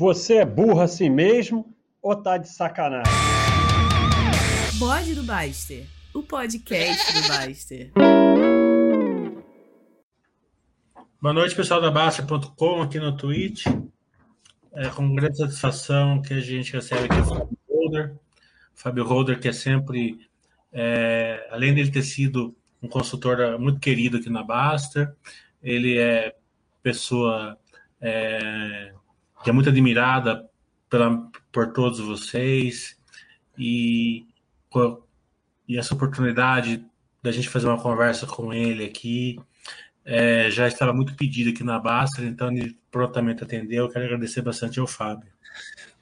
[0.00, 3.12] Você é burro assim mesmo ou tá de sacanagem?
[4.78, 7.92] Bode do Baster, o podcast do Baster.
[11.20, 13.66] Boa noite, pessoal da Baster.com aqui no Twitch.
[14.72, 18.14] É com grande satisfação que a gente recebe aqui o Fábio Holder.
[18.74, 20.18] Fábio Holder, que é sempre,
[20.72, 25.14] é, além de ele ter sido um consultor muito querido aqui na Baster,
[25.62, 26.34] ele é
[26.82, 27.58] pessoa
[28.00, 28.94] é,
[29.42, 30.48] que é muito admirada
[30.88, 32.96] pela, por todos vocês
[33.58, 34.26] e,
[35.68, 36.84] e essa oportunidade
[37.22, 39.38] da gente fazer uma conversa com ele aqui
[40.04, 43.84] é, já estava muito pedido aqui na Basta, então ele prontamente atendeu.
[43.84, 45.30] Eu quero agradecer bastante ao Fábio.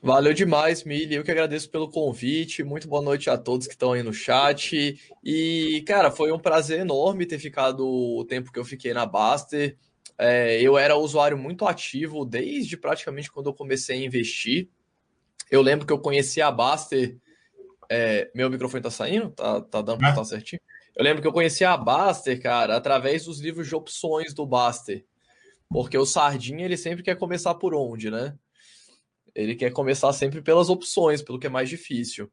[0.01, 1.17] Valeu demais, Mili.
[1.17, 2.63] Eu que agradeço pelo convite.
[2.63, 4.97] Muito boa noite a todos que estão aí no chat.
[5.25, 9.77] E, cara, foi um prazer enorme ter ficado o tempo que eu fiquei na Baster.
[10.19, 14.69] É, eu era usuário muito ativo desde praticamente quando eu comecei a investir.
[15.51, 17.17] Eu lembro que eu conheci a Baster.
[17.89, 19.31] É, meu microfone tá saindo?
[19.31, 20.61] Tá, tá dando pra estar certinho?
[20.95, 25.05] Eu lembro que eu conheci a Baster, cara, através dos livros de opções do Baster.
[25.71, 28.37] Porque o Sardinha, ele sempre quer começar por onde, né?
[29.35, 32.31] Ele quer começar sempre pelas opções, pelo que é mais difícil.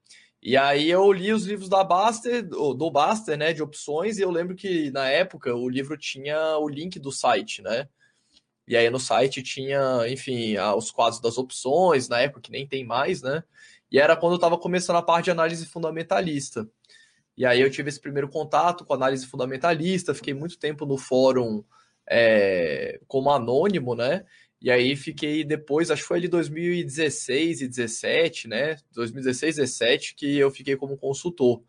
[0.48, 4.30] E aí eu li os livros da Baster, do Baster, né, de opções, e eu
[4.30, 7.90] lembro que na época o livro tinha o link do site, né?
[8.68, 12.86] E aí no site tinha, enfim, os quadros das opções, na época que nem tem
[12.86, 13.44] mais, né?
[13.92, 16.70] E era quando eu estava começando a parte de análise fundamentalista.
[17.36, 21.64] E aí eu tive esse primeiro contato com análise fundamentalista, fiquei muito tempo no fórum
[22.08, 24.24] é, como anônimo, né?
[24.66, 28.78] E aí fiquei depois, acho que foi ali 2016 e 17, né?
[28.94, 31.62] 2016 e 17 que eu fiquei como consultor.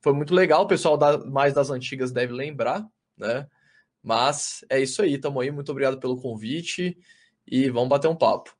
[0.00, 3.46] Foi muito legal, o pessoal da, mais das antigas deve lembrar, né?
[4.02, 5.50] Mas é isso aí, tamo aí.
[5.50, 6.96] Muito obrigado pelo convite
[7.46, 8.56] e vamos bater um papo.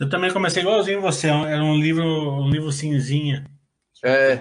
[0.00, 3.44] Eu também comecei igualzinho você, era um livro, um livro cinzinha.
[4.02, 4.40] É,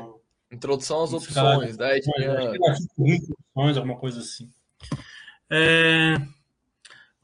[0.50, 2.00] introdução às opções, né?
[2.00, 2.54] Tinha...
[3.54, 4.50] Alguma coisa assim.
[5.52, 6.35] É...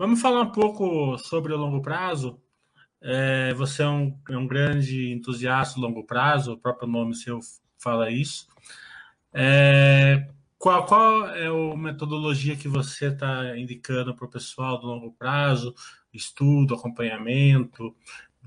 [0.02, 2.42] Vamos falar um pouco sobre o longo prazo.
[3.00, 7.40] É, você é um, é um, grande entusiasta do longo prazo, o próprio nome seu
[7.78, 8.48] fala isso.
[9.32, 15.12] É, qual, qual é a metodologia que você está indicando para o pessoal do longo
[15.12, 15.76] prazo?
[16.12, 17.96] Estudo, acompanhamento,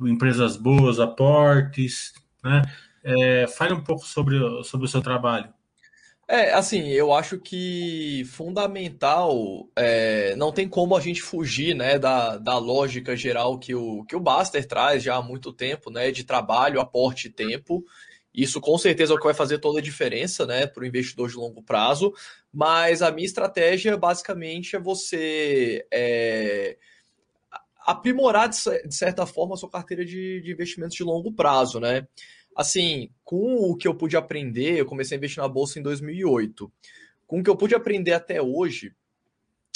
[0.01, 2.63] empresas boas, aportes, né?
[3.05, 5.55] É, fale um pouco sobre, sobre o seu trabalho.
[6.27, 12.39] É, assim, eu acho que fundamental, é, não tem como a gente fugir, né, da,
[12.39, 16.25] da lógica geral que o, que o Baster traz já há muito tempo, né, de
[16.25, 17.85] trabalho, aporte e tempo.
[18.33, 21.29] Isso com certeza é o que vai fazer toda a diferença, né, para o investidor
[21.29, 22.13] de longo prazo.
[22.53, 26.79] Mas a minha estratégia, basicamente, é você é,
[27.87, 32.07] aprimorar, de certa forma, a sua carteira de, de investimentos de longo prazo, né?
[32.57, 36.73] Assim, com o que eu pude aprender, eu comecei a investir na bolsa em 2008.
[37.27, 38.95] Com o que eu pude aprender até hoje,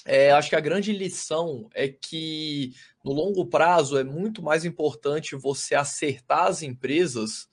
[0.05, 2.73] é, acho que a grande lição é que
[3.05, 7.49] no longo prazo é muito mais importante você acertar as empresas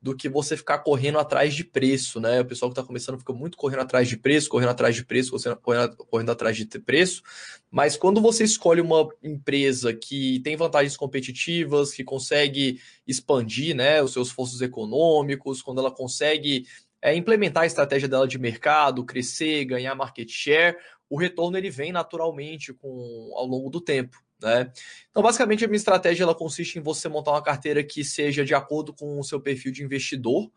[0.00, 2.40] do que você ficar correndo atrás de preço, né?
[2.40, 5.32] O pessoal que está começando fica muito correndo atrás de preço, correndo atrás de preço,
[5.60, 7.22] correndo, correndo atrás de preço.
[7.70, 14.12] Mas quando você escolhe uma empresa que tem vantagens competitivas, que consegue expandir, né, os
[14.12, 16.64] seus esforços econômicos, quando ela consegue
[17.02, 20.76] é, implementar a estratégia dela de mercado, crescer, ganhar market share,
[21.10, 24.16] o retorno ele vem naturalmente com ao longo do tempo.
[24.40, 24.72] Né?
[25.10, 28.54] Então, basicamente, a minha estratégia ela consiste em você montar uma carteira que seja de
[28.54, 30.50] acordo com o seu perfil de investidor.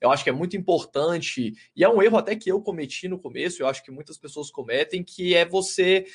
[0.00, 3.18] Eu acho que é muito importante, e é um erro até que eu cometi no
[3.18, 6.06] começo, eu acho que muitas pessoas cometem, que é você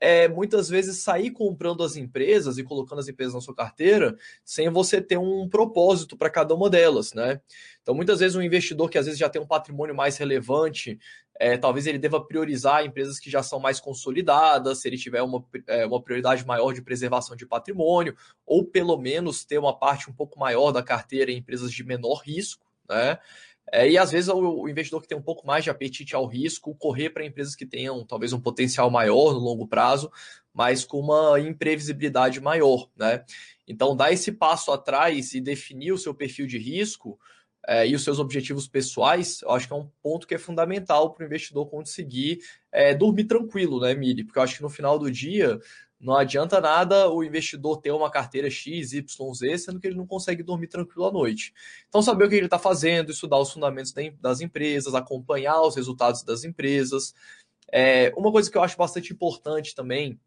[0.00, 4.70] é, muitas vezes sair comprando as empresas e colocando as empresas na sua carteira sem
[4.70, 7.40] você ter um propósito para cada uma delas, né?
[7.82, 10.98] Então, muitas vezes um investidor que às vezes já tem um patrimônio mais relevante,
[11.38, 15.44] é, talvez ele deva priorizar empresas que já são mais consolidadas, se ele tiver uma,
[15.66, 18.16] é, uma prioridade maior de preservação de patrimônio,
[18.46, 22.22] ou pelo menos ter uma parte um pouco maior da carteira em empresas de menor
[22.24, 23.18] risco, né?
[23.72, 26.26] É, e às vezes o, o, investidor que tem um pouco mais de apetite ao
[26.26, 30.10] risco, correr para empresas que tenham talvez um potencial maior no longo prazo,
[30.52, 33.24] mas com uma imprevisibilidade maior, né?
[33.68, 37.18] Então, dar esse passo atrás e definir o seu perfil de risco
[37.66, 41.14] é, e os seus objetivos pessoais, eu acho que é um ponto que é fundamental
[41.14, 42.40] para o investidor conseguir
[42.72, 44.24] é, dormir tranquilo, né, Mili?
[44.24, 45.60] Porque eu acho que no final do dia
[46.00, 50.06] não adianta nada o investidor ter uma carteira X, Y, Z, sendo que ele não
[50.06, 51.52] consegue dormir tranquilo à noite.
[51.88, 56.22] Então, saber o que ele está fazendo, estudar os fundamentos das empresas, acompanhar os resultados
[56.22, 57.14] das empresas.
[57.70, 60.18] É, uma coisa que eu acho bastante importante também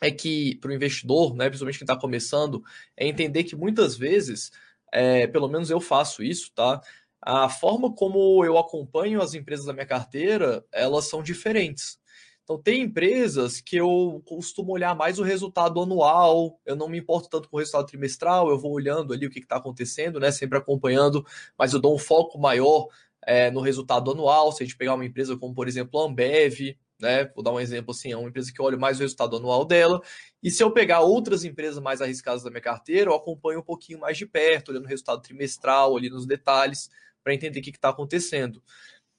[0.00, 2.64] é que para o investidor, né, principalmente quem está começando,
[2.96, 4.50] é entender que muitas vezes,
[4.90, 6.80] é, pelo menos eu faço isso, tá?
[7.20, 12.00] A forma como eu acompanho as empresas da minha carteira, elas são diferentes.
[12.52, 17.30] Então, tem empresas que eu costumo olhar mais o resultado anual, eu não me importo
[17.30, 20.30] tanto com o resultado trimestral, eu vou olhando ali o que está acontecendo, né?
[20.30, 21.24] Sempre acompanhando,
[21.56, 22.88] mas eu dou um foco maior
[23.26, 24.52] é, no resultado anual.
[24.52, 27.24] Se a gente pegar uma empresa como, por exemplo, a Ambev, né?
[27.34, 29.64] Vou dar um exemplo assim, é uma empresa que eu olho mais o resultado anual
[29.64, 30.02] dela.
[30.42, 34.00] E se eu pegar outras empresas mais arriscadas da minha carteira, eu acompanho um pouquinho
[34.00, 36.90] mais de perto, olhando o resultado trimestral, ali nos detalhes,
[37.24, 38.62] para entender o que está acontecendo.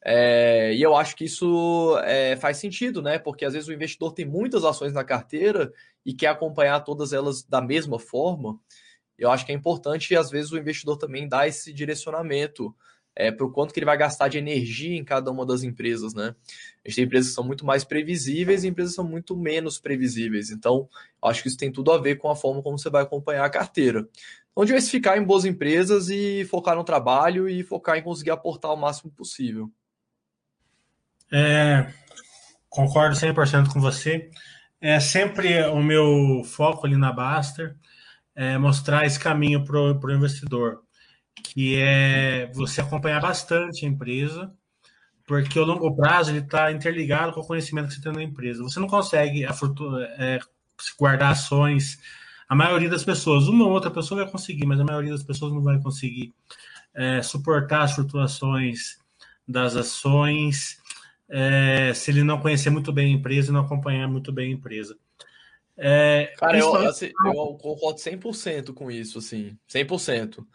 [0.05, 3.17] É, e eu acho que isso é, faz sentido, né?
[3.17, 5.71] Porque às vezes o investidor tem muitas ações na carteira
[6.05, 8.59] e quer acompanhar todas elas da mesma forma.
[9.17, 12.75] Eu acho que é importante, às vezes, o investidor também dar esse direcionamento
[13.15, 16.13] é, para o quanto que ele vai gastar de energia em cada uma das empresas,
[16.13, 16.35] né?
[16.83, 19.79] A gente tem empresas que são muito mais previsíveis e empresas que são muito menos
[19.79, 20.49] previsíveis.
[20.49, 20.89] Então,
[21.21, 23.49] acho que isso tem tudo a ver com a forma como você vai acompanhar a
[23.49, 24.07] carteira.
[24.51, 28.77] Então, diversificar em boas empresas e focar no trabalho e focar em conseguir aportar o
[28.77, 29.71] máximo possível.
[31.35, 31.91] É,
[32.69, 34.29] concordo 100% com você.
[34.79, 37.75] É sempre o meu foco ali na Baster
[38.35, 40.83] é mostrar esse caminho para o investidor,
[41.43, 44.53] que é você acompanhar bastante a empresa,
[45.25, 48.61] porque o longo prazo ele está interligado com o conhecimento que você tem na empresa.
[48.61, 49.55] Você não consegue a
[50.19, 50.39] é,
[50.99, 51.97] guardar ações.
[52.47, 55.51] A maioria das pessoas, uma ou outra pessoa vai conseguir, mas a maioria das pessoas
[55.51, 56.31] não vai conseguir
[56.93, 59.01] é, suportar as flutuações
[59.47, 60.82] das ações
[61.35, 64.55] é, se ele não conhecer muito bem a empresa e não acompanhar muito bem a
[64.55, 64.95] empresa.
[65.75, 70.45] É, Cara, eu, assim, eu concordo 100% com isso, assim, 100%.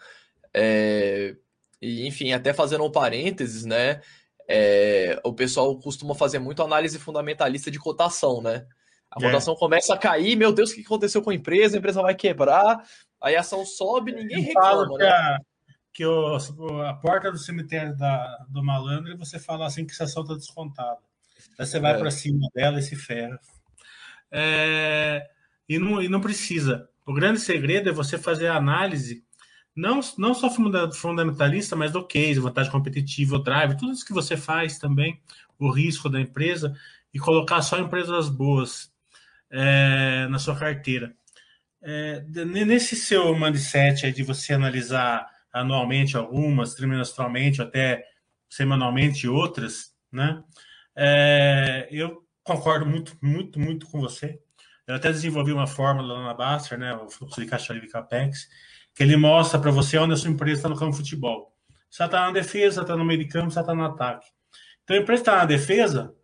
[0.54, 1.34] É,
[1.82, 4.00] e, enfim, até fazendo um parênteses, né,
[4.48, 8.64] é, o pessoal costuma fazer muito análise fundamentalista de cotação, né?
[9.10, 9.26] A é.
[9.26, 11.76] cotação começa a cair, meu Deus, o que aconteceu com a empresa?
[11.76, 12.80] A empresa vai quebrar,
[13.20, 15.38] aí a ação sobe, ninguém reclama, né?
[15.98, 16.36] Que o,
[16.82, 20.34] a porta do cemitério da, do malandro e você fala assim que essa ação está
[20.34, 21.00] descontada.
[21.58, 21.98] Aí você vai é.
[21.98, 23.36] para cima dela e se ferra.
[24.30, 25.28] É,
[25.68, 26.88] e, não, e não precisa.
[27.04, 29.24] O grande segredo é você fazer a análise,
[29.74, 30.48] não, não só
[30.94, 35.20] fundamentalista, mas do case, vantagem competitiva, o drive, tudo isso que você faz também,
[35.58, 36.78] o risco da empresa,
[37.12, 38.88] e colocar só empresas boas
[39.50, 41.12] é, na sua carteira.
[41.82, 48.04] É, nesse seu mindset de você analisar anualmente algumas, trimestralmente, até
[48.48, 50.42] semanalmente outras, né?
[50.96, 54.40] É, eu concordo muito, muito, muito com você.
[54.86, 58.48] Eu até desenvolvi uma fórmula lá na Baster, né, o fluxo de caixa livre Capex,
[58.94, 61.54] que ele mostra para você onde a sua empresa está no campo de futebol.
[61.90, 64.26] Se ela está na defesa, está no meio de campo, se ela está no ataque.
[64.82, 66.14] Então, a empresa está na defesa,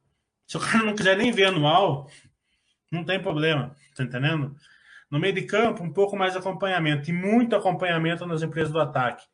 [0.46, 2.10] se o cara não quiser nem ver anual,
[2.90, 4.56] não tem problema, tá entendendo?
[5.14, 8.80] No meio de campo, um pouco mais de acompanhamento e muito acompanhamento nas empresas do
[8.80, 9.24] ataque.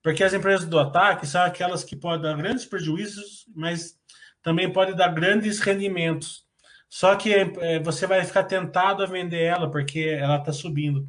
[0.00, 3.98] Porque as empresas do ataque são aquelas que podem dar grandes prejuízos, mas
[4.40, 6.46] também podem dar grandes rendimentos.
[6.88, 11.08] Só que é, você vai ficar tentado a vender ela porque ela está subindo.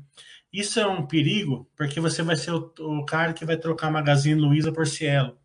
[0.52, 4.42] Isso é um perigo, porque você vai ser o, o cara que vai trocar Magazine
[4.42, 5.38] Luiza por Cielo,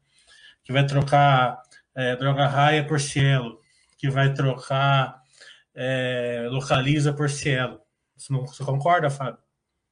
[0.65, 1.61] que vai trocar
[1.95, 3.61] é, Droga Raia por Cielo,
[3.99, 5.21] que vai trocar
[5.75, 7.82] é, Localiza por Cielo.
[8.23, 9.39] Você, não, você concorda, Fábio?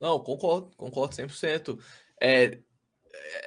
[0.01, 1.79] Não, concordo, concordo 100%.
[2.21, 2.59] É,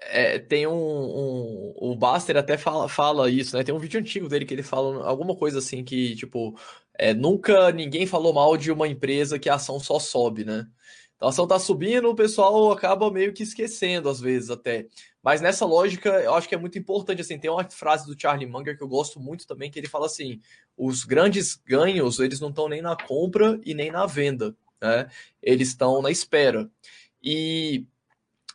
[0.01, 3.63] é, tem um, um, O Baster até fala, fala isso, né?
[3.63, 6.57] Tem um vídeo antigo dele que ele fala alguma coisa assim que, tipo,
[6.95, 10.67] é, nunca ninguém falou mal de uma empresa que a ação só sobe, né?
[11.15, 14.87] Então a ação tá subindo, o pessoal acaba meio que esquecendo, às vezes, até.
[15.23, 18.45] Mas nessa lógica, eu acho que é muito importante, assim, tem uma frase do Charlie
[18.45, 20.41] Munger que eu gosto muito também, que ele fala assim,
[20.77, 25.09] os grandes ganhos, eles não estão nem na compra e nem na venda né?
[25.41, 26.69] Eles estão na espera.
[27.23, 27.85] E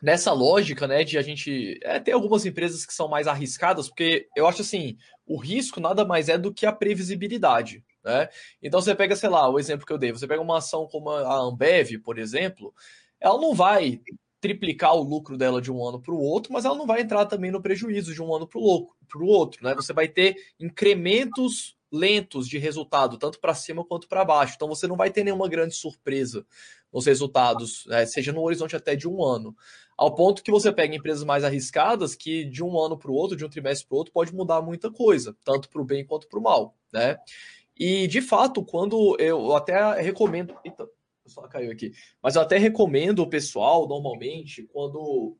[0.00, 4.28] nessa lógica, né, de a gente é, ter algumas empresas que são mais arriscadas, porque
[4.36, 8.28] eu acho assim, o risco nada mais é do que a previsibilidade, né?
[8.62, 11.10] Então você pega, sei lá, o exemplo que eu dei, você pega uma ação como
[11.10, 12.72] a Ambev, por exemplo,
[13.18, 14.00] ela não vai
[14.40, 17.26] triplicar o lucro dela de um ano para o outro, mas ela não vai entrar
[17.26, 19.74] também no prejuízo de um ano para o outro, né?
[19.74, 24.54] Você vai ter incrementos lentos de resultado, tanto para cima quanto para baixo.
[24.56, 26.46] Então você não vai ter nenhuma grande surpresa
[26.92, 29.54] nos resultados, né, seja no horizonte até de um ano.
[29.96, 33.36] Ao ponto que você pega empresas mais arriscadas que de um ano para o outro,
[33.36, 36.28] de um trimestre para o outro, pode mudar muita coisa, tanto para o bem quanto
[36.28, 36.76] para o mal.
[36.92, 37.18] Né?
[37.76, 40.56] E de fato, quando eu até recomendo.
[40.64, 40.88] Eita,
[41.26, 41.92] só caiu aqui.
[42.22, 45.36] Mas eu até recomendo o pessoal, normalmente, quando.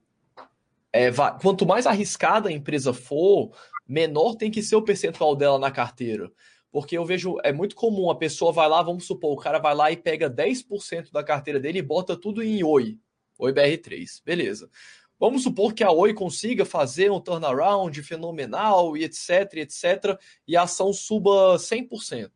[0.92, 1.10] É,
[1.42, 3.50] quanto mais arriscada a empresa for,
[3.88, 6.30] menor tem que ser o percentual dela na carteira.
[6.70, 9.74] Porque eu vejo, é muito comum a pessoa vai lá, vamos supor, o cara vai
[9.74, 12.98] lá e pega 10% da carteira dele e bota tudo em Oi,
[13.38, 14.70] Oi BR3, beleza.
[15.18, 20.62] Vamos supor que a Oi consiga fazer um turnaround fenomenal e etc, etc, e a
[20.62, 22.30] ação suba 100%.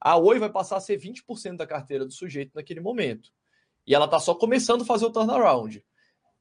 [0.00, 3.30] A Oi vai passar a ser 20% da carteira do sujeito naquele momento.
[3.86, 5.84] E ela está só começando a fazer o turnaround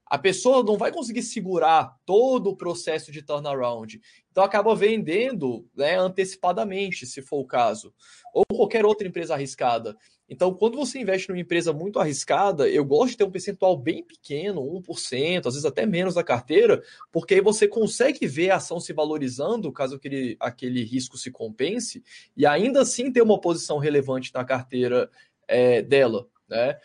[0.08, 4.00] a pessoa não vai conseguir segurar todo o processo de turnaround.
[4.32, 7.94] Então acaba vendendo né, antecipadamente, se for o caso.
[8.34, 9.96] Ou qualquer outra empresa arriscada.
[10.28, 14.04] Então, quando você investe numa empresa muito arriscada, eu gosto de ter um percentual bem
[14.04, 16.82] pequeno, 1%, às vezes até menos da carteira,
[17.12, 22.04] porque aí você consegue ver a ação se valorizando, caso aquele, aquele risco se compense,
[22.36, 25.10] e ainda assim ter uma posição relevante na carteira
[25.48, 26.28] é, dela.
[26.50, 26.76] Né?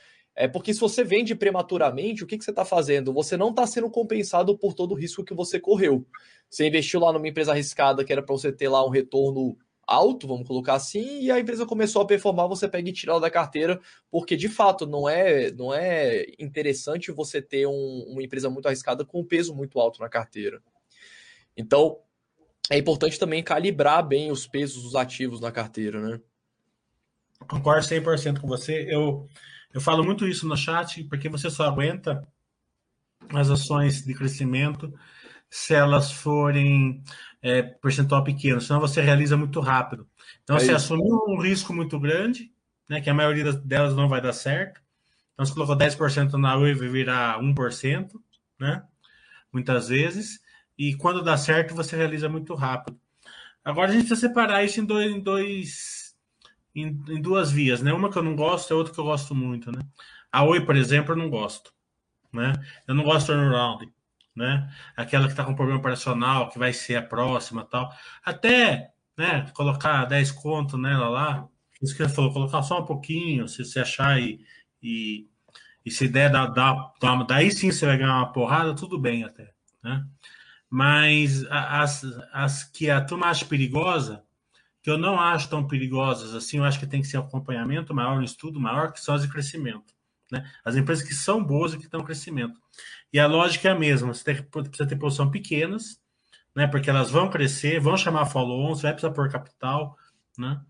[0.40, 3.12] É porque se você vende prematuramente, o que, que você está fazendo?
[3.12, 6.06] Você não está sendo compensado por todo o risco que você correu.
[6.48, 10.26] Você investiu lá numa empresa arriscada que era para você ter lá um retorno alto,
[10.26, 13.28] vamos colocar assim, e a empresa começou a performar, você pega e tira ela da
[13.28, 13.78] carteira,
[14.10, 19.04] porque de fato não é não é interessante você ter um, uma empresa muito arriscada
[19.04, 20.62] com um peso muito alto na carteira.
[21.54, 21.98] Então,
[22.70, 26.20] é importante também calibrar bem os pesos dos ativos na carteira, né?
[27.46, 28.86] Concordo 100% com você.
[28.88, 29.28] Eu
[29.72, 32.26] eu falo muito isso no chat porque você só aguenta
[33.32, 34.92] as ações de crescimento
[35.48, 37.02] se elas forem
[37.42, 40.08] é, percentual pequeno, senão você realiza muito rápido.
[40.42, 40.76] Então, é você isso.
[40.76, 42.52] assumiu um risco muito grande,
[42.88, 44.80] né, que a maioria delas não vai dar certo.
[45.32, 48.20] Então, você colocou 10% na UE vai virar 1%,
[48.58, 48.84] né?
[49.52, 50.40] Muitas vezes.
[50.78, 53.00] E quando dá certo, você realiza muito rápido.
[53.64, 55.99] Agora, a gente precisa separar isso em dois, em dois
[56.74, 57.92] em, em, duas vias, né?
[57.92, 59.80] Uma que eu não gosto e outra que eu gosto muito, né?
[60.30, 61.72] A Oi, por exemplo, eu não gosto,
[62.32, 62.52] né?
[62.86, 63.92] Eu não gosto do turnaround,
[64.34, 64.72] né?
[64.96, 67.92] Aquela que está com problema operacional, que vai ser a próxima tal.
[68.24, 71.48] Até, né, colocar 10 conto nela lá,
[71.82, 74.44] isso que ele falou, colocar só um pouquinho, se você achar e,
[74.82, 75.28] e,
[75.84, 79.24] e se der, dá, dá, dá, daí sim você vai ganhar uma porrada, tudo bem
[79.24, 80.06] até, né?
[80.68, 84.24] Mas as, as que a turma acha perigosa,
[84.82, 87.94] que eu não acho tão perigosas assim, eu acho que tem que ser um acompanhamento
[87.94, 89.94] maior, um estudo maior, que são as de crescimento.
[90.30, 90.48] Né?
[90.64, 92.58] As empresas que são boas e que estão em crescimento.
[93.12, 96.00] E a lógica é a mesma, você tem, precisa ter posição pequenas,
[96.54, 96.66] né?
[96.66, 99.96] porque elas vão crescer, vão chamar follow-on, você vai precisar pôr capital,
[100.38, 100.60] né?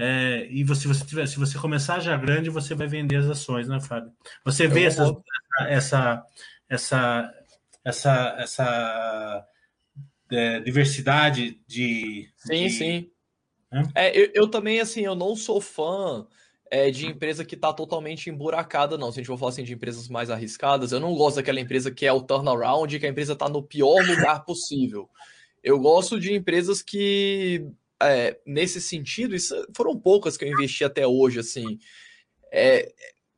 [0.00, 3.66] É, e você, você tiver, se você começar já grande, você vai vender as ações,
[3.66, 4.12] né, Fábio?
[4.44, 5.12] Você vê essa,
[5.66, 6.24] essa,
[6.68, 7.34] essa,
[7.84, 9.46] essa, essa
[10.30, 12.32] é, diversidade de.
[12.36, 13.10] Sim, de, sim
[13.94, 16.26] é, eu, eu, também, assim, eu não sou fã
[16.70, 19.10] é, de empresa que está totalmente emburacada, não.
[19.12, 21.90] Se a gente for falar assim de empresas mais arriscadas, eu não gosto daquela empresa
[21.90, 25.08] que é o turnaround, que a empresa está no pior lugar possível.
[25.62, 27.66] Eu gosto de empresas que,
[28.02, 31.78] é, nesse sentido, isso foram poucas que eu investi até hoje, assim.
[32.52, 32.92] É,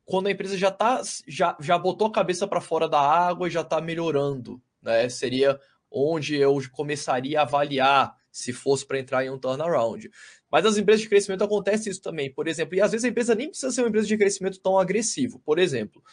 [0.05, 3.51] quando a empresa já tá, já, já botou a cabeça para fora da água e
[3.51, 5.07] já está melhorando, né?
[5.09, 5.59] Seria
[5.89, 10.09] onde eu começaria a avaliar se fosse para entrar em um turnaround.
[10.49, 13.35] Mas as empresas de crescimento acontece isso também, por exemplo, e às vezes a empresa
[13.35, 15.39] nem precisa ser uma empresa de crescimento tão agressivo.
[15.39, 16.03] Por exemplo,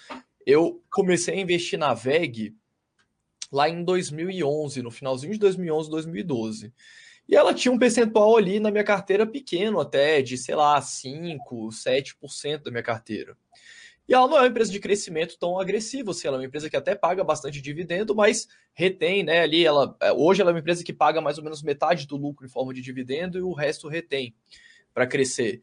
[0.44, 2.54] eu comecei a investir na VEG
[3.52, 6.72] lá em 2011, no finalzinho de 2011, 2012.
[7.28, 11.68] E ela tinha um percentual ali na minha carteira pequeno até, de, sei lá, 5,
[11.68, 13.36] 7% da minha carteira.
[14.08, 16.70] E ela não é uma empresa de crescimento tão agressivo, assim, ela é uma empresa
[16.70, 20.60] que até paga bastante dividendo, mas retém, né, ali, ela, é, hoje ela é uma
[20.60, 23.52] empresa que paga mais ou menos metade do lucro em forma de dividendo e o
[23.52, 24.34] resto retém
[24.94, 25.60] para crescer.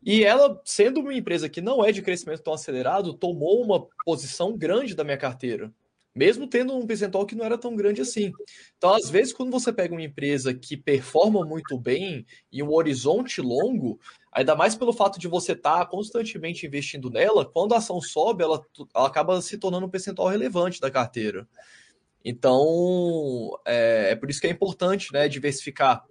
[0.00, 4.56] E ela, sendo uma empresa que não é de crescimento tão acelerado, tomou uma posição
[4.56, 5.72] grande da minha carteira,
[6.14, 8.32] mesmo tendo um percentual que não era tão grande assim.
[8.76, 13.40] Então, às vezes, quando você pega uma empresa que performa muito bem e um horizonte
[13.40, 13.98] longo,
[14.32, 18.42] Ainda mais pelo fato de você estar tá constantemente investindo nela, quando a ação sobe,
[18.42, 21.46] ela, ela acaba se tornando um percentual relevante da carteira.
[22.24, 26.02] Então, é, é por isso que é importante né, diversificar.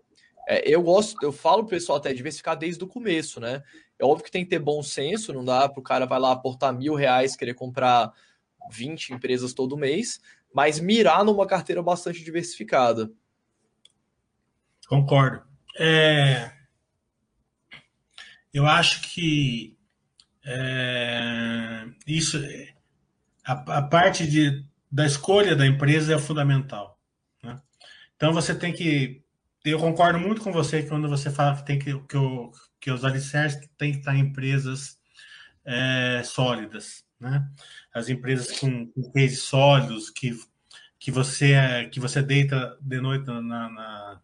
[0.48, 3.64] É, eu gosto, eu falo pro pessoal até diversificar desde o começo, né?
[3.98, 6.32] É óbvio que tem que ter bom senso, não dá para o cara vai lá
[6.32, 8.12] aportar mil reais, querer comprar
[8.70, 10.20] 20 empresas todo mês,
[10.54, 13.12] mas mirar numa carteira bastante diversificada.
[14.88, 15.44] Concordo.
[15.80, 16.52] É,
[18.54, 19.78] eu acho que
[20.46, 22.38] é, isso,
[23.46, 27.00] a, a, parte de, da escolha da empresa é fundamental.
[27.44, 27.60] Né?
[28.16, 29.24] Então você tem que,
[29.64, 33.06] eu concordo muito com você quando você fala que tem que que, o, que os
[33.06, 34.98] alicerces têm que estar em empresas
[35.66, 37.48] é, sólidas, né?
[37.94, 40.36] As empresas com, com sólidos que
[41.00, 44.21] que você que você deita de noite na, na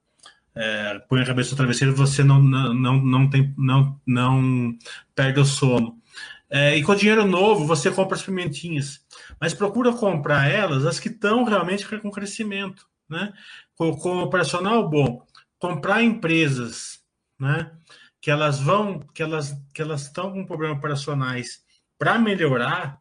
[0.60, 4.78] é, põe a cabeça no travesseiro, você não, não, não, não, tem, não, não
[5.16, 6.02] perde o sono.
[6.50, 9.06] É, e com dinheiro novo, você compra as pimentinhas.
[9.40, 12.88] Mas procura comprar elas, as que estão realmente com crescimento.
[13.08, 13.32] Né?
[13.76, 15.26] Com, com operacional bom.
[15.60, 17.04] Comprar empresas
[17.40, 17.72] né?
[18.20, 21.64] que elas vão, que elas que elas estão com problemas operacionais
[22.00, 23.00] para melhorar.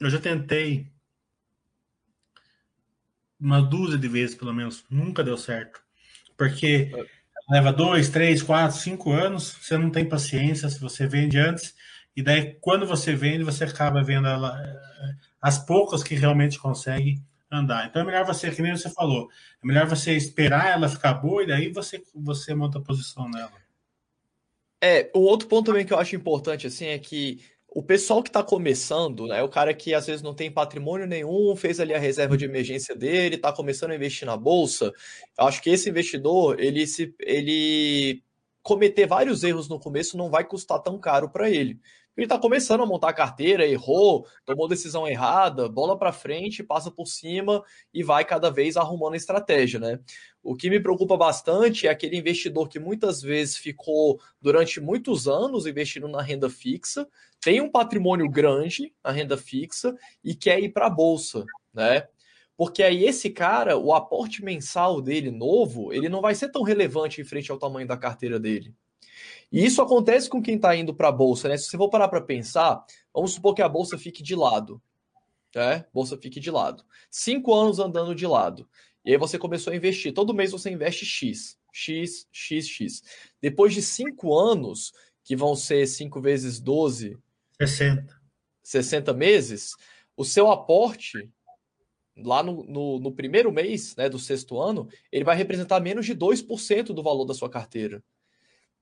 [0.00, 0.90] Eu já tentei
[3.38, 5.81] uma dúzia de vezes, pelo menos, nunca deu certo.
[6.42, 6.90] Porque
[7.48, 11.72] leva dois, três, quatro, cinco anos, você não tem paciência, se você vende antes,
[12.16, 17.22] e daí quando você vende, você acaba vendo ela, eh, as poucas que realmente consegue
[17.48, 17.86] andar.
[17.86, 19.28] Então é melhor você, que nem você falou,
[19.62, 23.52] é melhor você esperar ela ficar boa e daí você, você monta a posição nela.
[24.80, 27.40] É, o outro ponto também que eu acho importante, assim, é que
[27.74, 31.56] o pessoal que está começando, né, o cara que às vezes não tem patrimônio nenhum,
[31.56, 34.92] fez ali a reserva de emergência dele, está começando a investir na bolsa,
[35.38, 38.22] eu acho que esse investidor, ele se ele
[38.62, 41.80] cometer vários erros no começo não vai custar tão caro para ele.
[42.14, 46.90] Ele está começando a montar a carteira, errou, tomou decisão errada, bola para frente, passa
[46.90, 49.98] por cima e vai cada vez arrumando a estratégia, né?
[50.42, 55.66] O que me preocupa bastante é aquele investidor que muitas vezes ficou durante muitos anos
[55.66, 57.08] investindo na renda fixa,
[57.40, 62.06] tem um patrimônio grande na renda fixa e quer ir para a bolsa, né?
[62.62, 67.20] Porque aí esse cara, o aporte mensal dele novo, ele não vai ser tão relevante
[67.20, 68.72] em frente ao tamanho da carteira dele.
[69.50, 71.56] E isso acontece com quem está indo para a bolsa, né?
[71.56, 72.80] Se você for parar para pensar,
[73.12, 74.80] vamos supor que a bolsa fique de lado,
[75.52, 75.84] né?
[75.92, 76.84] Bolsa fique de lado.
[77.10, 78.68] Cinco anos andando de lado.
[79.04, 80.14] E aí você começou a investir.
[80.14, 83.02] Todo mês você investe X, X, X, X.
[83.40, 84.92] Depois de cinco anos,
[85.24, 87.18] que vão ser 5 vezes 12...
[87.60, 88.22] 60.
[88.62, 89.72] 60 meses,
[90.16, 91.28] o seu aporte
[92.16, 96.14] lá no, no, no, primeiro mês né, do sexto ano, ele vai representar menos de
[96.14, 98.02] 2% do valor da sua carteira.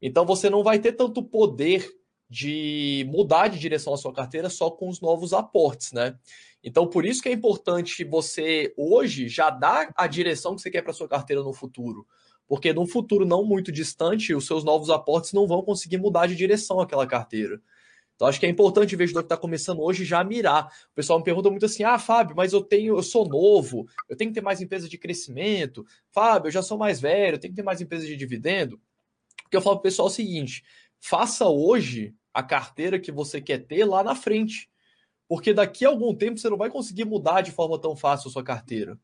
[0.02, 1.88] Então você não vai ter tanto poder
[2.28, 6.16] de mudar de direção a sua carteira só com os novos aportes, né?
[6.62, 10.82] Então, por isso que é importante você hoje já dar a direção que você quer
[10.82, 12.06] para sua carteira no futuro.
[12.46, 16.36] Porque num futuro não muito distante, os seus novos aportes não vão conseguir mudar de
[16.36, 17.60] direção aquela carteira.
[18.20, 20.66] Então, acho que é importante o investidor que está começando hoje já mirar.
[20.92, 24.14] O pessoal me pergunta muito assim: ah, Fábio, mas eu tenho, eu sou novo, eu
[24.14, 25.86] tenho que ter mais empresas de crescimento.
[26.12, 28.78] Fábio, eu já sou mais velho, eu tenho que ter mais empresas de dividendo.
[29.42, 30.62] Porque eu falo para o pessoal o seguinte:
[31.00, 34.68] faça hoje a carteira que você quer ter lá na frente.
[35.26, 38.32] Porque daqui a algum tempo você não vai conseguir mudar de forma tão fácil a
[38.32, 38.98] sua carteira.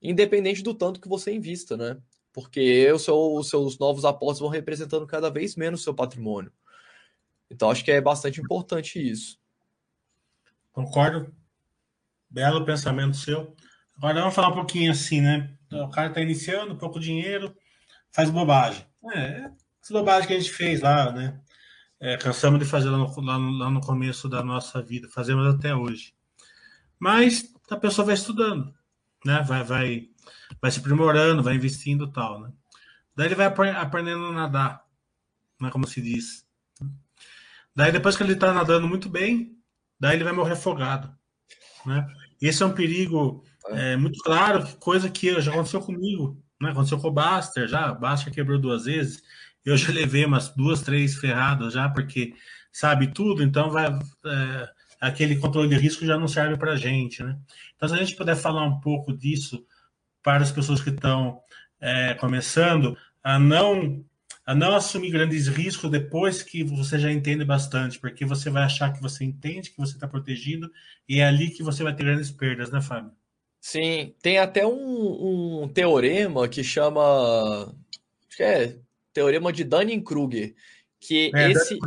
[0.00, 1.98] Independente do tanto que você invista, né?
[2.32, 3.02] Porque os
[3.50, 6.50] seus novos aportes vão representando cada vez menos o seu patrimônio.
[7.50, 9.38] Então acho que é bastante importante isso.
[10.72, 11.34] Concordo.
[12.30, 13.56] Belo pensamento seu.
[13.96, 15.56] Agora vamos falar um pouquinho assim, né?
[15.72, 17.54] O cara está iniciando, pouco dinheiro,
[18.10, 18.86] faz bobagem.
[19.12, 19.50] É,
[19.82, 21.40] essa bobagem que a gente fez lá, né?
[22.00, 25.74] É, cansamos de fazer lá no, lá, lá no começo da nossa vida, fazemos até
[25.74, 26.14] hoje.
[26.98, 28.72] Mas a pessoa vai estudando,
[29.24, 29.42] né?
[29.42, 30.08] Vai, vai,
[30.60, 32.52] vai se aprimorando, vai investindo e tal, né?
[33.16, 34.84] Daí ele vai aprendendo a nadar,
[35.60, 35.70] né?
[35.70, 36.46] Como se diz.
[37.78, 39.56] Daí depois que ele está nadando muito bem,
[40.00, 41.16] daí ele vai morrer afogado,
[41.86, 42.08] né?
[42.42, 46.70] Esse é um perigo é, muito claro, coisa que já aconteceu comigo, né?
[46.70, 49.22] Aconteceu com o Baster já, o Baster quebrou duas vezes.
[49.64, 52.34] Eu já levei umas duas, três ferradas já, porque
[52.72, 53.86] sabe tudo, então vai.
[54.26, 54.68] É,
[55.00, 57.38] aquele controle de risco já não serve para gente, né?
[57.76, 59.64] Então, se a gente puder falar um pouco disso
[60.20, 61.40] para as pessoas que estão
[61.80, 64.04] é, começando a não
[64.48, 68.90] a não assumir grandes riscos depois que você já entende bastante, porque você vai achar
[68.90, 70.72] que você entende, que você está protegido,
[71.06, 73.12] e é ali que você vai ter grandes perdas, né, Fábio?
[73.60, 77.76] Sim, tem até um, um teorema que chama.
[78.26, 78.78] Acho que é
[79.12, 80.54] teorema de Dunning-Kruger,
[80.98, 81.78] que é, esse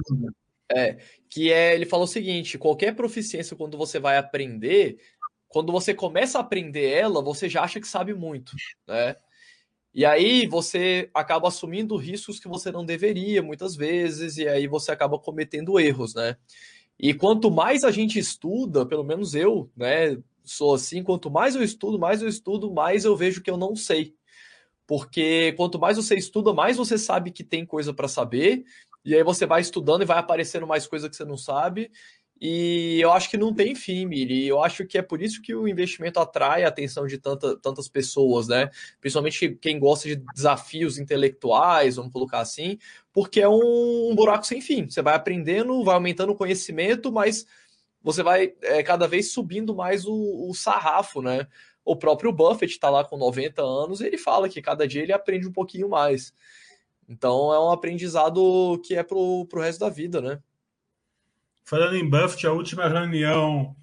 [0.72, 0.98] é,
[1.28, 5.00] que é ele falou o seguinte: qualquer proficiência quando você vai aprender,
[5.48, 8.52] quando você começa a aprender ela, você já acha que sabe muito,
[8.88, 9.16] né?
[9.94, 14.92] E aí você acaba assumindo riscos que você não deveria muitas vezes, e aí você
[14.92, 16.38] acaba cometendo erros, né?
[17.00, 21.64] E quanto mais a gente estuda, pelo menos eu, né, sou assim, quanto mais eu
[21.64, 24.14] estudo, mais eu estudo, mais eu vejo que eu não sei.
[24.88, 28.64] Porque quanto mais você estuda, mais você sabe que tem coisa para saber,
[29.04, 31.92] e aí você vai estudando e vai aparecendo mais coisa que você não sabe.
[32.44, 34.48] E eu acho que não tem fim, Miri.
[34.48, 37.88] Eu acho que é por isso que o investimento atrai a atenção de tanta, tantas
[37.88, 38.72] pessoas, né?
[39.00, 42.80] Principalmente quem gosta de desafios intelectuais, vamos colocar assim,
[43.14, 44.90] porque é um, um buraco sem fim.
[44.90, 47.46] Você vai aprendendo, vai aumentando o conhecimento, mas
[48.02, 51.46] você vai é, cada vez subindo mais o, o sarrafo, né?
[51.86, 55.14] O próprio Buffett está lá com 90 anos e ele fala que cada dia ele
[55.14, 56.34] aprende um pouquinho mais.
[57.08, 60.42] Então é um aprendizado que é pro, pro resto da vida, né?
[61.64, 63.76] Falando em Buffett, a última reunião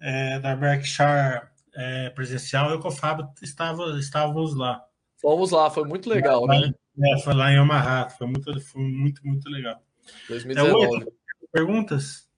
[0.00, 1.42] é, da Berkshire
[1.74, 4.82] é, presencial, eu com o Fábio estava, estávamos lá.
[5.20, 6.74] Fomos lá, foi muito legal, lá, né?
[7.02, 9.82] É, foi lá em Omaha, foi muito, foi muito, muito legal.
[10.28, 11.02] 2019.
[11.02, 11.06] É,
[11.50, 12.28] perguntas?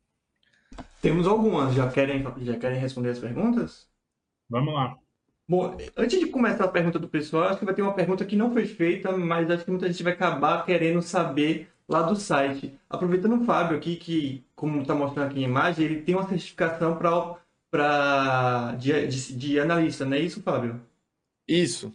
[1.03, 1.75] Temos algumas.
[1.75, 3.89] Já querem, já querem responder as perguntas?
[4.49, 4.97] Vamos lá.
[5.49, 8.35] Bom, antes de começar a pergunta do pessoal, acho que vai ter uma pergunta que
[8.35, 12.79] não foi feita, mas acho que muita gente vai acabar querendo saber lá do site.
[12.89, 16.97] Aproveitando o Fábio aqui, que, como está mostrando aqui a imagem, ele tem uma certificação
[16.97, 20.81] para de, de, de analista, não é isso, Fábio?
[21.47, 21.95] Isso.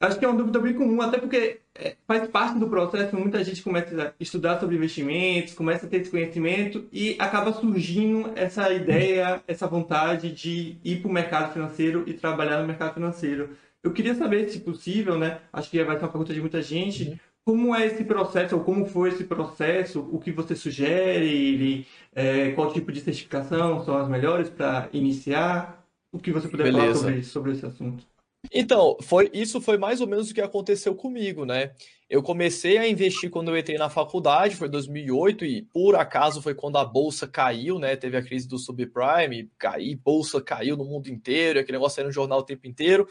[0.00, 3.42] Acho que é uma dúvida bem comum, até porque é, faz parte do processo, muita
[3.44, 8.72] gente começa a estudar sobre investimentos, começa a ter esse conhecimento e acaba surgindo essa
[8.72, 13.50] ideia, essa vontade de ir para o mercado financeiro e trabalhar no mercado financeiro.
[13.80, 15.40] Eu queria saber, se possível, né?
[15.52, 17.20] Acho que vai ser uma pergunta de muita gente.
[17.44, 20.08] Como é esse processo, ou como foi esse processo?
[20.12, 21.86] O que você sugere?
[22.14, 25.84] É, qual tipo de certificação são as melhores para iniciar?
[26.12, 26.80] O que você puder Beleza.
[26.82, 28.04] falar sobre, sobre esse assunto?
[28.52, 31.72] Então, foi, isso foi mais ou menos o que aconteceu comigo, né?
[32.10, 36.54] Eu comecei a investir quando eu entrei na faculdade, foi 2008, e por acaso foi
[36.54, 37.96] quando a bolsa caiu, né?
[37.96, 42.12] Teve a crise do subprime, caí, bolsa caiu no mundo inteiro, aquele negócio era no
[42.12, 43.06] jornal o tempo inteiro.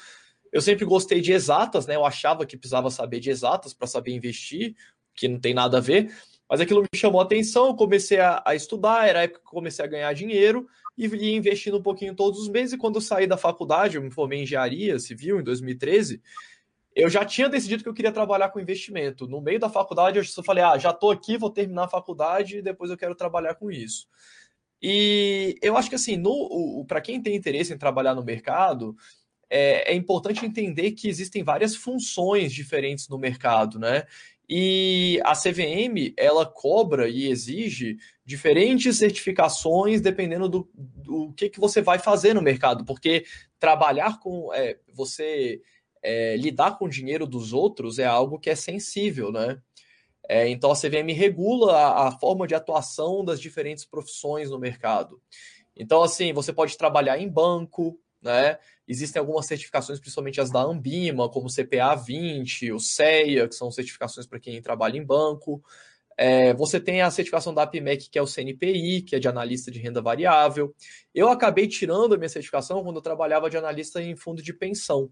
[0.52, 1.96] Eu sempre gostei de exatas, né?
[1.96, 4.76] Eu achava que precisava saber de exatas para saber investir,
[5.16, 6.14] que não tem nada a ver,
[6.50, 9.48] mas aquilo me chamou a atenção, eu comecei a, a estudar, era a época que
[9.48, 12.74] eu comecei a ganhar dinheiro, e ia investindo um pouquinho todos os meses.
[12.74, 16.22] E quando eu saí da faculdade, eu me formei em engenharia civil em 2013,
[16.94, 19.28] eu já tinha decidido que eu queria trabalhar com investimento.
[19.28, 22.58] No meio da faculdade, eu só falei: ah, já estou aqui, vou terminar a faculdade
[22.58, 24.08] e depois eu quero trabalhar com isso.
[24.82, 26.22] E eu acho que, assim,
[26.88, 28.96] para quem tem interesse em trabalhar no mercado,
[29.52, 34.06] é, é, importante entender que existem várias funções diferentes no mercado, né?
[34.50, 41.82] E a CVM, ela cobra e exige diferentes certificações dependendo do, do que, que você
[41.82, 43.26] vai fazer no mercado, porque
[43.60, 45.62] trabalhar com, é, você
[46.02, 49.62] é, lidar com o dinheiro dos outros é algo que é sensível, né?
[50.30, 55.22] É, então a CVM regula a, a forma de atuação das diferentes profissões no mercado.
[55.76, 58.58] Então, assim, você pode trabalhar em banco, né?
[58.92, 63.72] Existem algumas certificações, principalmente as da Ambima, como o CPA 20, o CEA, que são
[63.72, 65.64] certificações para quem trabalha em banco.
[66.18, 69.72] É, você tem a certificação da APMEC, que é o CNPI, que é de analista
[69.72, 70.76] de renda variável.
[71.16, 75.10] Eu acabei tirando a minha certificação quando eu trabalhava de analista em fundo de pensão.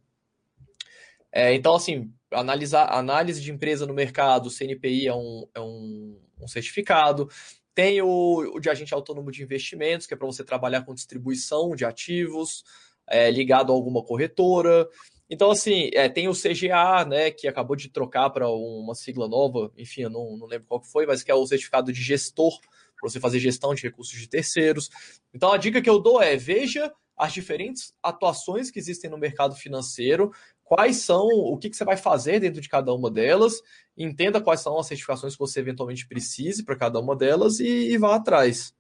[1.32, 6.20] É, então, assim, analisar análise de empresa no mercado, o CNPI é um, é um,
[6.42, 7.30] um certificado.
[7.74, 11.74] Tem o, o de agente autônomo de investimentos, que é para você trabalhar com distribuição
[11.78, 12.66] de ativos
[13.10, 14.88] é, ligado a alguma corretora.
[15.30, 19.72] Então, assim, é, tem o CGA, né, que acabou de trocar para uma sigla nova,
[19.78, 22.60] enfim, eu não, não lembro qual que foi, mas que é o certificado de gestor,
[23.00, 24.90] para você fazer gestão de recursos de terceiros.
[25.34, 29.54] Então, a dica que eu dou é: veja as diferentes atuações que existem no mercado
[29.54, 30.32] financeiro,
[30.64, 33.62] quais são, o que, que você vai fazer dentro de cada uma delas,
[33.98, 37.98] entenda quais são as certificações que você eventualmente precise para cada uma delas e, e
[37.98, 38.74] vá atrás.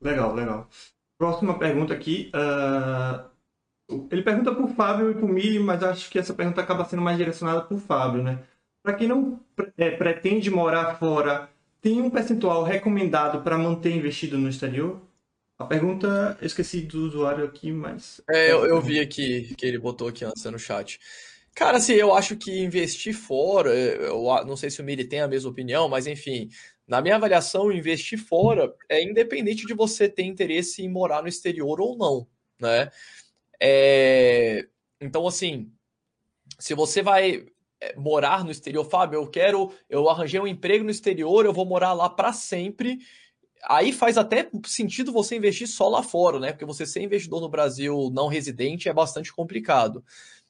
[0.00, 0.68] Legal, legal.
[1.18, 2.30] Próxima pergunta aqui.
[2.34, 6.60] Uh, ele pergunta para o Fábio e para o Mili, mas acho que essa pergunta
[6.60, 8.38] acaba sendo mais direcionada para o Fábio, né?
[8.82, 9.40] Para quem não
[9.76, 11.48] é, pretende morar fora,
[11.80, 15.00] tem um percentual recomendado para manter investido no exterior?
[15.58, 18.20] A pergunta, eu esqueci do usuário aqui, mas.
[18.30, 21.00] É, eu, eu vi aqui que ele botou aqui antes no chat.
[21.54, 25.26] Cara, assim, eu acho que investir fora, eu não sei se o Mili tem a
[25.26, 26.48] mesma opinião, mas enfim,
[26.88, 31.78] na minha avaliação, investir fora é independente de você ter interesse em morar no exterior
[31.82, 32.26] ou não,
[32.58, 32.90] né?
[33.60, 34.66] É...
[34.98, 35.70] Então, assim,
[36.58, 37.44] se você vai
[37.78, 41.66] é, morar no exterior, Fábio, eu quero, eu arranjei um emprego no exterior, eu vou
[41.66, 42.98] morar lá para sempre.
[43.64, 46.52] Aí faz até sentido você investir só lá fora, né?
[46.52, 50.02] Porque você ser investidor no Brasil não residente é bastante complicado.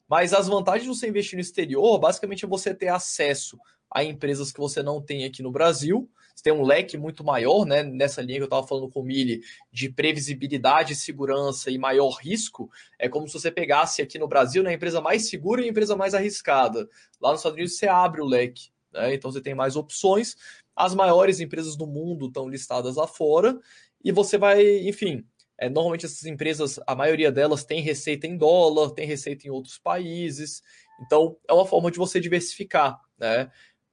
[0.07, 3.59] Mas as vantagens de você investir no exterior, basicamente, é você ter acesso
[3.91, 7.65] a empresas que você não tem aqui no Brasil você tem um leque muito maior,
[7.65, 7.83] né?
[7.83, 12.69] Nessa linha que eu estava falando com o Mili, de previsibilidade, segurança e maior risco,
[12.97, 15.67] é como se você pegasse aqui no Brasil né, a empresa mais segura e a
[15.67, 16.87] empresa mais arriscada.
[17.21, 19.13] Lá nos Estados Unidos você abre o leque, né?
[19.13, 20.37] Então você tem mais opções.
[20.73, 23.59] As maiores empresas do mundo estão listadas lá fora,
[24.01, 25.25] e você vai, enfim,
[25.57, 29.77] é, normalmente essas empresas, a maioria delas tem receita em dólar, tem receita em outros
[29.77, 30.63] países.
[31.01, 33.51] Então, é uma forma de você diversificar, né?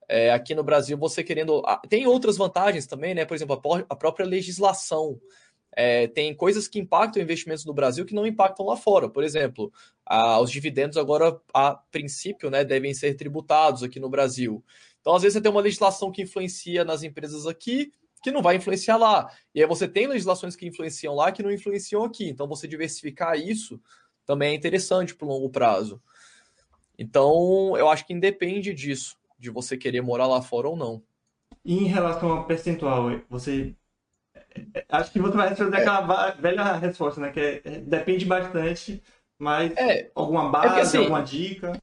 [0.08, 1.62] É, aqui no Brasil, você querendo.
[1.88, 3.24] Tem outras vantagens também, né?
[3.24, 5.20] Por exemplo, a própria legislação.
[5.76, 9.10] é, tem coisas que impactam investimentos no Brasil que não impactam lá fora.
[9.10, 9.70] Por exemplo,
[10.06, 14.64] a, os dividendos agora, a princípio, né, devem ser tributados aqui no Brasil.
[15.00, 17.92] Então, às vezes, você tem uma legislação que influencia nas empresas aqui,
[18.22, 19.30] que não vai influenciar lá.
[19.54, 22.26] E aí você tem legislações que influenciam lá que não influenciam aqui.
[22.28, 23.78] Então, você diversificar isso
[24.24, 26.02] também é interessante para o longo prazo.
[26.98, 31.02] Então, eu acho que independe disso, de você querer morar lá fora ou não.
[31.64, 33.74] E em relação ao percentual, você.
[34.88, 37.30] Acho que você vai responder aquela velha resposta, né?
[37.30, 39.02] Que é, depende bastante,
[39.38, 41.82] mas é, alguma base, é porque, assim, alguma dica.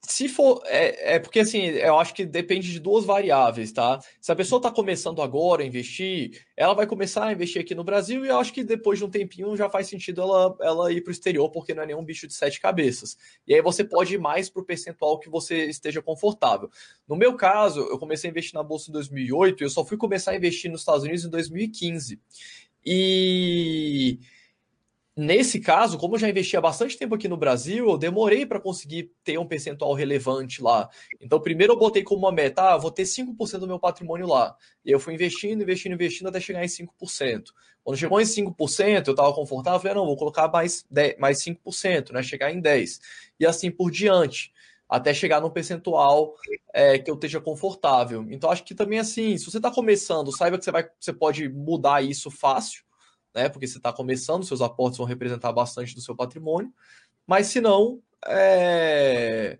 [0.00, 0.62] Se for.
[0.66, 3.98] É, é porque assim, eu acho que depende de duas variáveis, tá?
[4.20, 7.82] Se a pessoa está começando agora a investir, ela vai começar a investir aqui no
[7.82, 11.02] Brasil e eu acho que depois de um tempinho já faz sentido ela, ela ir
[11.02, 13.16] para o exterior, porque não é nenhum bicho de sete cabeças.
[13.46, 16.70] E aí você pode ir mais para o percentual que você esteja confortável.
[17.06, 19.96] No meu caso, eu comecei a investir na Bolsa em 2008 e eu só fui
[19.96, 22.20] começar a investir nos Estados Unidos em 2015.
[22.86, 24.20] E
[25.20, 28.60] Nesse caso, como eu já investi há bastante tempo aqui no Brasil, eu demorei para
[28.60, 30.88] conseguir ter um percentual relevante lá.
[31.20, 34.56] Então, primeiro eu botei como uma meta, ah, vou ter 5% do meu patrimônio lá.
[34.84, 37.46] E eu fui investindo, investindo, investindo até chegar em 5%.
[37.82, 41.42] Quando chegou em 5%, eu estava confortável, falei, ah, não, vou colocar mais, 10, mais
[41.42, 42.22] 5%, né?
[42.22, 43.00] chegar em 10%.
[43.40, 44.52] E assim por diante
[44.88, 46.36] até chegar num percentual
[46.72, 48.24] é, que eu esteja confortável.
[48.30, 51.48] Então, acho que também assim, se você está começando, saiba que você, vai, você pode
[51.48, 52.86] mudar isso fácil
[53.38, 53.48] né?
[53.48, 56.72] Porque você está começando, seus aportes vão representar bastante do seu patrimônio,
[57.24, 59.58] mas se não, é...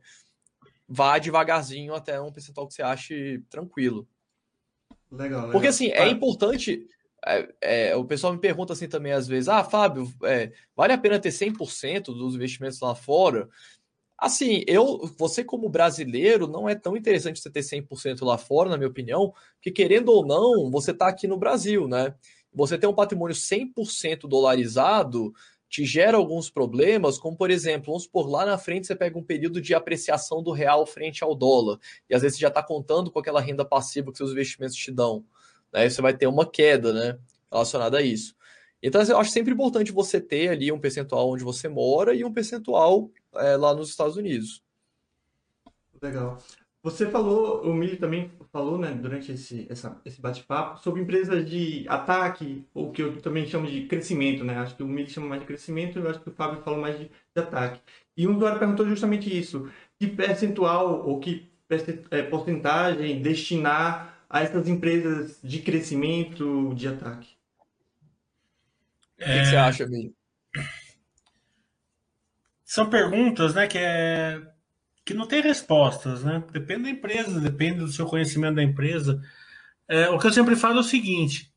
[0.89, 4.09] vá devagarzinho até um percentual que você ache tranquilo.
[5.11, 5.53] Legal, legal.
[5.53, 6.87] Porque assim, é importante.
[7.25, 10.99] É, é, o pessoal me pergunta assim também às vezes: ah, Fábio, é, vale a
[10.99, 13.49] pena ter 100% dos investimentos lá fora?
[14.19, 18.77] Assim, eu, você como brasileiro, não é tão interessante você ter 100% lá fora, na
[18.77, 22.13] minha opinião, porque querendo ou não, você está aqui no Brasil, né?
[22.67, 25.33] Você ter um patrimônio 100% dolarizado
[25.69, 29.23] te gera alguns problemas, como por exemplo, vamos por lá na frente você pega um
[29.23, 33.11] período de apreciação do real frente ao dólar, e às vezes você já está contando
[33.11, 35.25] com aquela renda passiva que seus investimentos te dão.
[35.73, 35.89] Né?
[35.89, 37.19] Você vai ter uma queda né,
[37.51, 38.35] relacionada a isso.
[38.83, 42.33] Então eu acho sempre importante você ter ali um percentual onde você mora e um
[42.33, 44.63] percentual é, lá nos Estados Unidos.
[46.01, 46.39] Legal.
[46.91, 51.85] Você falou, o Milho também falou, né, durante esse, essa, esse bate-papo, sobre empresas de
[51.87, 54.57] ataque, ou que eu também chamo de crescimento, né?
[54.57, 56.99] Acho que o Milho chama mais de crescimento, eu acho que o Fábio falou mais
[56.99, 57.81] de, de ataque.
[58.17, 61.53] E um usuário perguntou justamente isso: que percentual ou que
[62.11, 67.37] é, porcentagem destinar a essas empresas de crescimento, de ataque?
[69.21, 70.15] O que, que você acha, Milho?
[72.65, 74.41] São perguntas, né, que é
[75.09, 76.45] que não tem respostas, né?
[76.53, 79.19] Depende da empresa, depende do seu conhecimento da empresa.
[79.89, 81.51] É, o que eu sempre falo é o seguinte: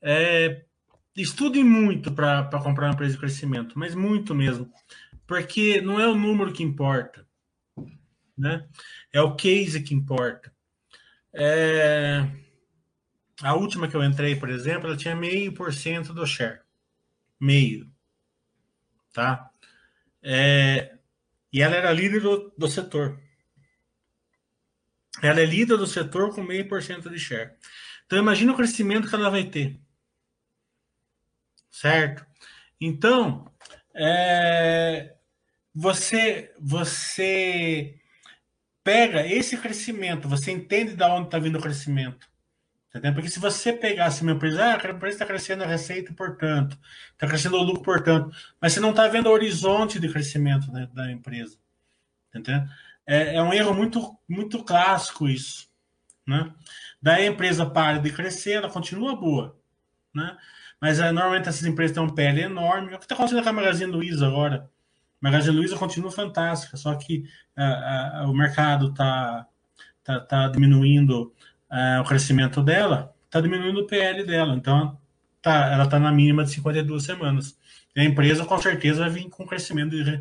[0.00, 0.64] é,
[1.16, 4.68] estude muito para comprar uma empresa de crescimento, mas muito mesmo,
[5.28, 7.24] porque não é o número que importa,
[8.36, 8.66] né?
[9.12, 10.52] É o case que importa.
[11.32, 12.26] É,
[13.40, 16.62] a última que eu entrei, por exemplo, ela tinha meio por cento do share,
[17.38, 17.88] meio,
[19.12, 19.52] tá?
[20.20, 20.98] É,
[21.52, 23.20] e ela era líder do, do setor.
[25.22, 27.52] Ela é líder do setor com meio por cento de share.
[28.06, 29.80] Então imagina o crescimento que ela vai ter.
[31.70, 32.26] Certo?
[32.80, 33.50] Então,
[33.94, 35.14] é,
[35.74, 38.00] você, você
[38.82, 42.31] pega esse crescimento, você entende de onde está vindo o crescimento.
[42.92, 43.14] Entendeu?
[43.14, 46.78] Porque se você pegasse uma empresa, ah, a empresa está crescendo a receita, portanto,
[47.12, 50.86] está crescendo o lucro, portanto, mas você não está vendo o horizonte de crescimento né,
[50.92, 51.56] da empresa.
[52.28, 52.62] Entendeu?
[53.06, 55.70] É, é, um erro muito, muito clássico isso.
[56.26, 56.52] Né?
[57.00, 59.58] Daí a empresa para de crescer, ela continua boa.
[60.14, 60.36] Né?
[60.78, 62.94] Mas é, normalmente essas empresas têm um PL enorme.
[62.94, 64.70] O que está acontecendo com a Magazine Luiza agora?
[65.22, 67.24] A Magazine Luiza continua fantástica, só que
[68.26, 69.46] o mercado está
[70.02, 71.32] tá, tá diminuindo
[71.72, 74.54] é, o crescimento dela, está diminuindo o PL dela.
[74.54, 74.98] Então,
[75.40, 77.56] tá, ela está na mínima de 52 semanas.
[77.96, 80.20] E a empresa, com certeza, vai vir com crescimento de,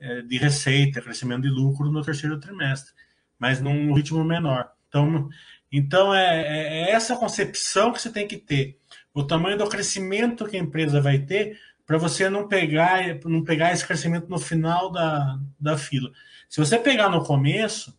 [0.00, 2.92] é, de receita, crescimento de lucro no terceiro trimestre,
[3.38, 4.70] mas num ritmo menor.
[4.88, 5.28] Então,
[5.70, 8.78] então é, é, é essa concepção que você tem que ter.
[9.12, 13.72] O tamanho do crescimento que a empresa vai ter para você não pegar, não pegar
[13.72, 16.10] esse crescimento no final da, da fila.
[16.48, 17.96] Se você pegar no começo,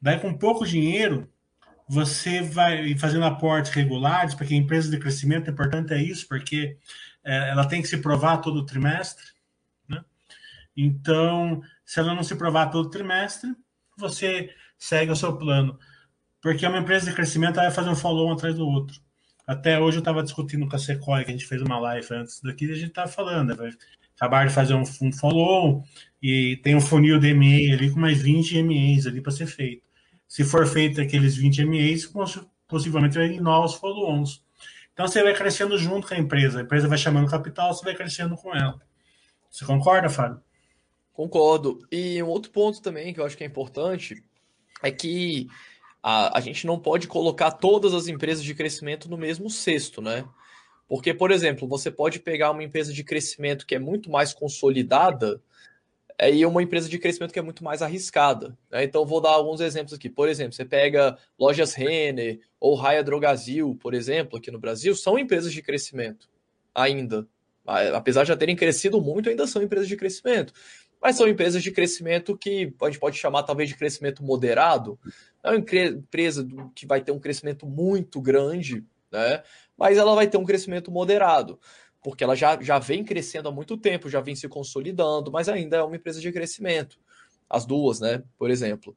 [0.00, 1.28] daí com pouco dinheiro,
[1.88, 6.76] você vai fazendo aportes regulares, porque empresa de crescimento, é importante é isso, porque
[7.24, 9.24] é, ela tem que se provar todo trimestre.
[9.88, 10.04] Né?
[10.76, 13.50] Então, se ela não se provar todo trimestre,
[13.96, 15.78] você segue o seu plano.
[16.40, 19.00] Porque uma empresa de crescimento vai fazer um follow-on atrás do outro.
[19.46, 22.40] Até hoje eu estava discutindo com a Sequoia, que a gente fez uma live antes
[22.42, 23.70] daqui, e a gente estava falando, vai
[24.14, 25.82] acabar de fazer um, um follow
[26.22, 29.87] e tem um funil de MA ali com mais 20 MAs ali para ser feito.
[30.28, 32.12] Se for feito aqueles 20 MAs,
[32.68, 34.44] possivelmente vai vir novos follow-ons.
[34.92, 36.58] Então você vai crescendo junto com a empresa.
[36.58, 38.78] A empresa vai chamando capital, você vai crescendo com ela.
[39.50, 40.42] Você concorda, Fábio?
[41.14, 41.80] Concordo.
[41.90, 44.22] E um outro ponto também que eu acho que é importante
[44.82, 45.48] é que
[46.02, 50.28] a, a gente não pode colocar todas as empresas de crescimento no mesmo cesto, né?
[50.86, 55.40] Porque, por exemplo, você pode pegar uma empresa de crescimento que é muito mais consolidada
[56.18, 58.58] é, e uma empresa de crescimento que é muito mais arriscada.
[58.70, 58.82] Né?
[58.82, 60.10] Então, vou dar alguns exemplos aqui.
[60.10, 65.16] Por exemplo, você pega lojas Renner ou Raia Drogazil, por exemplo, aqui no Brasil, são
[65.16, 66.28] empresas de crescimento
[66.74, 67.26] ainda.
[67.94, 70.52] Apesar de já terem crescido muito, ainda são empresas de crescimento.
[71.00, 74.98] Mas são empresas de crescimento que a gente pode chamar talvez de crescimento moderado.
[75.44, 79.42] É uma empresa que vai ter um crescimento muito grande, né?
[79.78, 81.60] mas ela vai ter um crescimento moderado,
[82.02, 85.78] porque ela já, já vem crescendo há muito tempo, já vem se consolidando, mas ainda
[85.78, 86.98] é uma empresa de crescimento.
[87.48, 88.22] As duas, né?
[88.38, 88.96] Por exemplo.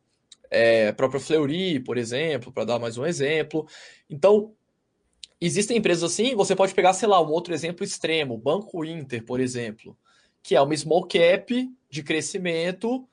[0.49, 3.65] É, a própria Fleury, por exemplo, para dar mais um exemplo.
[4.09, 4.53] Então,
[5.39, 9.39] existem empresas assim, você pode pegar, sei lá, um outro exemplo extremo, Banco Inter, por
[9.39, 9.97] exemplo,
[10.43, 13.07] que é uma small cap de crescimento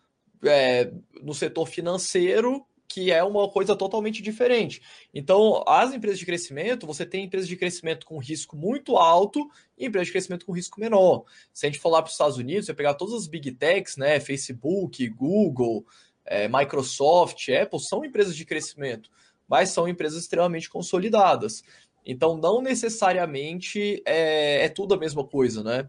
[0.45, 0.91] é,
[1.23, 4.81] no setor financeiro, que é uma coisa totalmente diferente.
[5.13, 9.47] Então, as empresas de crescimento, você tem empresas de crescimento com risco muito alto
[9.77, 11.25] e empresas de crescimento com risco menor.
[11.53, 13.99] Se a gente for lá para os Estados Unidos, você pegar todas as big techs,
[13.99, 15.85] né, Facebook, Google,
[16.25, 19.11] é, Microsoft, Apple, são empresas de crescimento,
[19.47, 21.63] mas são empresas extremamente consolidadas.
[22.07, 25.89] Então, não necessariamente é, é tudo a mesma coisa, né?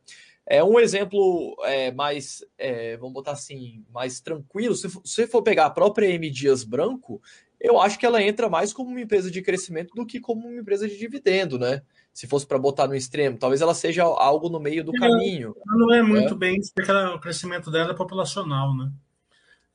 [0.52, 4.74] É um exemplo é, mais, é, vamos botar assim, mais tranquilo.
[4.74, 7.22] Se você for pegar a própria M Dias Branco,
[7.60, 10.60] eu acho que ela entra mais como uma empresa de crescimento do que como uma
[10.60, 11.84] empresa de dividendo, né?
[12.12, 15.56] Se fosse para botar no extremo, talvez ela seja algo no meio do caminho.
[15.68, 16.40] Ela não é muito né?
[16.40, 18.92] bem, porque o crescimento dela é populacional, né?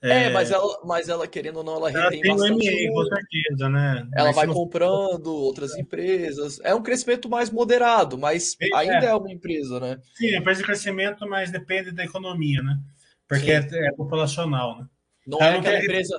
[0.04, 2.86] É, é, mas, ela, mas ela, querendo ou não, ela retém ela bastante.
[2.86, 4.06] MA, com certeza, né?
[4.14, 6.60] Ela mas vai comprando outras empresas.
[6.62, 8.68] É um crescimento mais moderado, mas é.
[8.76, 9.98] ainda é uma empresa, né?
[10.14, 12.78] Sim, é empresa de crescimento, mas depende da economia, né?
[13.26, 14.86] Porque é, é, populacional, né?
[15.26, 16.18] Não ela é aquela empresa.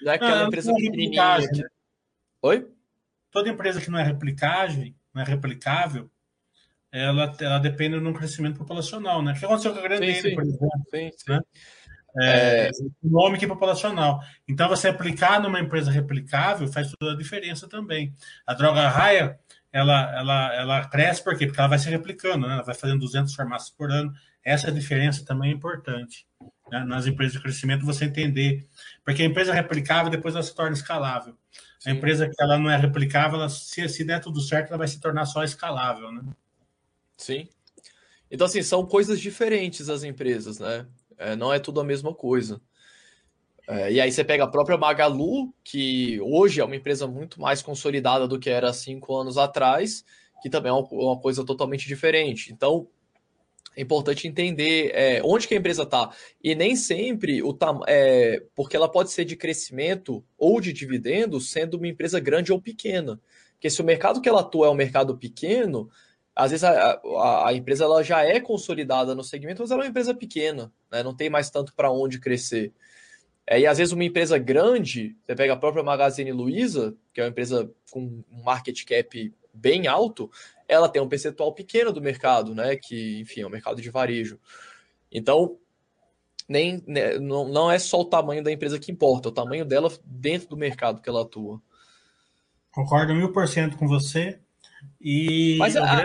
[0.00, 1.38] Não é aquela não, empresa não pequenininha.
[1.40, 1.64] Né?
[2.40, 2.66] Oi?
[3.30, 6.08] Toda empresa que não é replicável, não é replicável,
[6.90, 9.32] ela, ela depende de um crescimento populacional, né?
[9.32, 10.34] O que aconteceu com a Grande sim, sim.
[10.34, 10.68] por exemplo?
[10.90, 11.32] Sim, sim.
[11.32, 11.40] Né?
[11.83, 11.83] É,
[12.20, 12.70] é...
[13.02, 14.20] Econômica e populacional.
[14.46, 18.12] Então, você aplicar numa empresa replicável faz toda a diferença também.
[18.46, 19.38] A droga raia,
[19.72, 21.46] ela, ela, ela cresce por quê?
[21.46, 22.54] Porque ela vai se replicando, né?
[22.54, 24.12] ela vai fazendo 200 farmácias por ano.
[24.44, 26.26] Essa diferença também é importante.
[26.70, 26.84] Né?
[26.84, 28.68] Nas empresas de crescimento, você entender.
[29.04, 31.36] Porque a empresa replicável, depois ela se torna escalável.
[31.80, 31.90] Sim.
[31.90, 34.88] A empresa que ela não é replicável, ela, se, se der tudo certo, ela vai
[34.88, 36.12] se tornar só escalável.
[36.12, 36.22] Né?
[37.16, 37.48] Sim.
[38.30, 40.86] Então, assim, são coisas diferentes as empresas, né?
[41.24, 42.60] É, não é tudo a mesma coisa.
[43.66, 47.62] É, e aí você pega a própria Magalu, que hoje é uma empresa muito mais
[47.62, 50.04] consolidada do que era cinco anos atrás,
[50.42, 52.52] que também é uma coisa totalmente diferente.
[52.52, 52.86] Então,
[53.76, 56.10] é importante entender é, onde que a empresa está.
[56.42, 61.40] E nem sempre o tam é, porque ela pode ser de crescimento ou de dividendo,
[61.40, 63.18] sendo uma empresa grande ou pequena.
[63.54, 65.88] Porque se o mercado que ela atua é um mercado pequeno,
[66.34, 69.84] às vezes a, a, a, empresa ela já é consolidada no segmento, mas ela é
[69.84, 71.02] uma empresa pequena, né?
[71.02, 72.72] não tem mais tanto para onde crescer.
[73.46, 77.24] É, e às vezes uma empresa grande, você pega a própria Magazine Luiza, que é
[77.24, 80.30] uma empresa com um market cap bem alto,
[80.66, 82.74] ela tem um percentual pequeno do mercado, né?
[82.76, 84.40] Que, enfim, é um mercado de varejo.
[85.12, 85.58] Então,
[86.48, 89.64] nem, né, não, não é só o tamanho da empresa que importa, é o tamanho
[89.64, 91.60] dela dentro do mercado que ela atua.
[92.72, 94.40] Concordo mil por cento com você.
[95.00, 96.04] E Mas, a,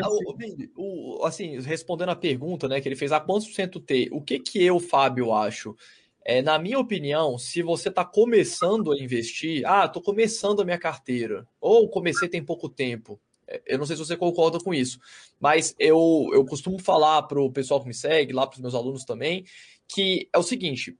[0.76, 4.10] o, o, assim, respondendo a pergunta, né, que ele fez, a quantos por cento ter?
[4.12, 5.76] O que que eu, Fábio, acho?
[6.24, 10.78] É, na minha opinião, se você está começando a investir, ah, estou começando a minha
[10.78, 15.00] carteira, ou comecei tem pouco tempo, é, eu não sei se você concorda com isso,
[15.40, 18.76] mas eu, eu costumo falar para o pessoal que me segue, lá para os meus
[18.76, 19.44] alunos também,
[19.88, 20.96] que é o seguinte: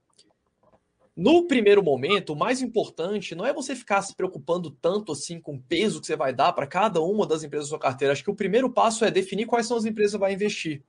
[1.16, 5.54] no primeiro momento, o mais importante não é você ficar se preocupando tanto assim com
[5.54, 8.12] o peso que você vai dar para cada uma das empresas da sua carteira.
[8.12, 10.82] Acho que o primeiro passo é definir quais são as empresas que você vai investir.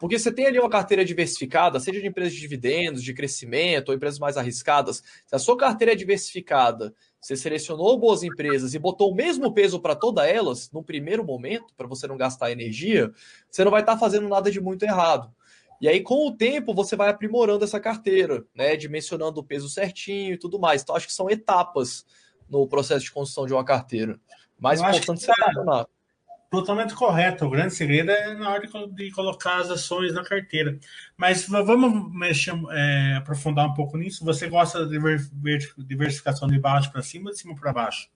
[0.00, 3.94] Porque você tem ali uma carteira diversificada, seja de empresas de dividendos, de crescimento, ou
[3.94, 5.00] empresas mais arriscadas.
[5.24, 9.78] Se a sua carteira é diversificada, você selecionou boas empresas e botou o mesmo peso
[9.78, 13.12] para todas elas no primeiro momento, para você não gastar energia,
[13.48, 15.32] você não vai estar tá fazendo nada de muito errado.
[15.82, 18.76] E aí, com o tempo, você vai aprimorando essa carteira, né?
[18.76, 20.80] Dimensionando o peso certinho e tudo mais.
[20.80, 22.06] Então, acho que são etapas
[22.48, 24.16] no processo de construção de uma carteira.
[24.60, 25.86] Mais eu importante é selecionar.
[26.48, 27.46] Totalmente correto.
[27.46, 30.78] O grande segredo é na hora de colocar as ações na carteira.
[31.16, 34.24] Mas vamos mexer, é, aprofundar um pouco nisso.
[34.24, 35.00] Você gosta de
[35.78, 38.08] diversificação de baixo para cima ou de cima para baixo?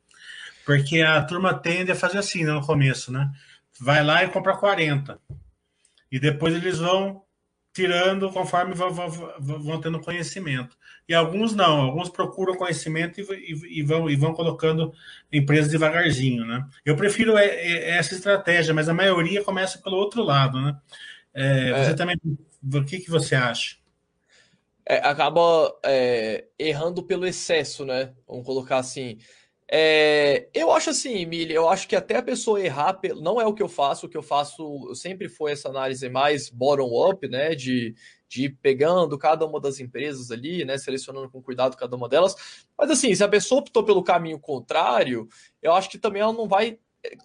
[0.65, 3.29] Porque a turma tende a fazer assim né, no começo, né?
[3.81, 5.19] Vai lá e compra 40.
[6.13, 7.26] E depois eles vão
[7.77, 10.75] tirando conforme vão, vão, vão, tendo conhecimento.
[11.07, 14.95] E alguns não, alguns procuram conhecimento e, e, vão, e vão colocando
[15.31, 16.67] empresas devagarzinho, né?
[16.87, 20.75] Eu prefiro é, é, essa estratégia, mas a maioria começa pelo outro lado, né?
[21.35, 21.85] É, é.
[21.85, 23.77] você também, o que, que você acha?
[24.89, 28.15] É, acaba é, errando pelo excesso, né?
[28.27, 29.19] Vamos colocar assim.
[29.69, 33.53] É, eu acho assim, Emília, eu acho que até a pessoa errar, não é o
[33.53, 37.93] que eu faço, o que eu faço sempre foi essa análise mais bottom-up, né, de,
[38.29, 42.65] de ir pegando cada uma das empresas ali, né, selecionando com cuidado cada uma delas,
[42.79, 45.29] mas assim, se a pessoa optou pelo caminho contrário,
[45.61, 46.79] eu acho que também ela não vai,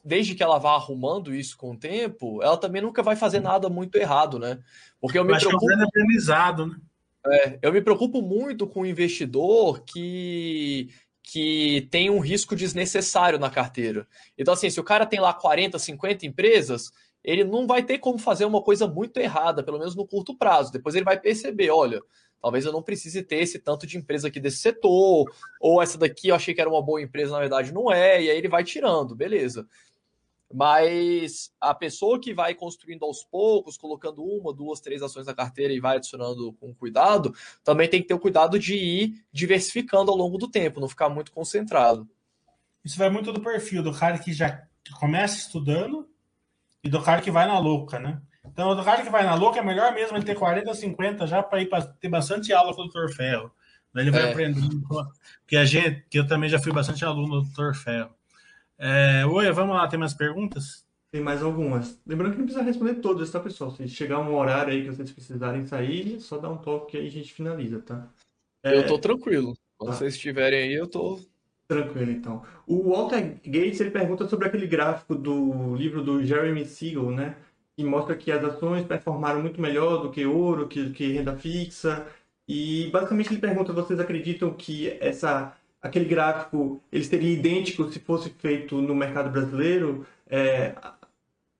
[0.03, 3.69] desde que ela vá arrumando isso com o tempo, ela também nunca vai fazer nada
[3.69, 4.57] muito errado, né,
[4.99, 5.67] porque eu me preocupo...
[5.67, 6.75] Que é né?
[7.23, 10.89] É, eu me preocupo muito com o investidor que
[11.23, 14.07] que tem um risco desnecessário na carteira.
[14.37, 16.91] Então, assim, se o cara tem lá 40, 50 empresas,
[17.23, 20.71] ele não vai ter como fazer uma coisa muito errada, pelo menos no curto prazo.
[20.71, 22.01] Depois ele vai perceber, olha,
[22.41, 26.29] talvez eu não precise ter esse tanto de empresa aqui desse setor, ou essa daqui
[26.29, 28.63] eu achei que era uma boa empresa, na verdade não é, e aí ele vai
[28.63, 29.67] tirando, beleza.
[30.53, 35.73] Mas a pessoa que vai construindo aos poucos, colocando uma, duas, três ações na carteira
[35.73, 37.33] e vai adicionando com cuidado,
[37.63, 41.09] também tem que ter o cuidado de ir diversificando ao longo do tempo, não ficar
[41.09, 42.07] muito concentrado.
[42.83, 44.63] Isso vai muito do perfil do cara que já
[44.99, 46.09] começa estudando
[46.83, 48.21] e do cara que vai na louca, né?
[48.43, 51.43] Então, do cara que vai na louca é melhor mesmo ele ter 40, 50 já
[51.43, 53.13] para ir para ter bastante aula com o Dr.
[53.15, 53.51] Ferro.
[53.93, 54.31] Daí ele vai é.
[54.31, 54.81] aprendendo.
[55.45, 57.75] Que a gente, que eu também já fui bastante aluno do Dr.
[57.75, 58.15] Ferro.
[58.83, 60.83] É, oi, vamos lá, tem mais perguntas?
[61.11, 62.01] Tem mais algumas.
[62.03, 63.69] Lembrando que não precisa responder todas, tá, pessoal?
[63.69, 67.11] Se chegar um horário aí que vocês precisarem sair, só dá um toque aí a
[67.11, 68.07] gente finaliza, tá?
[68.63, 68.75] É...
[68.75, 69.53] Eu tô tranquilo.
[69.77, 69.97] Quando tá.
[69.97, 71.19] vocês estiverem aí, eu tô.
[71.67, 72.41] Tranquilo, então.
[72.65, 77.35] O Walter Gates ele pergunta sobre aquele gráfico do livro do Jeremy Siegel, né?
[77.77, 82.07] Que mostra que as ações performaram muito melhor do que ouro, que, que renda fixa.
[82.47, 88.29] E basicamente ele pergunta: vocês acreditam que essa aquele gráfico ele seria idêntico se fosse
[88.29, 90.05] feito no mercado brasileiro.
[90.27, 90.75] É,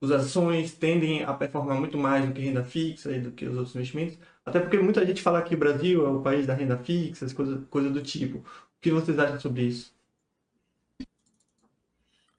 [0.01, 3.55] as ações tendem a performar muito mais do que renda fixa e do que os
[3.55, 4.17] outros investimentos.
[4.45, 7.63] Até porque muita gente fala que o Brasil é o país da renda fixa, coisas
[7.69, 8.39] coisa do tipo.
[8.39, 9.93] O que vocês acham sobre isso?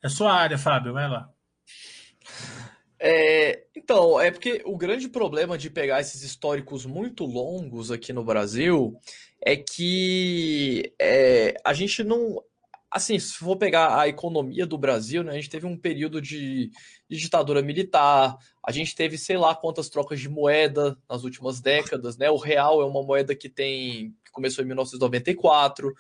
[0.03, 1.33] É sua área, Fábio, vai lá.
[2.99, 8.25] É, então, é porque o grande problema de pegar esses históricos muito longos aqui no
[8.25, 8.97] Brasil
[9.45, 12.43] é que é, a gente não.
[12.91, 16.71] Assim, se for pegar a economia do Brasil, né, a gente teve um período de,
[17.09, 22.19] de ditadura militar, a gente teve sei lá quantas trocas de moeda nas últimas décadas,
[22.19, 22.31] né?
[22.31, 25.93] O real é uma moeda que tem que começou em 1994.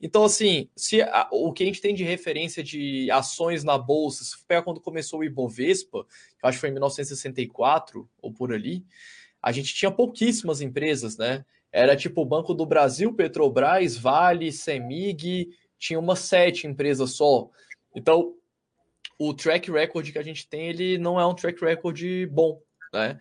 [0.00, 4.24] Então, assim, se a, o que a gente tem de referência de ações na bolsa,
[4.24, 6.04] se for pegar quando começou o Ibovespa,
[6.38, 8.84] que acho que foi em 1964 ou por ali,
[9.42, 11.44] a gente tinha pouquíssimas empresas, né?
[11.76, 17.50] Era tipo o Banco do Brasil, Petrobras, Vale, Semig, tinha umas sete empresas só.
[17.94, 18.34] Então,
[19.18, 22.00] o track record que a gente tem, ele não é um track record
[22.30, 22.62] bom,
[22.94, 23.20] né?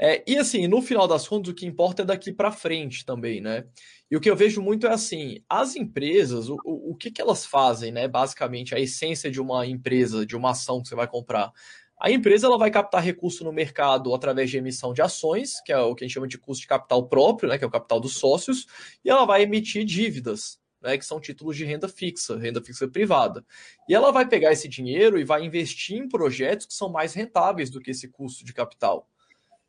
[0.00, 3.40] É, e assim, no final das contas, o que importa é daqui para frente também,
[3.40, 3.64] né?
[4.08, 7.44] E o que eu vejo muito é assim, as empresas, o, o, que, que elas
[7.44, 8.06] fazem, né?
[8.06, 11.52] Basicamente, a essência de uma empresa, de uma ação que você vai comprar.
[12.00, 15.78] A empresa ela vai captar recurso no mercado através de emissão de ações, que é
[15.78, 17.98] o que a gente chama de custo de capital próprio, né, que é o capital
[17.98, 18.66] dos sócios,
[19.04, 23.44] e ela vai emitir dívidas, né, que são títulos de renda fixa, renda fixa privada.
[23.88, 27.68] E ela vai pegar esse dinheiro e vai investir em projetos que são mais rentáveis
[27.68, 29.08] do que esse custo de capital.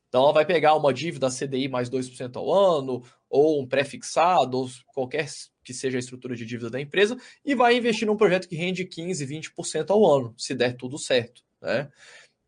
[0.07, 4.69] Então ela vai pegar uma dívida CDI mais 2% ao ano, ou um pré-fixado, ou
[4.93, 5.27] qualquer
[5.63, 8.85] que seja a estrutura de dívida da empresa, e vai investir num projeto que rende
[8.85, 11.48] 15, 20% ao ano, se der tudo certo.
[11.61, 11.89] Né?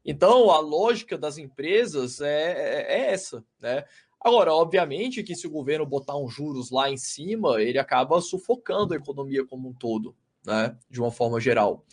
[0.03, 3.43] Então, a lógica das empresas é, é, é essa.
[3.59, 3.83] Né?
[4.19, 8.93] Agora, obviamente que se o governo botar uns juros lá em cima, ele acaba sufocando
[8.93, 10.77] a economia como um todo, né?
[10.89, 11.85] de uma forma geral.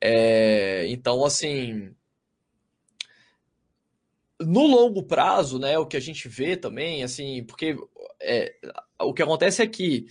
[0.00, 1.94] É, então, assim,
[4.40, 7.76] no longo prazo, né, o que a gente vê também, assim, porque
[8.20, 8.54] é,
[8.98, 10.06] o que acontece é que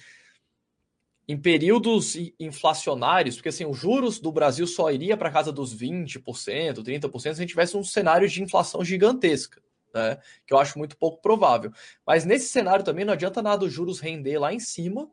[1.30, 6.24] em períodos inflacionários, porque assim, os juros do Brasil só iria para casa dos 20%,
[6.24, 9.62] 30% se a gente tivesse um cenário de inflação gigantesca,
[9.94, 10.18] né?
[10.48, 11.72] Que eu acho muito pouco provável.
[12.04, 15.08] Mas nesse cenário também não adianta nada os juros render lá em cima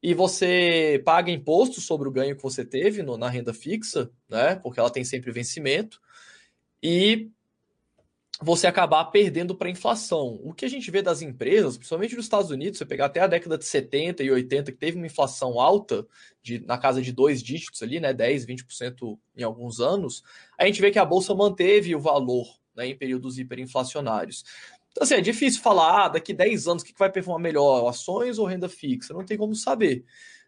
[0.00, 4.54] e você paga imposto sobre o ganho que você teve no, na renda fixa, né?
[4.62, 6.00] Porque ela tem sempre vencimento.
[6.80, 7.32] e
[8.40, 10.38] você acabar perdendo para a inflação.
[10.44, 13.26] O que a gente vê das empresas, principalmente nos Estados Unidos, você pegar até a
[13.26, 16.06] década de 70 e 80, que teve uma inflação alta,
[16.42, 20.22] de, na casa de dois dígitos ali, né, 10, 20% em alguns anos,
[20.56, 24.44] a gente vê que a bolsa manteve o valor né, em períodos hiperinflacionários.
[24.92, 28.38] Então, assim, é difícil falar, ah, daqui 10 anos o que vai performar melhor, ações
[28.38, 29.12] ou renda fixa?
[29.12, 30.04] Não tem como saber.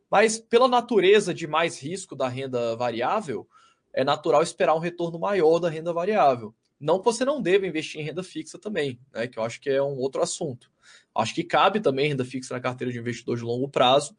[0.09, 3.49] Mas pela natureza de mais risco da renda variável,
[3.93, 6.55] é natural esperar um retorno maior da renda variável.
[6.81, 9.27] Não que você não deva investir em renda fixa também, né?
[9.29, 10.73] Que eu acho que é um outro assunto.
[11.15, 14.17] Acho que cabe também renda fixa na carteira de investidor de longo prazo,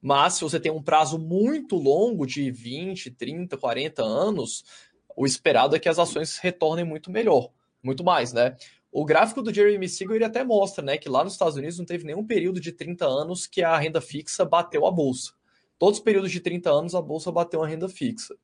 [0.00, 4.64] mas se você tem um prazo muito longo de 20, 30, 40 anos,
[5.14, 7.50] o esperado é que as ações retornem muito melhor,
[7.82, 8.56] muito mais, né?
[8.90, 11.84] O gráfico do Jeremy Siegel ele até mostra, né, que lá nos Estados Unidos não
[11.84, 15.32] teve nenhum período de 30 anos que a renda fixa bateu a bolsa.
[15.78, 18.34] Todos os períodos de 30 anos a bolsa bateu a renda fixa.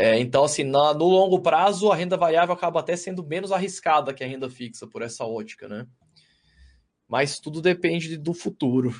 [0.00, 4.14] É, então, assim, na, no longo prazo, a renda variável acaba até sendo menos arriscada
[4.14, 5.88] que a renda fixa, por essa ótica, né?
[7.08, 8.94] Mas tudo depende do futuro.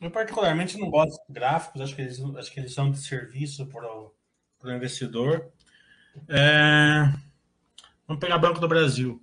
[0.00, 3.68] Eu, particularmente, não gosto de gráficos, acho que eles, acho que eles são de serviço
[3.68, 5.52] para o investidor.
[6.28, 7.04] É...
[8.08, 9.22] Vamos pegar Banco do Brasil,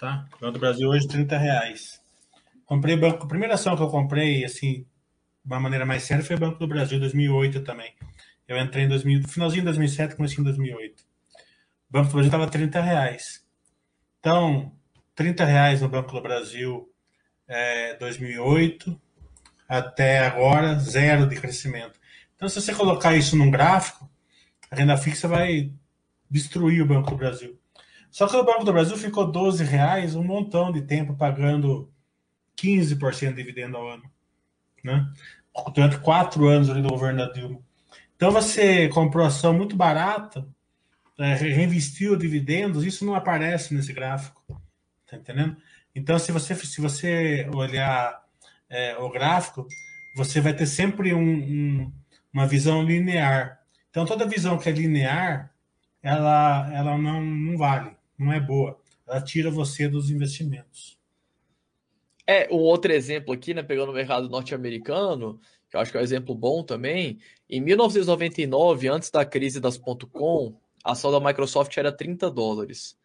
[0.00, 0.26] tá?
[0.40, 2.00] Banco do Brasil hoje, 30 reais.
[2.64, 4.86] Comprei banco, a primeira ação que eu comprei, assim,
[5.44, 7.92] de uma maneira mais séria, foi o Banco do Brasil, 2008 também.
[8.46, 11.02] Eu entrei em 2000, finalzinho de 2007, comecei em 2008.
[11.02, 13.44] O Banco do Brasil estava 30 reais.
[14.20, 14.72] Então,
[15.14, 16.88] 30 reais no Banco do Brasil
[17.48, 19.00] é, 2008
[19.68, 21.98] até agora, zero de crescimento.
[22.36, 24.08] Então, se você colocar isso num gráfico,
[24.70, 25.72] a renda fixa vai
[26.30, 27.58] destruir o Banco do Brasil.
[28.10, 31.90] Só que o Banco do Brasil ficou 12 reais um montão de tempo pagando
[32.56, 34.04] 15% de dividendo ao ano.
[34.82, 35.10] Né?
[35.74, 37.60] Durante quatro anos ali do governo da Dilma.
[38.16, 40.46] Então você comprou ação muito barata,
[41.18, 44.42] é, reinvestiu dividendos, isso não aparece nesse gráfico.
[45.08, 45.56] Tá entendendo?
[45.94, 48.20] Então, se você, se você olhar
[48.68, 49.66] é, o gráfico,
[50.16, 51.92] você vai ter sempre um, um,
[52.32, 53.60] uma visão linear.
[53.90, 55.52] Então, toda visão que é linear,
[56.02, 58.80] ela, ela não, não vale, não é boa.
[59.06, 60.98] Ela tira você dos investimentos.
[62.26, 66.00] É, um outro exemplo aqui, né, pegando o mercado norte-americano, que eu acho que é
[66.00, 67.18] um exemplo bom também.
[67.48, 72.96] Em 1999, antes da crise das .com, a ação da Microsoft era 30 dólares.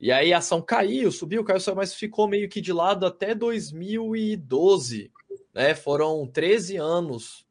[0.00, 5.10] E aí a ação caiu, subiu, caiu, mas ficou meio que de lado até 2012.
[5.52, 5.74] Né?
[5.74, 7.46] Foram 13 anos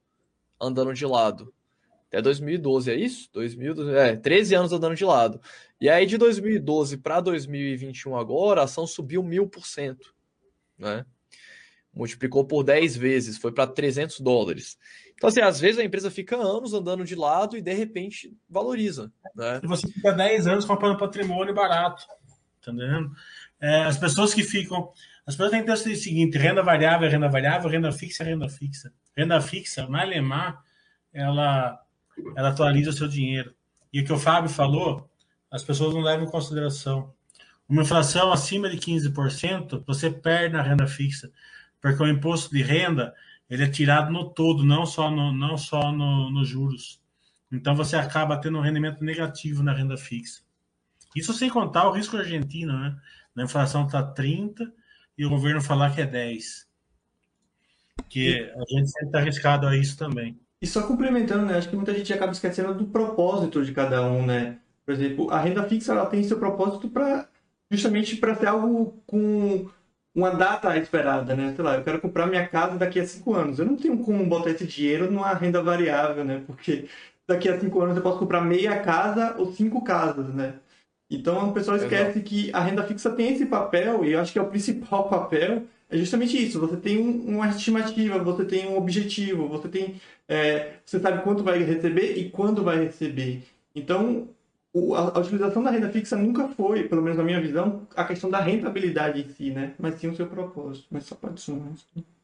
[0.59, 1.53] andando de lado.
[2.07, 3.29] Até 2012, é isso?
[3.33, 5.39] 2012, é, 13 anos andando de lado.
[5.79, 10.15] E aí de 2012 para 2021 agora, a ação subiu mil por cento.
[10.79, 11.05] Né?
[11.93, 14.77] multiplicou por 10 vezes, foi para 300 dólares.
[15.15, 19.11] Então, assim, às vezes a empresa fica anos andando de lado e de repente valoriza.
[19.35, 19.59] Né?
[19.63, 22.05] E você fica 10 anos comprando patrimônio barato.
[22.63, 22.71] Tá?
[23.59, 24.91] É, as pessoas que ficam.
[25.25, 28.27] As pessoas têm que ter o seguinte: renda variável é renda variável, renda fixa é
[28.27, 28.93] renda fixa.
[29.15, 30.03] Renda fixa, na
[31.11, 31.79] ela,
[32.35, 33.53] ela atualiza o seu dinheiro.
[33.91, 35.09] E o que o Fábio falou,
[35.51, 37.13] as pessoas não levam em consideração.
[37.69, 41.31] Uma inflação acima de 15%, você perde na renda fixa
[41.81, 43.13] porque o imposto de renda
[43.49, 47.01] ele é tirado no todo, não só no, não só nos no juros.
[47.51, 50.41] Então você acaba tendo um rendimento negativo na renda fixa.
[51.15, 52.95] Isso sem contar o risco argentino, né?
[53.35, 54.71] A inflação está 30
[55.17, 56.67] e o governo falar que é 10.
[58.07, 60.39] Que a gente sempre está arriscado a isso também.
[60.61, 61.57] E só complementando, né?
[61.57, 64.59] Acho que muita gente acaba esquecendo do propósito de cada um, né?
[64.85, 67.28] Por exemplo, a renda fixa ela tem seu propósito para
[67.71, 69.69] justamente para ter algo com
[70.15, 71.53] uma data esperada, né?
[71.55, 73.59] Sei lá, eu quero comprar minha casa daqui a cinco anos.
[73.59, 76.43] Eu não tenho como botar esse dinheiro numa renda variável, né?
[76.45, 76.87] Porque
[77.27, 80.55] daqui a cinco anos eu posso comprar meia casa ou cinco casas, né?
[81.09, 82.25] Então o pessoal esquece Exato.
[82.25, 85.63] que a renda fixa tem esse papel, e eu acho que é o principal papel,
[85.89, 86.59] é justamente isso.
[86.59, 89.99] Você tem um, uma estimativa, você tem um objetivo, você tem.
[90.27, 93.43] É, você sabe quanto vai receber e quando vai receber.
[93.75, 94.27] Então,
[94.95, 98.29] a, a, utilização da renda fixa nunca foi, pelo menos na minha visão, a questão
[98.29, 99.73] da rentabilidade em si, né?
[99.79, 100.87] Mas sim o seu propósito.
[100.91, 101.73] Mas só pode somar.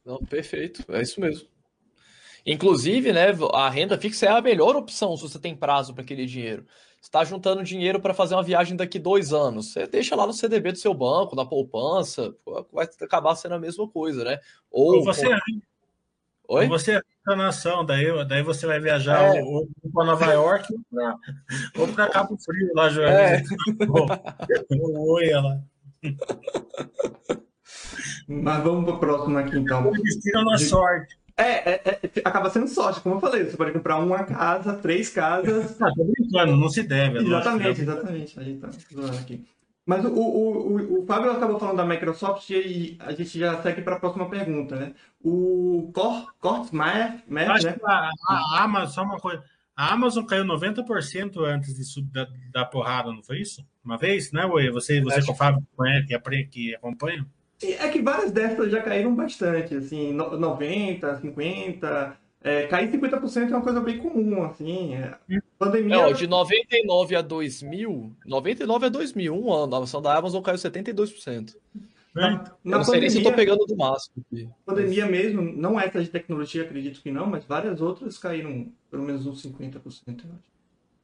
[0.05, 1.47] Não, perfeito, é isso mesmo.
[2.45, 6.27] Inclusive, né, a renda fixa é a melhor opção se você tem prazo para aquele
[6.27, 6.63] dinheiro.
[7.01, 9.73] Você está juntando dinheiro para fazer uma viagem daqui dois anos.
[9.73, 12.35] Você deixa lá no CDB do seu banco, na poupança,
[12.71, 14.39] vai acabar sendo a mesma coisa, né?
[14.69, 15.27] Ou, Ou você,
[16.47, 16.67] Oi?
[16.67, 19.41] Você na nação, daí, daí você vai viajar é.
[19.41, 20.73] ou, ou para Nova York
[21.77, 23.09] ou para Cabo Frio, lá, Joel.
[23.09, 23.43] É.
[24.71, 25.63] Oi, ela.
[28.27, 29.91] Mas vamos para o próximo aqui, então.
[29.91, 31.17] Destino na sorte.
[31.37, 33.43] É, é, é, acaba sendo sorte, como eu falei.
[33.43, 35.79] Você pode comprar uma casa, três casas.
[35.81, 37.17] Ah, tô brincando, não se deve.
[37.17, 37.91] é Exatamente, lógico.
[37.91, 38.39] exatamente.
[38.39, 39.45] A gente tá zoando aqui.
[39.85, 43.81] Mas o, o, o, o Fábio acabou falando da Microsoft e a gente já segue
[43.83, 44.93] para a próxima pergunta, né?
[45.23, 46.33] O Cor,
[47.47, 47.73] Acho né?
[47.73, 49.43] que a, a Amazon, só uma coisa.
[49.75, 53.63] A Amazon caiu 90% antes de da, da porrada, não foi isso?
[53.83, 54.71] Uma vez, né, Ué?
[54.71, 55.67] Você, você Acho com o Fábio
[56.07, 57.25] que, apre- que acompanha?
[57.61, 62.17] É que várias dessas já caíram bastante, assim, no- 90, 50.
[62.45, 64.93] É, cair 50% é uma coisa bem comum, assim.
[64.93, 65.17] É.
[65.57, 65.95] Pandemia.
[65.95, 70.43] É, ó, de 99 a 2000, 99 a 2000, um ano, a ação da Amazon
[70.43, 71.55] caiu 72%.
[72.13, 72.43] Né?
[72.63, 74.47] Eu na não sei nem se eu tô pandemia, pegando do máximo aqui.
[74.63, 79.25] pandemia mesmo, não essa de tecnologia, acredito que não, mas várias outras caíram pelo menos
[79.25, 79.73] uns 50%.
[79.83, 80.55] eu acho.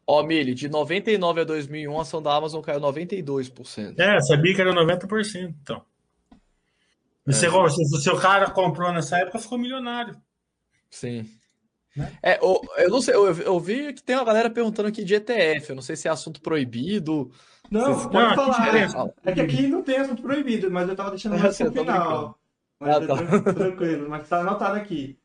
[0.06, 3.98] Ó, Mili, de 99 a 2001, a ação da Amazon caiu 92%.
[3.98, 5.82] É, sabia que era 90%, então.
[7.26, 10.16] E você, se o seu cara comprou nessa época, ficou milionário.
[10.92, 11.26] Sim.
[11.96, 12.12] Né?
[12.22, 15.16] É, eu, eu não sei, eu, eu vi que tem uma galera perguntando aqui de
[15.16, 17.32] ETF, eu não sei se é assunto proibido.
[17.70, 18.60] Não, Vocês- pode Não, falar.
[18.66, 19.14] diferença.
[19.26, 21.94] É que aqui não tem assunto proibido, mas eu tava deixando mais Você pro tá
[21.94, 22.39] final.
[22.80, 23.16] Mas Ah, é tá.
[23.18, 25.18] tran- tranquilo, mas tá anotado aqui.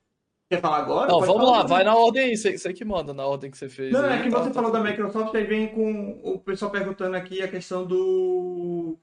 [0.48, 1.10] Quer falar agora?
[1.10, 3.58] Não, vamos falar lá, vai na ordem aí, você, você que manda, na ordem que
[3.58, 3.92] você fez.
[3.92, 4.92] Não, aí, é que tá- você tá falou da tudo bem.
[4.96, 8.96] Microsoft, aí vem com o pessoal perguntando aqui a questão do.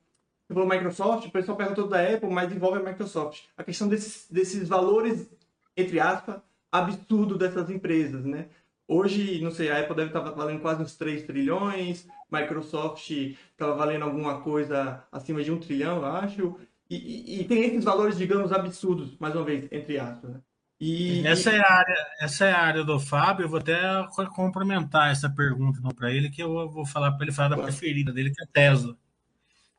[0.47, 3.41] Você falou Microsoft, o pessoal perguntou da Apple, mas envolve a Microsoft.
[3.57, 5.29] A questão desses, desses valores,
[5.75, 6.37] entre aspas,
[6.73, 8.47] absurdo dessas empresas, né?
[8.87, 14.03] Hoje, não sei, a Apple deve estar valendo quase uns 3 trilhões, Microsoft estava valendo
[14.03, 16.55] alguma coisa acima de um trilhão, eu acho.
[16.89, 20.31] E, e- e tem esses valores, digamos, absurdos, mais uma vez, entre aspas.
[20.31, 20.41] Né?
[20.81, 23.45] E, Essa é, a área, essa é a área do Fábio.
[23.45, 23.79] Eu vou até
[24.13, 28.11] co- complementar essa pergunta para ele, que eu vou falar para ele falar da preferida
[28.11, 28.97] dele, que é a Tesla.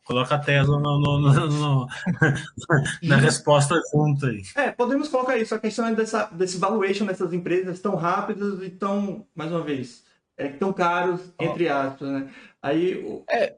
[0.04, 1.86] Coloca a Tesla no- no- no- no-
[3.02, 4.42] na resposta junto aí.
[4.54, 5.54] É, podemos colocar isso.
[5.54, 10.04] A questão é dessa, desse valuation dessas empresas tão rápidas e tão, mais uma vez,
[10.36, 12.30] é, tão caros, entre aspas, né?
[12.62, 13.56] Aí, o- É.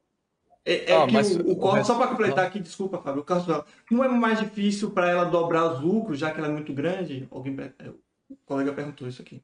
[0.64, 2.99] é, é Ah, que mas o, o o Corte, resto- só para completar aqui, desculpa,
[3.03, 6.38] Fábio, o Corte fala, não é mais difícil para ela dobrar os lucros, já que
[6.38, 7.26] ela é muito grande?
[7.30, 7.88] Alguém, é,
[8.30, 9.42] o colega perguntou isso aqui.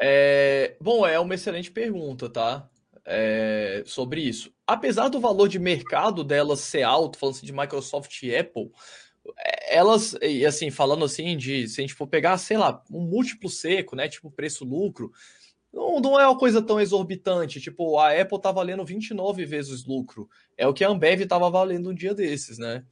[0.00, 2.68] É, bom, é uma excelente pergunta, tá?
[3.04, 4.52] É, sobre isso.
[4.66, 8.70] Apesar do valor de mercado delas ser alto, falando assim de Microsoft e Apple,
[9.38, 13.00] é, elas, e assim, falando assim de, se a gente for pegar, sei lá, um
[13.00, 15.12] múltiplo seco, né, tipo preço-lucro,
[15.72, 20.28] não, não é uma coisa tão exorbitante, tipo, a Apple tá valendo 29 vezes lucro,
[20.56, 22.84] é o que a Ambev tava valendo um dia desses, né?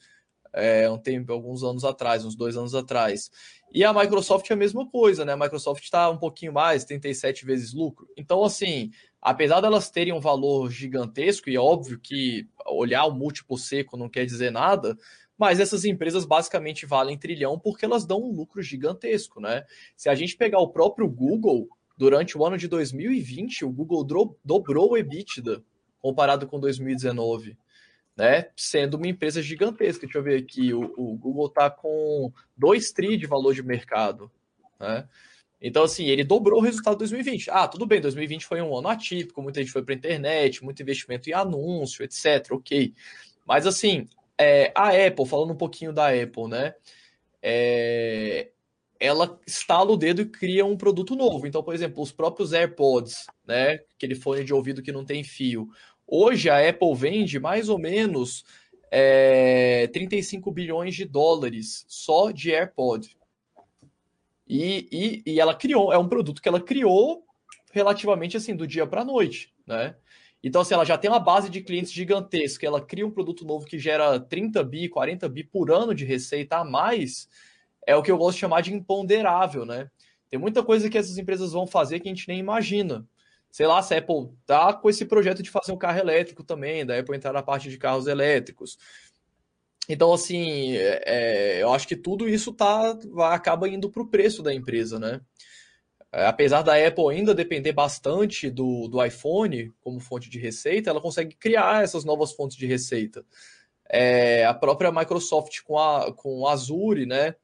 [0.53, 3.31] É, um tempo, alguns anos atrás, uns dois anos atrás.
[3.73, 5.33] E a Microsoft é a mesma coisa, né?
[5.33, 8.09] A Microsoft está um pouquinho mais, 37 vezes lucro.
[8.17, 8.91] Então, assim,
[9.23, 14.09] apesar delas terem um valor gigantesco, e é óbvio que olhar o múltiplo seco não
[14.09, 14.99] quer dizer nada,
[15.39, 19.65] mas essas empresas basicamente valem trilhão porque elas dão um lucro gigantesco, né?
[19.97, 24.03] Se a gente pegar o próprio Google, durante o ano de 2020, o Google
[24.43, 25.63] dobrou o EBITDA
[26.01, 27.57] comparado com 2019
[28.17, 28.49] né?
[28.57, 30.07] Sendo uma empresa gigantesca.
[30.07, 34.31] Deixa eu ver aqui, o, o Google está com 2 tri de valor de mercado,
[34.79, 35.09] né?
[35.63, 37.51] Então, assim, ele dobrou o resultado de 2020.
[37.51, 40.81] Ah, tudo bem, 2020 foi um ano atípico, muita gente foi para a internet, muito
[40.81, 42.53] investimento em anúncio, etc.
[42.53, 42.95] Ok.
[43.47, 44.09] Mas, assim,
[44.39, 46.75] é, a Apple, falando um pouquinho da Apple, né?
[47.43, 48.51] É,
[48.99, 51.47] ela estala o dedo e cria um produto novo.
[51.47, 53.81] Então, por exemplo, os próprios AirPods, né?
[53.97, 55.69] Aquele fone de ouvido que não tem fio.
[56.13, 58.45] Hoje a Apple vende mais ou menos
[58.91, 63.17] é, 35 bilhões de dólares só de AirPod.
[64.49, 67.25] E, e, e ela criou, é um produto que ela criou
[67.71, 69.95] relativamente assim, do dia para a noite, né?
[70.43, 73.65] Então, assim, ela já tem uma base de clientes gigantesca, ela cria um produto novo
[73.65, 77.29] que gera 30 bi, 40 bi por ano de receita a mais,
[77.87, 79.89] é o que eu gosto de chamar de imponderável, né?
[80.29, 83.07] Tem muita coisa que essas empresas vão fazer que a gente nem imagina.
[83.51, 86.87] Sei lá, se a Apple tá com esse projeto de fazer um carro elétrico também,
[86.87, 88.79] da Apple entrar na parte de carros elétricos.
[89.89, 92.97] Então, assim, é, eu acho que tudo isso tá,
[93.33, 95.21] acaba indo para o preço da empresa, né?
[96.13, 101.01] É, apesar da Apple ainda depender bastante do, do iPhone como fonte de receita, ela
[101.01, 103.25] consegue criar essas novas fontes de receita.
[103.89, 107.35] É, a própria Microsoft com a com Azure, né?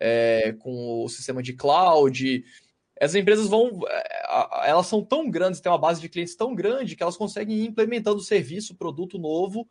[0.00, 2.44] É, com o sistema de cloud,
[3.02, 6.94] essas empresas vão, é, elas são tão grandes, têm uma base de clientes tão grande
[6.94, 9.68] que elas conseguem ir implementando serviço, produto novo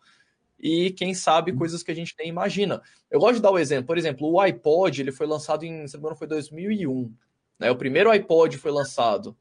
[0.60, 2.82] e quem sabe coisas que a gente nem imagina.
[3.10, 5.94] Eu gosto de dar o exemplo, por exemplo, o iPod, ele foi lançado em, se
[5.94, 7.16] não me engano, foi 2001,
[7.58, 7.72] né?
[7.72, 9.34] O primeiro iPod foi lançado,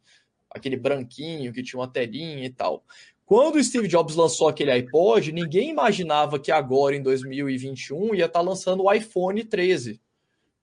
[0.49, 2.85] aquele branquinho que tinha uma telinha e tal.
[3.27, 8.41] Quando o Steve Jobs lançou aquele iPod, ninguém imaginava que agora, em 2021, ia estar
[8.41, 10.01] lançando o iPhone 13,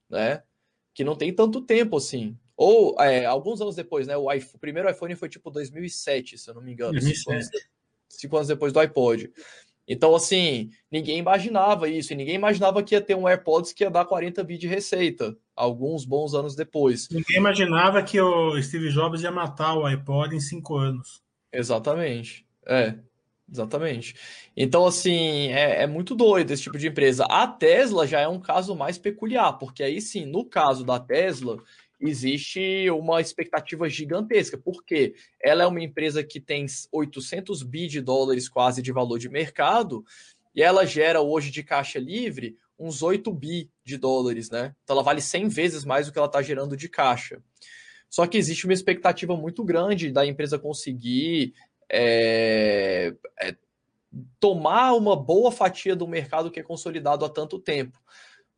[0.08, 0.42] né?
[0.94, 2.34] que não tem tanto tempo assim.
[2.58, 4.16] Ou é, alguns anos depois, né?
[4.16, 7.00] O, iPhone, o, primeiro iPhone foi tipo 2007, se eu não me engano.
[7.00, 7.48] Cinco anos,
[8.08, 9.32] cinco anos depois do iPod.
[9.86, 13.90] Então, assim, ninguém imaginava isso, e ninguém imaginava que ia ter um AirPods que ia
[13.90, 17.08] dar 40 bi de receita, alguns bons anos depois.
[17.10, 21.22] Ninguém imaginava que o Steve Jobs ia matar o iPod em cinco anos.
[21.52, 22.44] Exatamente.
[22.66, 22.96] É,
[23.50, 24.16] exatamente.
[24.56, 27.24] Então, assim, é, é, muito doido esse tipo de empresa.
[27.24, 31.56] A Tesla já é um caso mais peculiar, porque aí sim, no caso da Tesla,
[32.00, 38.48] existe uma expectativa gigantesca, porque ela é uma empresa que tem 800 bi de dólares
[38.48, 40.04] quase de valor de mercado,
[40.54, 44.74] e ela gera hoje de caixa livre uns 8 bi de dólares, né?
[44.84, 47.42] Então ela vale 100 vezes mais do que ela está gerando de caixa.
[48.08, 51.54] Só que existe uma expectativa muito grande da empresa conseguir
[51.90, 53.56] é, é,
[54.38, 58.00] tomar uma boa fatia do mercado que é consolidado há tanto tempo.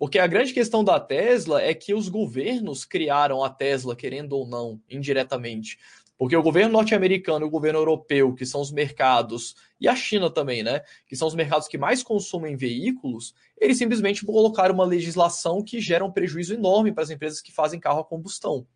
[0.00, 4.48] Porque a grande questão da Tesla é que os governos criaram a Tesla, querendo ou
[4.48, 5.78] não, indiretamente.
[6.16, 10.30] Porque o governo norte-americano e o governo europeu, que são os mercados, e a China
[10.30, 10.80] também, né?
[11.06, 16.02] Que são os mercados que mais consumem veículos, eles simplesmente colocaram uma legislação que gera
[16.02, 18.66] um prejuízo enorme para as empresas que fazem carro a combustão,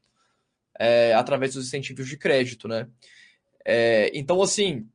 [0.78, 2.86] é, através dos incentivos de crédito, né?
[3.64, 4.86] É, então, assim,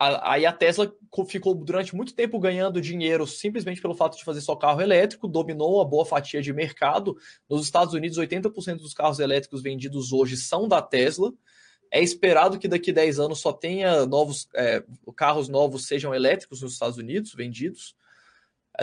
[0.00, 0.90] Aí a Tesla
[1.28, 5.74] ficou durante muito tempo ganhando dinheiro simplesmente pelo fato de fazer só carro elétrico, dominou
[5.74, 7.18] uma boa fatia de mercado.
[7.46, 11.34] Nos Estados Unidos, 80% dos carros elétricos vendidos hoje são da Tesla.
[11.90, 14.82] É esperado que daqui a 10 anos só tenha novos é,
[15.14, 17.94] carros novos sejam elétricos nos Estados Unidos vendidos.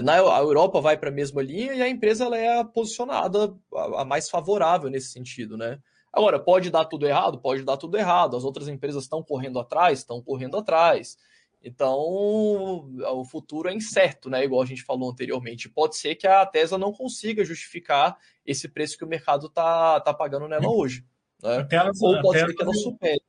[0.03, 4.01] Na a Europa vai para a mesma linha e a empresa ela é posicionada a,
[4.01, 5.79] a mais favorável nesse sentido, né?
[6.11, 7.39] Agora, pode dar tudo errado?
[7.39, 8.35] Pode dar tudo errado.
[8.35, 9.99] As outras empresas estão correndo atrás?
[9.99, 11.17] Estão correndo atrás.
[11.63, 14.43] Então, o futuro é incerto, né?
[14.43, 15.69] Igual a gente falou anteriormente.
[15.69, 20.13] Pode ser que a Tesla não consiga justificar esse preço que o mercado está tá
[20.13, 21.05] pagando nela hoje.
[21.43, 21.63] Né?
[21.65, 23.21] Tesla, Ou pode ser que ela supere.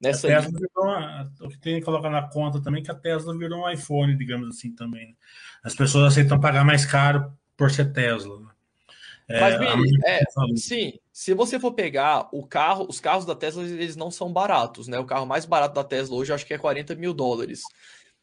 [0.00, 2.90] Nessa a Tesla virou uma, o que tem que colocar na conta também é que
[2.90, 5.08] a Tesla virou um iPhone, digamos assim, também.
[5.08, 5.14] Né?
[5.62, 8.40] As pessoas aceitam pagar mais caro por ser Tesla.
[8.40, 9.40] Né?
[9.40, 10.20] Mas, Billy, é,
[10.56, 14.88] sim, se você for pegar o carro, os carros da Tesla, eles não são baratos,
[14.88, 14.98] né?
[14.98, 17.62] O carro mais barato da Tesla hoje acho que é 40 mil dólares.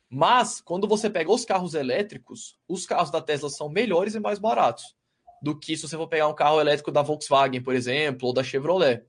[0.09, 4.39] Mas, quando você pega os carros elétricos, os carros da Tesla são melhores e mais
[4.39, 4.95] baratos
[5.41, 8.43] do que se você for pegar um carro elétrico da Volkswagen, por exemplo, ou da
[8.43, 9.03] Chevrolet.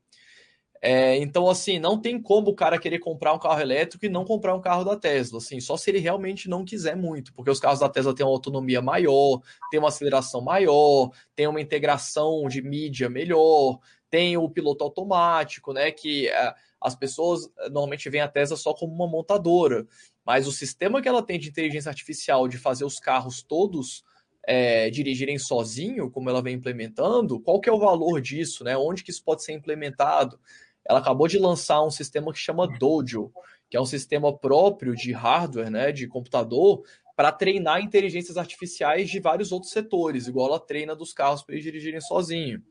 [0.82, 4.24] É, então, assim, não tem como o cara querer comprar um carro elétrico e não
[4.24, 7.60] comprar um carro da Tesla, assim, só se ele realmente não quiser muito, porque os
[7.60, 12.62] carros da Tesla têm uma autonomia maior, tem uma aceleração maior, tem uma integração de
[12.62, 13.78] mídia melhor,
[14.08, 18.72] tem o piloto automático, né, que é, as pessoas é, normalmente veem a Tesla só
[18.72, 19.86] como uma montadora,
[20.24, 24.02] mas o sistema que ela tem de inteligência artificial de fazer os carros todos
[24.46, 28.76] é, dirigirem sozinho, como ela vem implementando, qual que é o valor disso, né?
[28.76, 30.40] Onde que isso pode ser implementado?
[30.88, 33.32] Ela acabou de lançar um sistema que chama Dojo,
[33.68, 36.82] que é um sistema próprio de hardware, né, de computador,
[37.16, 41.64] para treinar inteligências artificiais de vários outros setores, igual ela treina dos carros para eles
[41.64, 42.62] dirigirem sozinho.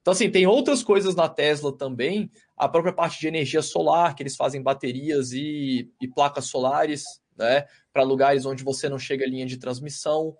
[0.00, 4.22] Então, assim, tem outras coisas na Tesla também, a própria parte de energia solar, que
[4.22, 7.04] eles fazem baterias e, e placas solares,
[7.36, 10.36] né, para lugares onde você não chega a linha de transmissão.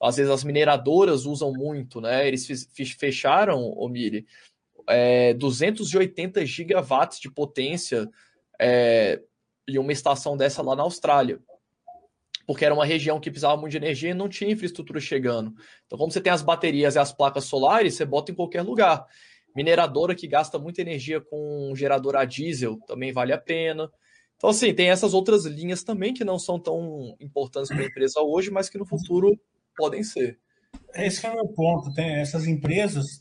[0.00, 2.28] Às vezes as mineradoras usam muito, né?
[2.28, 2.46] Eles
[2.96, 4.24] fecharam, o Miri,
[4.88, 8.08] é, 280 gigawatts de potência
[8.60, 9.20] é,
[9.66, 11.38] e uma estação dessa lá na Austrália.
[12.46, 15.54] Porque era uma região que precisava muito de energia e não tinha infraestrutura chegando.
[15.86, 19.06] Então, como você tem as baterias e as placas solares, você bota em qualquer lugar.
[19.54, 23.90] Mineradora que gasta muita energia com um gerador a diesel também vale a pena.
[24.36, 28.20] Então, assim, tem essas outras linhas também que não são tão importantes para a empresa
[28.20, 29.38] hoje, mas que no futuro
[29.76, 30.38] podem ser.
[30.94, 31.92] Esse é o meu ponto.
[31.92, 33.18] Tem essas empresas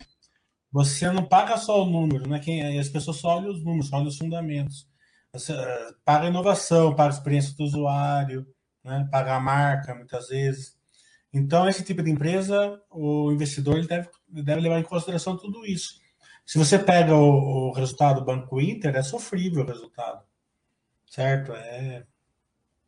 [0.72, 2.39] você não paga só o número, né?
[2.39, 4.88] Quem, as pessoas só olham os números, só olham os fundamentos.
[5.34, 8.45] Você uh, paga a inovação, paga a experiência do usuário,
[8.84, 9.07] né?
[9.11, 10.76] paga a marca, muitas vezes.
[11.34, 15.99] Então, esse tipo de empresa, o investidor ele deve, deve levar em consideração tudo isso.
[16.45, 20.24] Se você pega o, o resultado do Banco Inter, é sofrível o resultado.
[21.05, 21.53] Certo?
[21.53, 22.05] É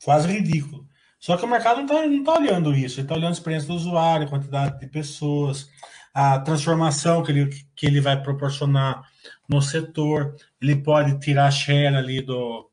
[0.03, 0.87] quase ridículo.
[1.19, 3.75] Só que o mercado não está tá olhando isso, ele está olhando a experiência do
[3.75, 5.69] usuário, a quantidade de pessoas,
[6.13, 9.03] a transformação que ele, que ele vai proporcionar
[9.47, 12.69] no setor, ele pode tirar a share ali do,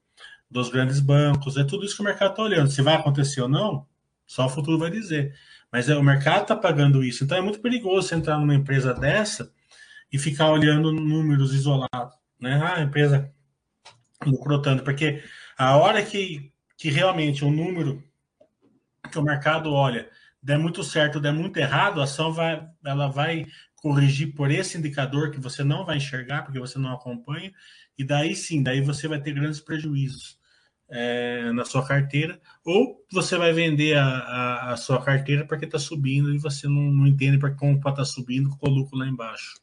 [0.50, 2.70] dos grandes bancos, é tudo isso que o mercado está olhando.
[2.70, 3.86] Se vai acontecer ou não,
[4.26, 5.34] só o futuro vai dizer.
[5.70, 8.94] Mas é, o mercado está pagando isso, então é muito perigoso você entrar numa empresa
[8.94, 9.52] dessa
[10.12, 12.14] e ficar olhando números isolados.
[12.40, 12.60] Né?
[12.62, 13.30] Ah, a empresa
[14.24, 15.22] lucrou tanto, porque
[15.58, 18.02] a hora que, que realmente o número
[19.10, 20.08] que o mercado olha
[20.46, 25.32] der muito certo, der muito errado, a ação vai, ela vai corrigir por esse indicador
[25.32, 27.52] que você não vai enxergar porque você não acompanha,
[27.98, 30.38] e daí sim, daí você vai ter grandes prejuízos
[30.88, 35.80] é, na sua carteira, ou você vai vender a, a, a sua carteira porque está
[35.80, 39.60] subindo e você não, não entende para como está subindo, com o lucro lá embaixo.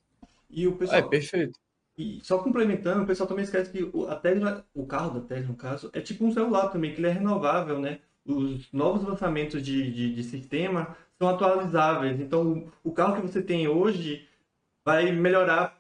[0.50, 1.00] E o pessoal.
[1.00, 1.58] É perfeito.
[1.98, 5.56] E só complementando, o pessoal também esquece que a Tesla, o carro da Tesla, no
[5.56, 8.00] caso, é tipo um celular também, que ele é renovável, né?
[8.26, 12.20] Os novos lançamentos de, de, de sistema são atualizáveis.
[12.20, 14.28] Então, o carro que você tem hoje
[14.86, 15.78] vai melhorar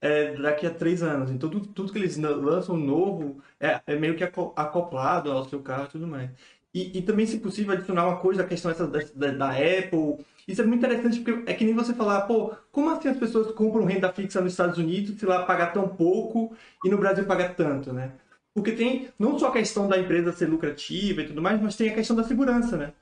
[0.00, 1.30] é, daqui a três anos.
[1.30, 5.84] Então, tudo, tudo que eles lançam novo é, é, meio que acoplado ao seu carro
[5.84, 6.30] e tudo mais.
[6.74, 10.24] E, e também, se possível, adicionar uma coisa, a questão essa da, da, da Apple
[10.48, 13.52] isso é muito interessante porque é que nem você falar, pô, como assim as pessoas
[13.52, 17.54] compram renda fixa nos Estados Unidos se lá pagar tão pouco e no Brasil pagar
[17.54, 18.14] tanto, né?
[18.58, 21.90] Porque tem não só a questão da empresa ser lucrativa e tudo mais, mas tem
[21.90, 22.92] a questão da segurança, né?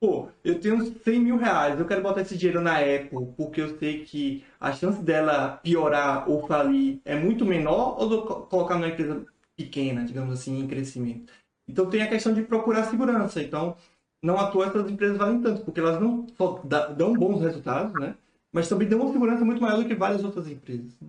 [0.00, 3.78] Pô, eu tenho 100 mil reais, eu quero botar esse dinheiro na Apple porque eu
[3.78, 9.24] sei que a chance dela piorar ou falir é muito menor ou colocar numa empresa
[9.56, 11.32] pequena, digamos assim, em crescimento.
[11.68, 13.40] Então tem a questão de procurar segurança.
[13.40, 13.76] Então,
[14.20, 16.60] não à toa essas empresas valem tanto, porque elas não só
[16.96, 18.16] dão bons resultados, né?
[18.52, 20.92] Mas também dão uma segurança muito maior do que várias outras empresas.
[21.00, 21.08] Né?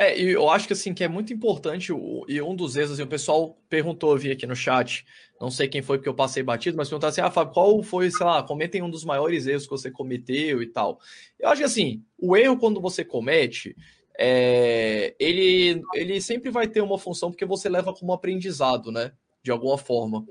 [0.00, 1.92] É, e eu acho que assim que é muito importante,
[2.26, 5.04] e um dos erros, assim, o pessoal perguntou, eu vi aqui no chat,
[5.38, 8.10] não sei quem foi porque eu passei batido, mas perguntou assim, ah, Fábio, qual foi,
[8.10, 10.98] sei lá, comentem um dos maiores erros que você cometeu e tal.
[11.38, 13.76] Eu acho que assim, o erro quando você comete,
[14.18, 19.12] é, ele, ele sempre vai ter uma função porque você leva como aprendizado, né?
[19.42, 20.24] De alguma forma.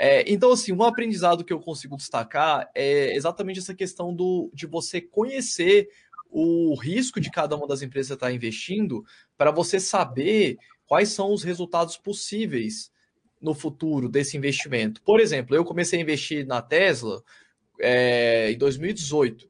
[0.00, 4.64] É, então, assim, um aprendizado que eu consigo destacar é exatamente essa questão do, de
[4.64, 5.88] você conhecer
[6.30, 9.04] o risco de cada uma das empresas está investindo
[9.36, 12.90] para você saber quais são os resultados possíveis
[13.40, 15.02] no futuro desse investimento.
[15.02, 17.22] Por exemplo, eu comecei a investir na Tesla
[17.80, 19.48] é, em 2018,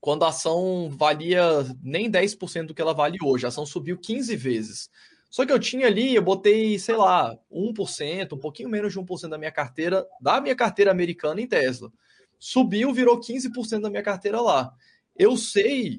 [0.00, 1.42] quando a ação valia
[1.82, 4.90] nem 10% do que ela vale hoje, a ação subiu 15 vezes.
[5.28, 9.28] Só que eu tinha ali, eu botei, sei lá, 1%, um pouquinho menos de 1%
[9.28, 11.92] da minha carteira, da minha carteira americana em Tesla.
[12.38, 14.74] Subiu, virou 15% da minha carteira lá.
[15.20, 15.98] Eu sei,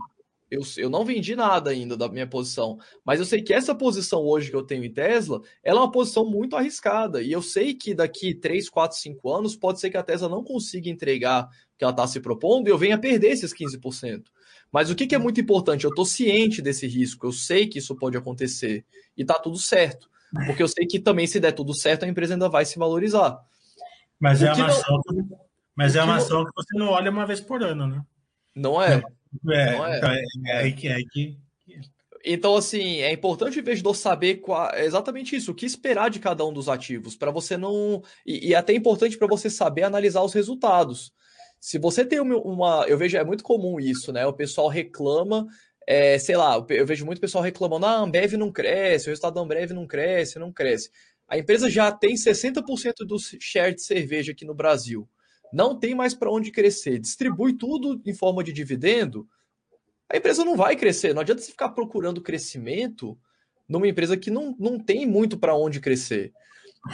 [0.50, 4.22] eu, eu não vendi nada ainda da minha posição, mas eu sei que essa posição
[4.22, 7.22] hoje que eu tenho em Tesla, ela é uma posição muito arriscada.
[7.22, 10.44] E eu sei que daqui 3, 4, 5 anos, pode ser que a Tesla não
[10.44, 14.24] consiga entregar o que ela está se propondo e eu venha perder esses 15%.
[14.72, 15.84] Mas o que, que é muito importante?
[15.84, 18.84] Eu estou ciente desse risco, eu sei que isso pode acontecer
[19.16, 20.10] e está tudo certo.
[20.48, 23.38] Porque eu sei que também, se der tudo certo, a empresa ainda vai se valorizar.
[24.20, 25.02] Mas, é uma, ação,
[25.76, 28.02] mas é uma ação que você não olha uma vez por ano, né?
[28.56, 29.02] Não é.
[29.50, 29.98] É, não é.
[29.98, 31.38] Então é, é, é, que, é que.
[32.24, 36.46] Então, assim, é importante o investidor saber qual, exatamente isso, o que esperar de cada
[36.46, 38.04] um dos ativos, para você não.
[38.26, 41.12] E, e é até importante para você saber analisar os resultados.
[41.60, 44.26] Se você tem uma, Eu vejo, é muito comum isso, né?
[44.26, 45.48] O pessoal reclama.
[45.88, 49.36] É, sei lá, eu vejo muito pessoal reclamando: ah, a Ambev não cresce, o resultado
[49.36, 50.90] da Ambev não cresce, não cresce.
[51.28, 55.08] A empresa já tem 60% do share de cerveja aqui no Brasil.
[55.54, 57.00] Não tem mais para onde crescer.
[57.00, 59.28] Distribui tudo em forma de dividendo.
[60.10, 61.14] A empresa não vai crescer.
[61.14, 63.18] Não adianta você ficar procurando crescimento
[63.68, 66.34] numa empresa que não, não tem muito para onde crescer.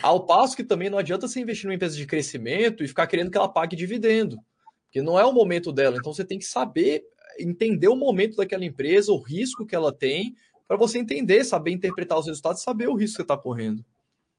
[0.04, 3.32] Ao passo que também não adianta você investir numa empresa de crescimento e ficar querendo
[3.32, 4.38] que ela pague dividendo.
[4.86, 5.98] Porque não é o momento dela.
[5.98, 7.04] Então você tem que saber
[7.40, 10.36] entender o momento daquela empresa, o risco que ela tem,
[10.68, 13.86] para você entender, saber interpretar os resultados, saber o risco que está correndo.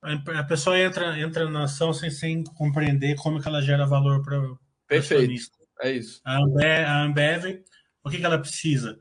[0.03, 4.41] A pessoa entra, entra na ação sem, sem compreender como que ela gera valor para
[4.41, 5.59] o Perfeito.
[5.83, 6.21] É isso.
[6.25, 7.63] A Ambev, a Ambev,
[8.03, 8.99] o que, que ela precisa?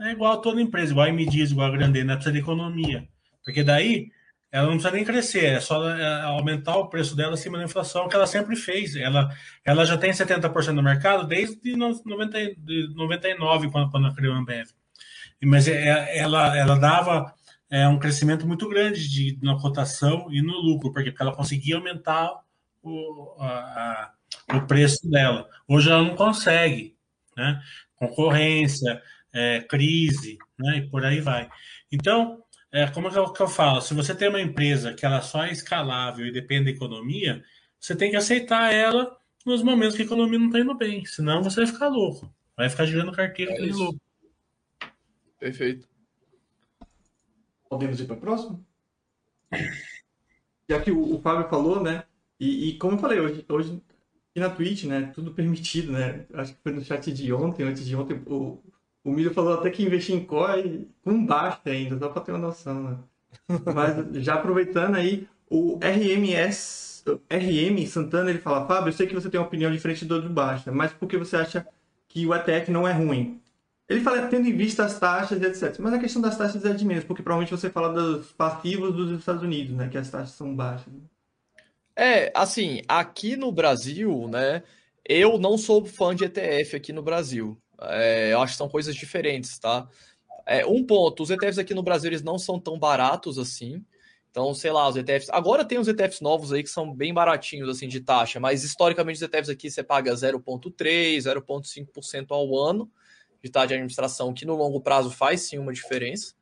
[0.00, 3.08] É igual a toda empresa, igual a MDs, igual a Grandena, ela precisa de economia.
[3.44, 4.10] Porque daí
[4.52, 8.08] ela não precisa nem crescer, é só é, aumentar o preço dela acima da inflação,
[8.08, 8.94] que ela sempre fez.
[8.94, 9.28] Ela,
[9.64, 14.68] ela já tem 70% do mercado desde 90, de 99, quando, quando criou a Ambev.
[15.42, 17.34] Mas é, ela, ela dava
[17.70, 22.40] é, um crescimento muito grande de, na cotação e no lucro, porque ela conseguia aumentar
[22.82, 24.12] o, a,
[24.48, 25.48] a, o preço dela.
[25.66, 26.96] Hoje ela não consegue,
[27.36, 27.60] né?
[27.96, 29.02] Concorrência,
[29.32, 30.78] é, crise, né?
[30.78, 31.48] E por aí vai.
[31.90, 33.80] Então, é, como que eu, que eu falo?
[33.80, 37.42] Se você tem uma empresa que ela só é escalável e depende da economia,
[37.78, 41.04] você tem que aceitar ela nos momentos que a economia não está indo bem.
[41.04, 42.32] Senão você vai ficar louco.
[42.56, 44.00] Vai ficar girando carteira é louco.
[45.38, 45.93] Perfeito.
[47.74, 48.60] Podemos ir para a próxima?
[50.68, 52.04] Já que o, o, Fábio falou, né?
[52.38, 53.82] E, e, como eu falei, hoje, hoje
[54.30, 55.10] aqui na Twitch, né?
[55.12, 56.24] Tudo permitido, né?
[56.34, 58.62] Acho que foi no chat de ontem, antes de ontem, o,
[59.02, 62.38] o Milho falou até que investir em COI com basta ainda, só para ter uma
[62.38, 62.98] noção, né?
[63.74, 69.28] Mas já aproveitando aí, o RMS, RM Santana, ele fala, Fábio, eu sei que você
[69.28, 71.66] tem uma opinião diferente do do Basta, mas por que você acha
[72.08, 73.40] que o ETF não é ruim.
[73.88, 75.78] Ele fala tendo em vista as taxas, etc.
[75.78, 79.18] Mas a questão das taxas é de menos, porque provavelmente você fala dos passivos dos
[79.18, 79.88] Estados Unidos, né?
[79.88, 80.92] Que as taxas são baixas.
[81.96, 84.62] É, assim, aqui no Brasil, né?
[85.04, 87.60] Eu não sou fã de ETF aqui no Brasil.
[87.80, 89.86] É, eu acho que são coisas diferentes, tá?
[90.46, 93.84] É, um ponto, os ETFs aqui no Brasil eles não são tão baratos assim.
[94.30, 95.30] Então, sei lá, os ETFs.
[95.30, 99.16] Agora tem os ETFs novos aí que são bem baratinhos assim de taxa, mas historicamente
[99.16, 102.90] os ETFs aqui você paga 0,3%, 0,5% ao ano
[103.44, 106.34] de taxa de administração, que no longo prazo faz sim uma diferença.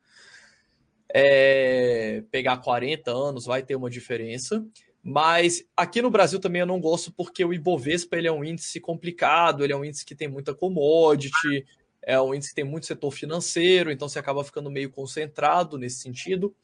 [1.12, 4.64] É, pegar 40 anos vai ter uma diferença.
[5.02, 8.78] Mas aqui no Brasil também eu não gosto porque o Ibovespa ele é um índice
[8.78, 11.66] complicado, ele é um índice que tem muita commodity,
[12.00, 15.98] é um índice que tem muito setor financeiro, então você acaba ficando meio concentrado nesse
[15.98, 16.54] sentido.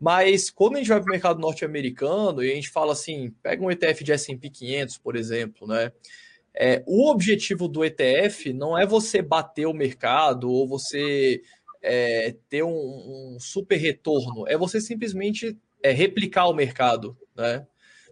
[0.00, 3.62] Mas quando a gente vai para o mercado norte-americano e a gente fala assim, pega
[3.62, 5.92] um ETF de S&P 500, por exemplo, né?
[6.56, 11.42] É, o objetivo do ETF não é você bater o mercado ou você
[11.82, 17.66] é, ter um, um, super retorno, é você simplesmente é, replicar o mercado, né?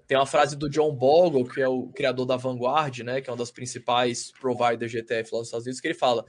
[0.07, 3.33] Tem uma frase do John Bogle, que é o criador da Vanguard, né, que é
[3.33, 6.27] uma das principais providers de ETF lá nos Estados Unidos, que ele fala: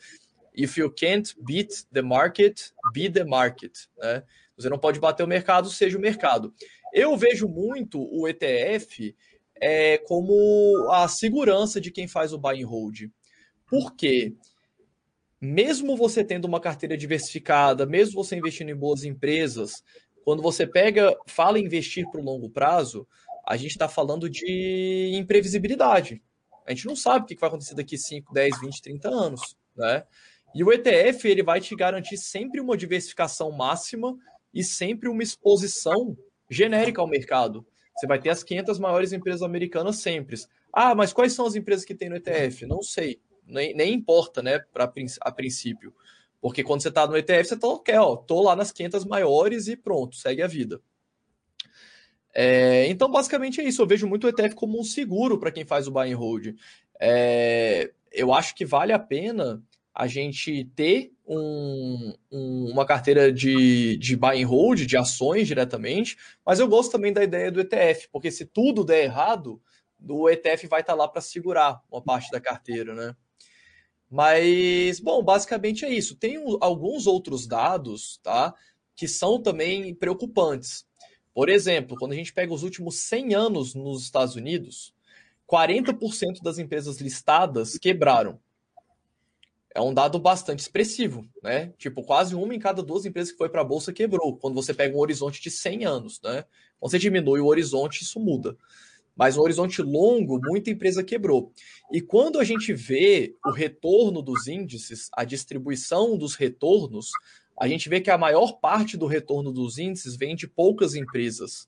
[0.55, 3.73] If you can't beat the market, be the market.
[3.97, 4.23] Né?
[4.55, 6.53] Você não pode bater o mercado, seja o mercado.
[6.93, 9.15] Eu vejo muito o ETF
[9.61, 13.01] é, como a segurança de quem faz o buy and hold.
[13.65, 14.33] Por quê?
[15.39, 19.83] Mesmo você tendo uma carteira diversificada, mesmo você investindo em boas empresas,
[20.23, 23.07] quando você pega, fala em investir para o longo prazo,
[23.45, 26.21] a gente está falando de imprevisibilidade.
[26.65, 29.57] A gente não sabe o que vai acontecer daqui 5, 10, 20, 30 anos.
[29.75, 30.03] Né?
[30.55, 34.15] E o ETF ele vai te garantir sempre uma diversificação máxima
[34.53, 36.15] e sempre uma exposição
[36.49, 37.65] genérica ao mercado.
[37.95, 40.37] Você vai ter as 500 maiores empresas americanas sempre.
[40.71, 42.65] Ah, mas quais são as empresas que tem no ETF?
[42.65, 43.21] Não sei.
[43.45, 44.91] Nem, nem importa, né, pra,
[45.21, 45.93] a princípio.
[46.41, 49.67] Porque quando você está no ETF, você está ok, ó, tô lá nas 500 maiores
[49.67, 50.81] e pronto, segue a vida.
[52.33, 53.81] É, então, basicamente é isso.
[53.81, 56.55] Eu vejo muito o ETF como um seguro para quem faz o buy and hold.
[56.99, 59.61] É, eu acho que vale a pena
[59.93, 66.17] a gente ter um, um, uma carteira de, de buy and hold, de ações diretamente,
[66.45, 69.61] mas eu gosto também da ideia do ETF, porque se tudo der errado,
[70.09, 73.15] o ETF vai estar tá lá para segurar uma parte da carteira, né?
[74.09, 76.15] Mas, bom, basicamente é isso.
[76.15, 78.53] Tem alguns outros dados, tá?
[78.95, 80.85] Que são também preocupantes.
[81.33, 84.93] Por exemplo, quando a gente pega os últimos 100 anos nos Estados Unidos,
[85.51, 88.39] 40% das empresas listadas quebraram
[89.75, 91.73] é um dado bastante expressivo, né?
[91.77, 94.73] Tipo, quase uma em cada duas empresas que foi para a bolsa quebrou, quando você
[94.73, 96.45] pega um horizonte de 100 anos, né?
[96.79, 98.55] Quando você diminui o horizonte, isso muda.
[99.15, 101.51] Mas no horizonte longo, muita empresa quebrou.
[101.91, 107.09] E quando a gente vê o retorno dos índices, a distribuição dos retornos,
[107.59, 111.67] a gente vê que a maior parte do retorno dos índices vem de poucas empresas.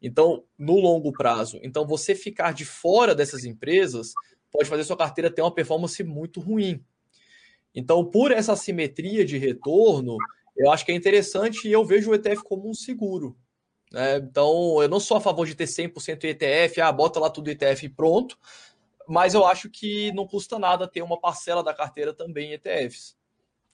[0.00, 1.58] Então, no longo prazo.
[1.62, 4.12] Então, você ficar de fora dessas empresas
[4.50, 6.84] pode fazer sua carteira ter uma performance muito ruim.
[7.74, 10.16] Então, por essa simetria de retorno,
[10.56, 13.36] eu acho que é interessante e eu vejo o ETF como um seguro.
[13.90, 14.16] Né?
[14.16, 17.86] Então, eu não sou a favor de ter 100% ETF, ah, bota lá tudo ETF
[17.86, 18.38] e pronto,
[19.08, 23.16] mas eu acho que não custa nada ter uma parcela da carteira também em ETFs.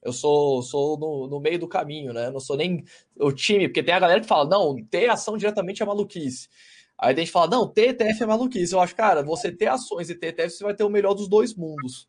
[0.02, 2.30] Eu sou, sou no, no meio do caminho, né?
[2.30, 2.84] não sou nem
[3.18, 6.48] o time, porque tem a galera que fala, não, ter ação diretamente é maluquice.
[6.96, 8.72] Aí a gente fala, não, ter ETF é maluquice.
[8.72, 11.28] Eu acho, cara, você ter ações e ter ETF, você vai ter o melhor dos
[11.28, 12.08] dois mundos.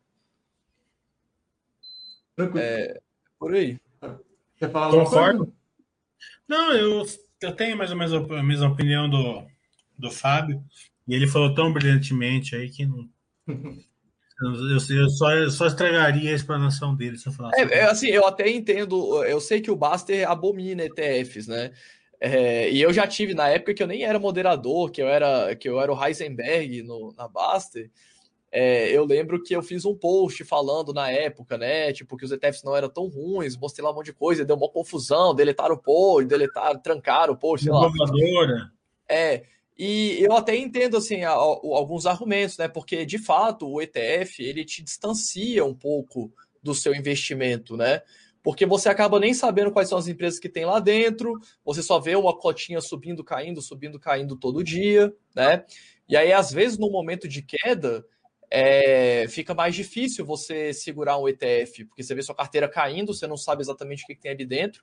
[2.44, 2.64] Tranquilo.
[2.64, 3.00] É,
[3.38, 3.78] por aí.
[4.58, 5.38] Quer falar alguma Concordo.
[5.38, 5.52] coisa?
[6.48, 7.06] Não, eu,
[7.40, 9.44] eu tenho mais ou menos a mesma opinião do,
[9.98, 10.62] do Fábio.
[11.06, 13.08] E ele falou tão brilhantemente aí que não.
[14.42, 14.54] Eu,
[14.96, 17.60] eu só, eu só estragaria a explanação dele se eu falasse.
[17.60, 21.72] É, é, assim, eu até entendo, eu sei que o Baster abomina ETFs, né?
[22.18, 25.54] É, e eu já tive na época que eu nem era moderador, que eu era
[25.56, 27.90] que eu era o Heisenberg no, na Baster.
[28.52, 31.92] É, eu lembro que eu fiz um post falando na época, né?
[31.92, 34.56] Tipo, que os ETFs não eram tão ruins, mostrei lá um monte de coisa, deu
[34.56, 37.88] uma confusão, deletaram o post, deletaram, trancaram o post, sei lá.
[37.88, 38.72] Inovadora.
[39.08, 39.44] É,
[39.78, 42.68] e eu até entendo, assim, alguns argumentos, né?
[42.68, 46.32] Porque, de fato, o ETF, ele te distancia um pouco
[46.62, 48.02] do seu investimento, né?
[48.42, 51.98] Porque você acaba nem sabendo quais são as empresas que tem lá dentro, você só
[51.98, 55.64] vê uma cotinha subindo, caindo, subindo, caindo todo dia, né?
[56.08, 58.04] E aí, às vezes, no momento de queda,
[58.50, 63.26] é, fica mais difícil você segurar um ETF, porque você vê sua carteira caindo, você
[63.26, 64.82] não sabe exatamente o que, que tem ali dentro.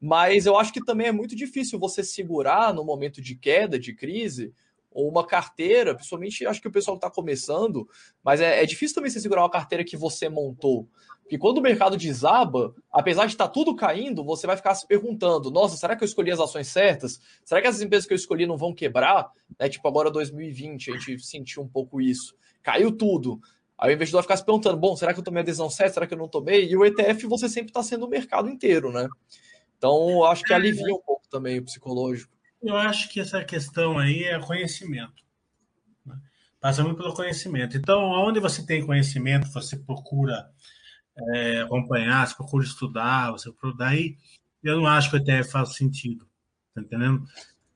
[0.00, 3.92] Mas eu acho que também é muito difícil você segurar no momento de queda, de
[3.92, 4.54] crise,
[4.90, 7.88] ou uma carteira, principalmente acho que o pessoal está começando,
[8.22, 10.88] mas é, é, difícil também você segurar uma carteira que você montou.
[11.22, 14.86] Porque quando o mercado desaba, apesar de estar tá tudo caindo, você vai ficar se
[14.86, 17.20] perguntando: nossa, será que eu escolhi as ações certas?
[17.44, 19.30] Será que as empresas que eu escolhi não vão quebrar?
[19.58, 22.34] Né, tipo, agora 2020, a gente sentiu um pouco isso.
[22.62, 23.40] Caiu tudo.
[23.78, 25.94] Aí o investidor vai ficar se perguntando: bom, será que eu tomei a decisão certa?
[25.94, 26.68] Será que eu não tomei?
[26.68, 29.08] E o ETF você sempre está sendo o mercado inteiro, né?
[29.76, 32.36] Então, acho que alivia um pouco também o psicológico.
[32.60, 35.22] Eu acho que essa questão aí é conhecimento.
[36.04, 36.16] Né?
[36.60, 37.76] Passa muito pelo conhecimento.
[37.76, 40.50] Então, onde você tem conhecimento, você procura
[41.16, 43.74] é, acompanhar, você procura estudar, você procura.
[43.76, 44.16] Daí,
[44.64, 46.28] eu não acho que o ETF faz sentido.
[46.74, 47.24] Tá entendendo?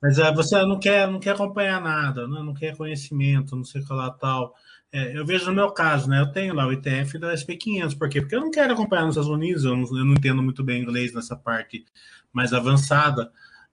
[0.01, 2.43] Mas é, você não quer, não quer acompanhar nada, não, né?
[2.43, 4.53] não quer conhecimento, não sei o que lá tal.
[4.93, 6.21] É, eu vejo no meu caso, né?
[6.21, 8.21] Eu tenho lá o ETF da SP500, por quê?
[8.21, 10.83] Porque eu não quero acompanhar nos Estados Unidos, eu não, eu não entendo muito bem
[10.83, 11.83] inglês nessa parte
[12.31, 13.31] mais avançada.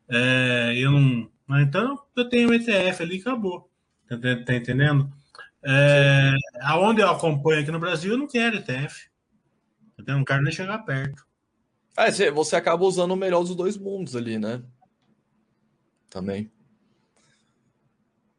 [0.08, 1.30] É, eu não.
[1.60, 3.70] Então, eu tenho o ETF ali e acabou.
[4.08, 4.16] Tá,
[4.46, 5.12] tá entendendo?
[5.62, 9.10] É, aonde eu acompanho aqui no Brasil, eu não quero ETF.
[9.98, 11.26] Eu não quero nem chegar perto.
[11.98, 14.62] É, você acaba usando o melhor dos dois mundos ali, né?
[16.08, 16.50] Também.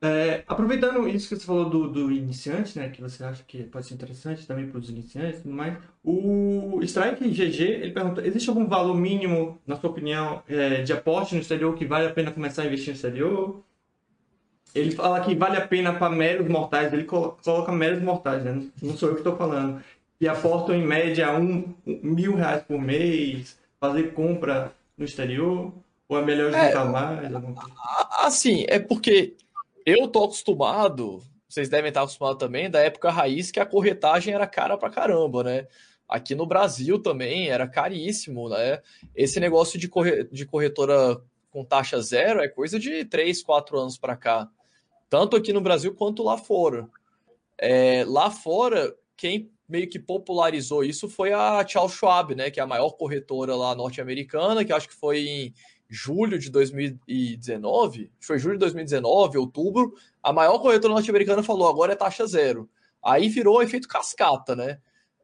[0.04, 3.86] É, aproveitando isso que você falou do, do iniciante, né, que você acha que pode
[3.86, 8.96] ser interessante também para os iniciantes, mas o Strike GG ele pergunta: existe algum valor
[8.96, 12.66] mínimo, na sua opinião, é, de aporte no exterior que vale a pena começar a
[12.66, 13.64] investir no exterior?
[14.74, 18.64] Ele fala que vale a pena para meros mortais, ele coloca meros mortais, né?
[18.82, 19.84] não sou eu que estou falando.
[20.20, 25.72] E aportam em média um, mil reais por mês, fazer compra no exterior?
[26.08, 27.32] Ou é melhor juntar é, mais?
[28.20, 29.36] Assim, é porque
[29.86, 34.48] eu tô acostumado, vocês devem estar acostumados também, da época raiz que a corretagem era
[34.48, 35.68] cara pra caramba, né?
[36.08, 38.82] Aqui no Brasil também era caríssimo, né?
[39.16, 40.26] Esse negócio de, corre...
[40.26, 44.50] de corretora com taxa zero é coisa de 3, 4 anos para cá.
[45.10, 46.90] Tanto aqui no Brasil quanto lá fora.
[47.58, 52.52] É, lá fora, quem meio que popularizou isso foi a Charles Schwab, né?
[52.52, 55.54] Que é a maior corretora lá norte-americana, que acho que foi em
[55.94, 61.96] julho de 2019, foi julho de 2019, outubro, a maior corretora norte-americana falou agora é
[61.98, 62.70] taxa zero.
[63.04, 64.80] Aí virou efeito cascata, né?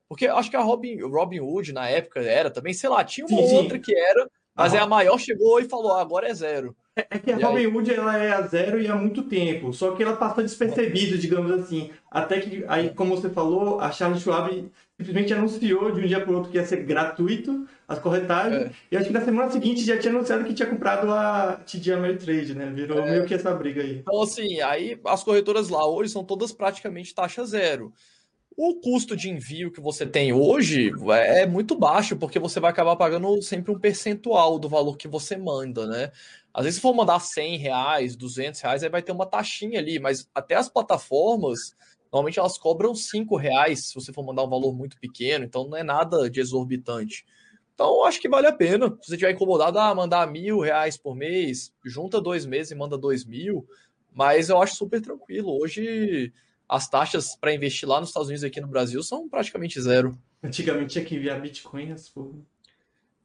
[0.09, 3.41] Porque acho que a Robin, Robin Hood na época era também, sei lá, tinha uma
[3.41, 3.81] sim, outra sim.
[3.81, 6.75] que era, mas é a maior chegou e falou agora é zero.
[6.97, 9.91] É, é que a Robin Hood ela é a zero e há muito tempo, só
[9.91, 11.91] que ela passou despercebida, digamos assim.
[12.09, 14.67] Até que, aí, como você falou, a Charles Schwab
[14.97, 18.63] simplesmente anunciou de um dia para o outro que ia ser gratuito as corretagens.
[18.63, 18.71] É.
[18.91, 22.55] E acho que na semana seguinte já tinha anunciado que tinha comprado a TD Ameritrade,
[22.55, 22.65] né?
[22.73, 23.11] Virou é.
[23.11, 23.99] meio que essa briga aí.
[23.99, 27.93] Então, assim, aí as corretoras lá hoje são todas praticamente taxa zero.
[28.59, 32.95] O custo de envio que você tem hoje é muito baixo, porque você vai acabar
[32.95, 36.11] pagando sempre um percentual do valor que você manda, né?
[36.57, 39.99] Às vezes, se for mandar 100 reais, 200 reais, aí vai ter uma taxinha ali,
[39.99, 41.75] mas até as plataformas,
[42.11, 45.77] normalmente elas cobram 5 reais se você for mandar um valor muito pequeno, então não
[45.77, 47.27] é nada de exorbitante.
[47.75, 48.89] Então, acho que vale a pena.
[49.03, 52.97] Se você tiver incomodado, ah, mandar mil reais por mês, junta dois meses e manda
[52.97, 53.63] dois mil,
[54.11, 55.61] mas eu acho super tranquilo.
[55.61, 56.33] Hoje,
[56.67, 60.17] as taxas para investir lá nos Estados Unidos e aqui no Brasil são praticamente zero.
[60.41, 62.33] Antigamente tinha que enviar bitcoins por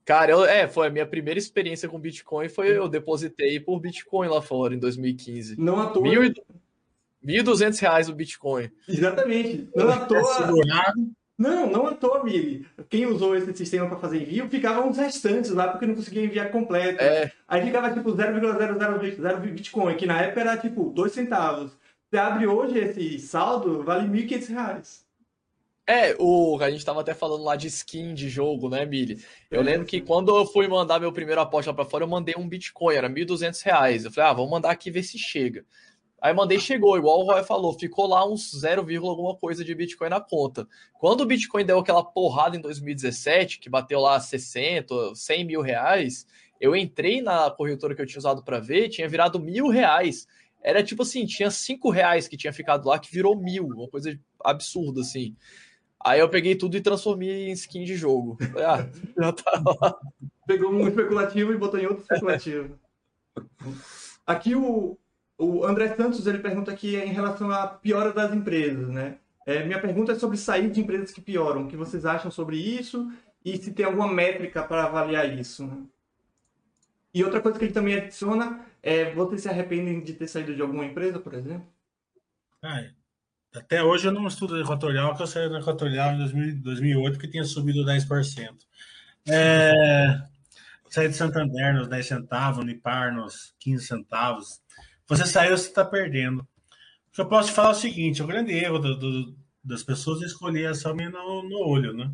[0.04, 4.28] Cara, eu, é, foi a minha primeira experiência com Bitcoin, foi eu depositei por Bitcoin
[4.28, 5.56] lá fora em 2015.
[5.60, 6.02] Não à toa.
[6.02, 6.22] Mil,
[7.24, 8.70] 1.200 reais o Bitcoin.
[8.88, 9.68] Exatamente.
[9.74, 10.54] Não à toa.
[11.38, 12.66] Não, não à toa, Mili.
[12.88, 16.50] Quem usou esse sistema para fazer envio ficava uns restantes lá porque não conseguia enviar
[16.50, 17.02] completo.
[17.02, 17.32] É.
[17.48, 21.76] Aí ficava tipo 0,000 Bitcoin, que na época era tipo 2 centavos.
[22.08, 25.06] Você abre hoje esse saldo, vale 1.500 reais.
[25.86, 29.22] É, o, a gente tava até falando lá de skin de jogo, né, Mili?
[29.50, 32.08] Eu é, lembro que quando eu fui mandar meu primeiro aposta lá pra fora, eu
[32.08, 34.04] mandei um Bitcoin, era 1.200 reais.
[34.04, 35.64] Eu falei, ah, vamos mandar aqui ver se chega.
[36.20, 40.08] Aí mandei, chegou, igual o Roy falou, ficou lá uns 0, alguma coisa de Bitcoin
[40.08, 40.68] na conta.
[41.00, 46.24] Quando o Bitcoin deu aquela porrada em 2017, que bateu lá 60, 100 mil reais,
[46.60, 50.28] eu entrei na corretora que eu tinha usado para ver, tinha virado mil reais.
[50.62, 54.16] Era tipo assim, tinha 5 reais que tinha ficado lá, que virou mil, uma coisa
[54.44, 55.34] absurda, assim.
[56.04, 58.36] Aí eu peguei tudo e transformei em skin de jogo.
[58.56, 59.96] Ah, já tá lá.
[60.46, 62.78] Pegou um especulativo e botou em outro especulativo.
[64.26, 64.98] Aqui o,
[65.38, 69.18] o André Santos ele pergunta aqui em relação à piora das empresas, né?
[69.46, 71.64] É, minha pergunta é sobre sair de empresas que pioram.
[71.64, 73.10] O que vocês acham sobre isso?
[73.44, 75.66] E se tem alguma métrica para avaliar isso?
[75.66, 75.84] Né?
[77.12, 80.62] E outra coisa que ele também adiciona é: vocês se arrependem de ter saído de
[80.62, 81.66] alguma empresa, por exemplo?
[82.62, 83.01] Ah, é.
[83.54, 87.28] Até hoje eu não estudo equatorial, que eu saí do equatorial em 2000, 2008, que
[87.28, 88.50] tinha subido 10%.
[89.28, 90.22] É,
[90.88, 94.60] saí de Santander nos 10 centavos, Unipar nos 15 centavos.
[95.06, 96.46] Você saiu, você está perdendo.
[97.12, 100.26] que eu posso falar é o seguinte: o grande erro do, do, das pessoas é
[100.26, 102.10] escolher a ação no, no olho, né?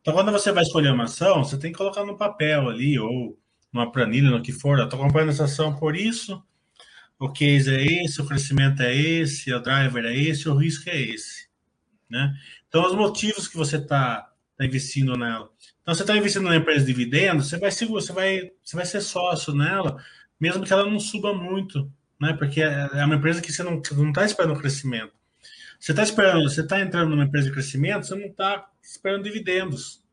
[0.00, 3.36] Então, quando você vai escolher uma ação, você tem que colocar no papel ali, ou
[3.72, 4.78] numa planilha, no que for.
[4.78, 6.42] Estou comprando essa ação por isso,
[7.18, 11.00] o case é esse, o crescimento é esse, o driver é esse, o risco é
[11.00, 11.48] esse.
[12.08, 12.32] Né?
[12.68, 15.50] Então, os motivos que você está tá investindo nela.
[15.82, 19.00] Então, você está investindo na empresa de dividendos, você vai, você, vai, você vai ser
[19.00, 20.02] sócio nela,
[20.38, 21.90] mesmo que ela não suba muito,
[22.20, 22.34] né?
[22.34, 25.12] porque é, é uma empresa que você não está esperando crescimento.
[25.80, 30.04] Você está esperando, você está entrando numa empresa de crescimento, você não está esperando dividendos.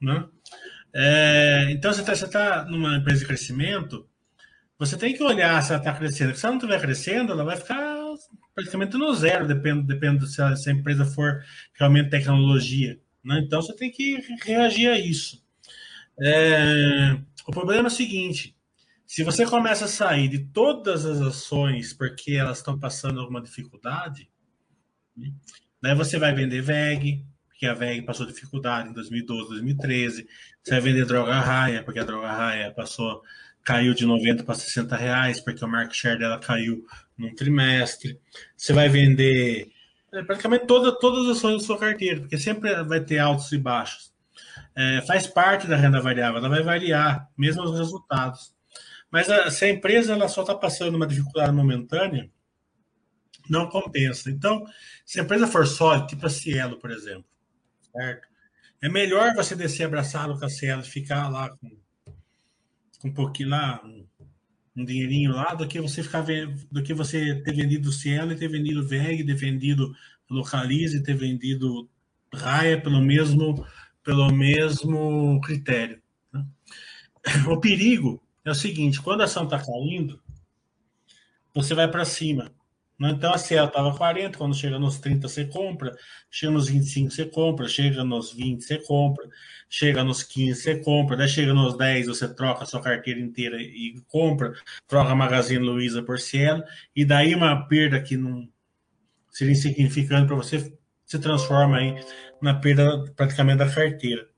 [0.00, 0.26] Né?
[0.92, 4.08] É, então, você está tá numa empresa de crescimento,
[4.80, 6.34] você tem que olhar se ela está crescendo.
[6.34, 8.00] Se ela não estiver crescendo, ela vai ficar
[8.54, 11.44] praticamente no zero, depende, depende se, a, se a empresa for
[11.78, 12.98] realmente tecnologia.
[13.22, 13.42] Né?
[13.44, 15.44] Então, você tem que reagir a isso.
[16.18, 17.14] É,
[17.46, 18.56] o problema é o seguinte:
[19.06, 24.30] se você começa a sair de todas as ações porque elas estão passando alguma dificuldade,
[25.14, 25.30] né?
[25.82, 30.26] daí você vai vender VEG, porque a VEG passou dificuldade em 2012, 2013.
[30.62, 33.20] Você vai vender droga raia, porque a droga raia passou
[33.70, 36.84] caiu de 90 para 60 reais, porque o market share dela caiu
[37.16, 38.20] num trimestre.
[38.56, 39.70] Você vai vender
[40.12, 43.58] é, praticamente toda, todas as ações da sua carteira, porque sempre vai ter altos e
[43.58, 44.12] baixos.
[44.74, 48.52] É, faz parte da renda variável, ela vai variar, mesmo os resultados.
[49.10, 52.28] Mas a, se a empresa ela só está passando uma dificuldade momentânea,
[53.48, 54.30] não compensa.
[54.30, 54.64] Então,
[55.04, 57.24] se a empresa for sólida, tipo a Cielo, por exemplo,
[57.92, 58.28] certo?
[58.82, 61.79] É melhor você descer abraçado com a Cielo e ficar lá com
[63.04, 66.24] um pouquinho lá, um, dinheirinho lá, do que você ficar
[66.70, 69.94] do que você ter vendido Cielo e ter vendido VEG, ter vendido
[70.28, 71.88] Localize, ter vendido
[72.32, 73.66] Raia pelo mesmo,
[74.04, 76.00] pelo mesmo critério.
[76.32, 76.46] Né?
[77.48, 80.20] O perigo é o seguinte: quando a ação está caindo,
[81.54, 82.52] você vai para cima.
[83.00, 85.96] Então a Cielo estava 40, quando chega nos 30 você compra,
[86.30, 89.28] chega nos 25 você compra, chega nos 20 você compra,
[89.70, 93.56] chega nos 15 você compra, daí chega nos 10 você troca a sua carteira inteira
[93.60, 94.52] e compra,
[94.86, 96.62] troca a Magazine Luiza por Cielo,
[96.94, 98.46] e daí uma perda que não
[99.30, 100.70] seria insignificante para você
[101.06, 102.04] se transforma aí
[102.42, 104.28] na perda praticamente da carteira.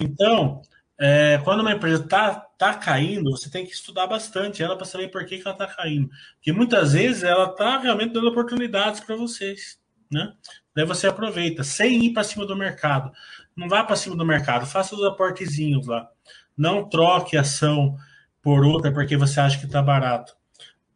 [0.00, 0.62] Então,
[0.98, 5.08] é, quando uma empresa está tá caindo, você tem que estudar bastante ela para saber
[5.08, 6.10] por que, que ela está caindo.
[6.34, 9.80] Porque muitas vezes ela está realmente dando oportunidades para vocês.
[10.10, 10.32] Né?
[10.74, 13.12] Daí você aproveita, sem ir para cima do mercado.
[13.54, 16.10] Não vá para cima do mercado, faça os aportezinhos lá.
[16.56, 17.96] Não troque ação
[18.42, 20.36] por outra porque você acha que está barato.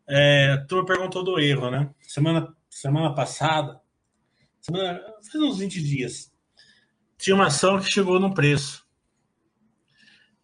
[0.08, 1.88] É, tu perguntou do erro, né?
[2.00, 3.80] Semana, semana passada,
[4.60, 6.32] semana, faz uns 20 dias,
[7.16, 8.81] tinha uma ação que chegou no preço.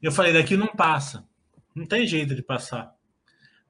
[0.03, 1.27] Eu falei, daqui não passa.
[1.75, 2.95] Não tem jeito de passar.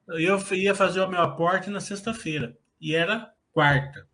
[0.07, 2.57] Eu ia fazer o meu aporte na sexta-feira.
[2.79, 4.07] E era quarta.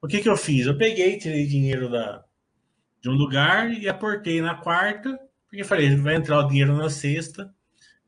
[0.00, 0.66] O que, que eu fiz?
[0.66, 2.24] Eu peguei, tirei dinheiro da,
[3.02, 5.18] de um lugar e aportei na quarta,
[5.48, 7.52] porque falei, vai entrar o dinheiro na sexta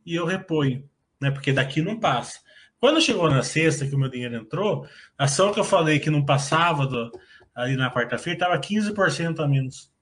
[0.05, 0.89] e eu reponho,
[1.21, 1.31] né?
[1.31, 2.41] Porque daqui não passa.
[2.79, 4.87] Quando chegou na sexta que o meu dinheiro entrou,
[5.17, 7.13] a ação que eu falei que não passava do,
[7.55, 9.93] ali na quarta-feira estava 15% a menos.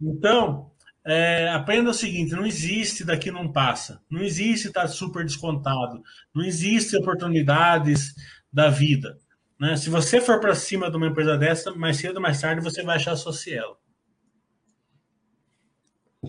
[0.00, 0.71] Então,
[1.04, 6.02] é, aprenda o seguinte: não existe daqui não passa, não existe estar tá super descontado,
[6.34, 8.14] não existe oportunidades
[8.52, 9.18] da vida.
[9.58, 9.76] Né?
[9.76, 12.82] Se você for para cima de uma empresa dessa, mais cedo ou mais tarde você
[12.82, 13.76] vai achar a sua Cielo.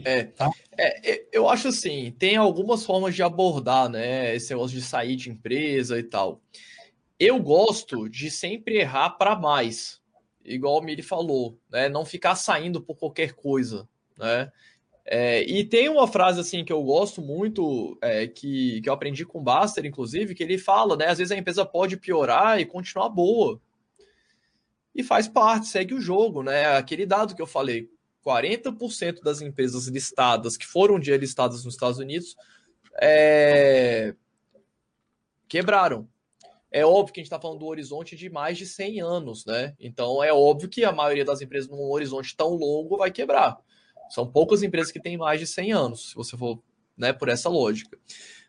[0.04, 0.50] É, tá?
[0.76, 5.30] é, eu acho assim, tem algumas formas de abordar, né, esse negócio de sair de
[5.30, 6.42] empresa e tal.
[7.20, 10.02] Eu gosto de sempre errar para mais,
[10.44, 13.88] igual o Miri falou, né, não ficar saindo por qualquer coisa,
[14.18, 14.52] né?
[15.06, 19.26] É, e tem uma frase assim que eu gosto muito, é, que, que eu aprendi
[19.26, 21.08] com o Baster, inclusive, que ele fala, né?
[21.08, 23.60] Às vezes a empresa pode piorar e continuar boa.
[24.96, 26.78] E faz parte, segue o jogo, né?
[26.78, 27.90] Aquele dado que eu falei:
[28.26, 32.36] 40% das empresas listadas, que foram um dia listadas nos Estados Unidos,
[33.02, 34.16] é...
[35.50, 36.08] quebraram.
[36.72, 39.76] É óbvio que a gente está falando do horizonte de mais de 100 anos, né?
[39.80, 43.60] Então é óbvio que a maioria das empresas num horizonte tão longo vai quebrar.
[44.10, 46.60] São poucas empresas que têm mais de 100 anos, se você for
[46.98, 47.98] né, por essa lógica.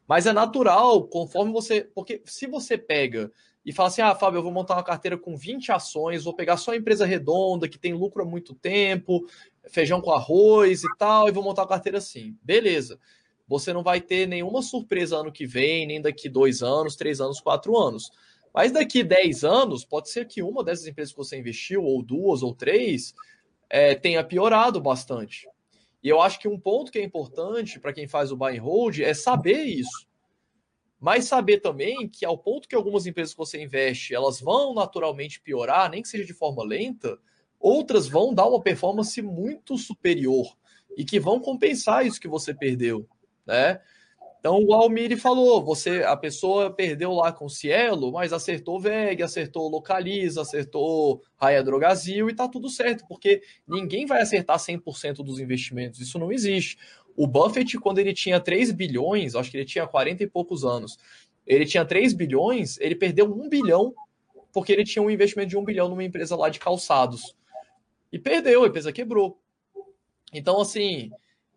[0.07, 1.89] Mas é natural, conforme você.
[1.95, 3.33] Porque se você pega
[3.65, 6.57] e fala assim: ah, Fábio, eu vou montar uma carteira com 20 ações, vou pegar
[6.57, 9.27] só empresa redonda, que tem lucro há muito tempo,
[9.69, 12.37] feijão com arroz e tal, e vou montar uma carteira assim.
[12.43, 12.99] Beleza.
[13.47, 17.41] Você não vai ter nenhuma surpresa ano que vem, nem daqui dois anos, três anos,
[17.41, 18.11] quatro anos.
[18.55, 22.41] Mas daqui 10 anos, pode ser que uma dessas empresas que você investiu, ou duas,
[22.41, 23.13] ou três,
[23.71, 25.49] é, tenha piorado bastante.
[26.03, 28.63] E eu acho que um ponto que é importante para quem faz o buy and
[28.63, 30.07] hold é saber isso.
[31.01, 35.39] mas saber também que ao ponto que algumas empresas que você investe, elas vão naturalmente
[35.39, 37.19] piorar, nem que seja de forma lenta,
[37.61, 40.57] outras vão dar uma performance muito superior
[40.97, 43.07] e que vão compensar isso que você perdeu,
[43.45, 43.81] né?
[44.45, 49.23] Então o Almiri falou, você a pessoa perdeu lá com o Cielo, mas acertou VEG,
[49.23, 55.41] acertou Localiza, acertou Raia Drogazil e tá tudo certo, porque ninguém vai acertar 100% dos
[55.41, 56.77] investimentos, isso não existe.
[57.17, 60.99] O Buffett, quando ele tinha 3 bilhões, acho que ele tinha 40 e poucos anos,
[61.47, 63.95] ele tinha 3 bilhões, ele perdeu 1 bilhão,
[64.53, 67.35] porque ele tinha um investimento de 1 bilhão numa empresa lá de calçados.
[68.13, 69.39] E perdeu, a empresa quebrou.
[70.35, 71.11] Então, assim,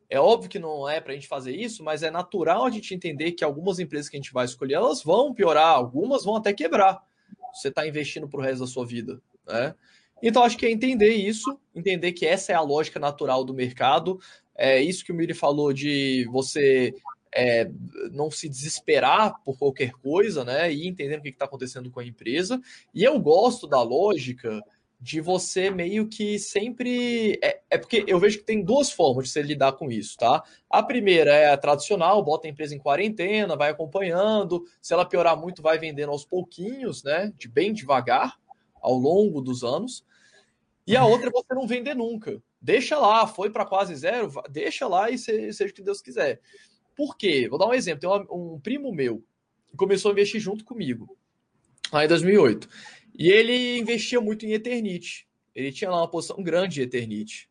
[0.10, 2.96] é óbvio que não é para a gente fazer isso, mas é natural a gente
[2.96, 6.54] entender que algumas empresas que a gente vai escolher, elas vão piorar, algumas vão até
[6.54, 7.04] quebrar.
[7.54, 9.22] Você está investindo para o resto da sua vida.
[9.46, 9.76] Né?
[10.22, 14.20] Então, acho que é entender isso, entender que essa é a lógica natural do mercado.
[14.56, 16.94] É isso que o Miri falou de você
[17.34, 17.70] é,
[18.12, 20.72] não se desesperar por qualquer coisa, né?
[20.72, 22.60] E entendendo o que está acontecendo com a empresa.
[22.94, 24.64] E eu gosto da lógica
[24.99, 27.40] de você meio que sempre.
[27.44, 30.44] É, é, porque eu vejo que tem duas formas de você lidar com isso, tá?
[30.69, 34.65] A primeira é a tradicional, bota a empresa em quarentena, vai acompanhando.
[34.82, 37.32] Se ela piorar muito, vai vendendo aos pouquinhos, né?
[37.38, 38.38] De bem devagar,
[38.82, 40.03] ao longo dos anos.
[40.86, 42.41] E a outra é você não vender nunca.
[42.60, 46.41] Deixa lá, foi para quase zero, deixa lá e seja o que Deus quiser.
[46.95, 47.48] Por quê?
[47.48, 47.99] Vou dar um exemplo.
[47.99, 49.24] Tem um, um primo meu
[49.69, 51.15] que começou a investir junto comigo,
[51.91, 52.68] lá em 2008.
[53.18, 55.27] E ele investia muito em Eternite.
[55.56, 57.49] Ele tinha lá uma posição grande de Eternite.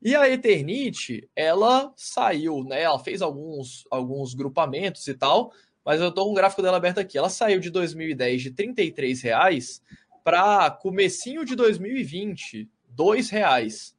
[0.00, 2.82] E a Eternite, ela saiu, né?
[2.82, 5.52] Ela fez alguns, alguns grupamentos e tal,
[5.84, 7.18] mas eu tô com o gráfico dela aberto aqui.
[7.18, 9.82] Ela saiu de 2010 de 33 reais
[10.22, 13.96] para comecinho de 2020, 2 reais.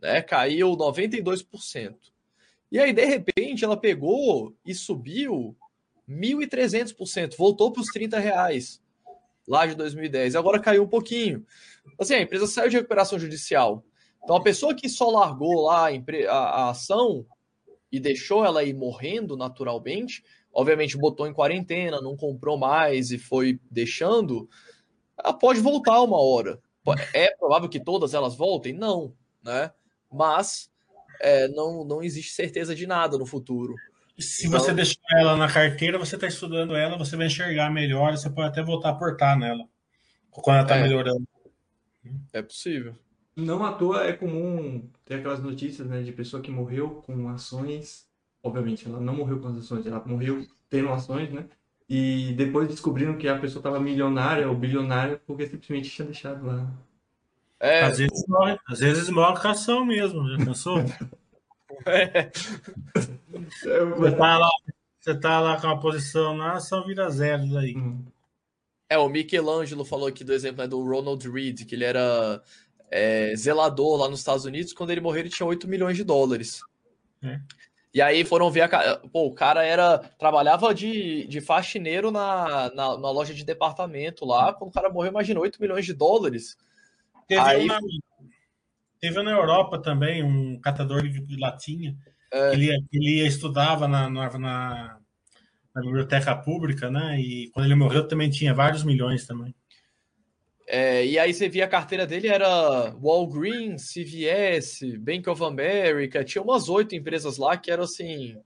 [0.00, 0.22] Né?
[0.22, 1.96] Caiu 92%.
[2.72, 5.54] E aí, de repente, ela pegou e subiu
[6.08, 8.80] 1.300%, voltou para os 30 reais
[9.46, 10.36] lá de 2010.
[10.36, 11.44] Agora caiu um pouquinho.
[11.98, 13.84] Assim, a empresa saiu de recuperação judicial.
[14.22, 15.88] Então, a pessoa que só largou lá
[16.28, 17.26] a, ação
[17.90, 20.22] e deixou ela ir morrendo naturalmente,
[20.52, 24.48] obviamente botou em quarentena, não comprou mais e foi deixando,
[25.18, 26.60] ela pode voltar uma hora.
[27.12, 28.72] É provável que todas elas voltem?
[28.72, 29.72] Não, né?
[30.10, 30.70] Mas
[31.20, 33.74] é, não, não existe certeza de nada no futuro.
[34.20, 38.16] Se então, você deixar ela na carteira, você está estudando ela, você vai enxergar melhor,
[38.16, 39.64] você pode até voltar a portar nela
[40.30, 41.26] quando ela está é, melhorando.
[42.32, 42.94] É possível.
[43.36, 48.06] Não à toa é comum ter aquelas notícias né, de pessoa que morreu com ações.
[48.42, 51.46] Obviamente, ela não morreu com as ações, ela morreu tendo ações, né?
[51.88, 56.72] E depois descobriram que a pessoa estava milionária ou bilionária porque simplesmente tinha deixado lá.
[57.58, 60.76] É, às, vezes morre, às vezes morre com ação mesmo, já pensou?
[61.86, 62.30] É.
[63.96, 64.50] Você tá lá,
[65.00, 67.74] você tá lá com a posição na só vira zero aí.
[68.88, 72.42] É, o Michelangelo falou aqui do exemplo né, do Ronald Reed, que ele era
[72.90, 74.72] é, zelador lá nos Estados Unidos.
[74.72, 76.60] Quando ele morreu, ele tinha 8 milhões de dólares.
[77.22, 77.40] É.
[77.92, 78.96] E aí foram ver a.
[79.12, 79.98] Pô, o cara era.
[79.98, 84.52] Trabalhava de, de faxineiro na, na, na loja de departamento lá.
[84.52, 86.56] Quando o cara morreu, imagina, 8 milhões de dólares.
[87.26, 87.64] Teve, aí...
[87.64, 87.80] uma,
[89.00, 91.96] teve na Europa também um catador de latinha
[92.32, 92.52] é.
[92.52, 95.00] Ele, ele estudava na, na, na,
[95.74, 97.20] na, biblioteca pública, né?
[97.20, 99.54] E quando ele morreu também tinha vários milhões também.
[100.68, 106.40] É, e aí você via a carteira dele era Walgreens, CVS, Bank of America, tinha
[106.40, 108.40] umas oito empresas lá que eram assim,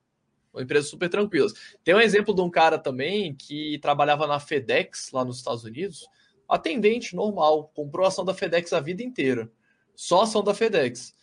[0.56, 1.52] empresas super tranquilas.
[1.85, 6.09] Tem um exemplo de um cara também que trabalhava na FedEx lá nos Estados Unidos,
[6.48, 9.51] atendente normal, comprou ação da FedEx a vida inteira,
[9.94, 11.14] só ação da FedEx.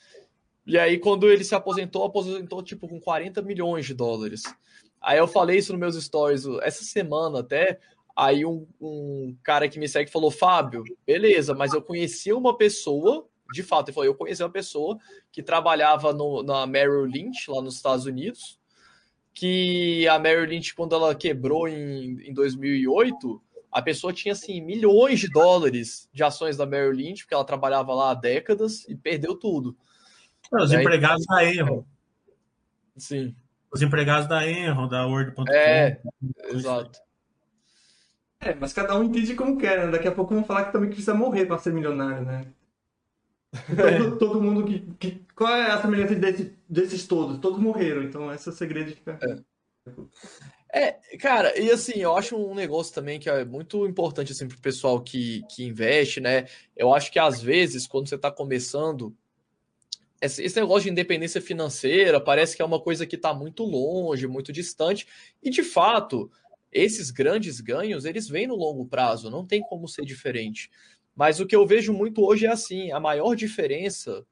[0.66, 4.44] E aí, quando ele se aposentou, aposentou tipo com 40 milhões de dólares.
[5.02, 7.80] Aí eu falei isso nos meus stories essa semana até.
[8.16, 13.28] Aí um, um cara que me segue falou: Fábio, beleza, mas eu conheci uma pessoa,
[13.52, 15.00] de fato, ele falou: eu conheci uma pessoa
[15.32, 18.60] que trabalhava no, na Merrill Lynch, lá nos Estados Unidos,
[19.34, 23.42] que a Merrill Lynch, quando ela quebrou em, em 2008,
[23.72, 27.94] a pessoa tinha assim milhões de dólares de ações da Merrill Lynch, porque ela trabalhava
[27.94, 29.78] lá há décadas e perdeu tudo.
[30.52, 31.86] Os empregados da Enron.
[32.98, 33.36] Sim.
[33.72, 35.46] Os empregados da Enron, da Word.com.
[35.50, 36.02] É,
[36.50, 37.00] exato.
[38.42, 39.92] É, mas cada um entende como quer, né?
[39.92, 42.48] Daqui a pouco vão falar que também precisa morrer para ser milionário, né?
[43.76, 47.38] Todo, todo mundo que, que, Qual é a semelhança desse, desses todos?
[47.40, 49.20] Todos morreram, então esse é o segredo de ficar.
[49.22, 49.44] É.
[50.74, 50.92] é.
[51.18, 54.62] cara, e assim, eu acho um negócio também que é muito importante assim, para o
[54.62, 56.48] pessoal que, que investe, né?
[56.76, 59.16] Eu acho que às vezes, quando você está começando,
[60.22, 64.54] esse negócio de independência financeira parece que é uma coisa que está muito longe, muito
[64.54, 65.08] distante,
[65.42, 66.32] e de fato,
[66.72, 70.70] esses grandes ganhos, eles vêm no longo prazo, não tem como ser diferente.
[71.16, 74.26] Mas o que eu vejo muito hoje é assim, a maior diferença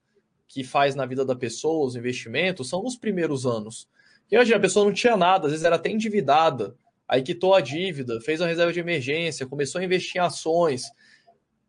[0.47, 3.87] que faz na vida da pessoa, os investimentos, são nos primeiros anos.
[4.31, 6.75] Hoje a pessoa não tinha nada, às vezes era até endividada,
[7.07, 10.83] aí quitou a dívida, fez uma reserva de emergência, começou a investir em ações.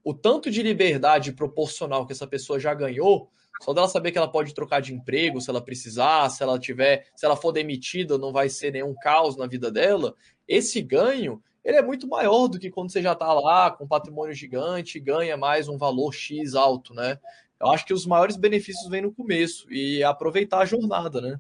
[0.05, 3.31] O tanto de liberdade proporcional que essa pessoa já ganhou,
[3.63, 7.07] só dela saber que ela pode trocar de emprego se ela precisar, se ela tiver,
[7.15, 10.15] se ela for demitida, não vai ser nenhum caos na vida dela.
[10.49, 14.35] Esse ganho, ele é muito maior do que quando você já está lá com patrimônio
[14.35, 17.19] gigante ganha mais um valor X alto, né?
[17.61, 21.39] Eu acho que os maiores benefícios vêm no começo e aproveitar a jornada, né?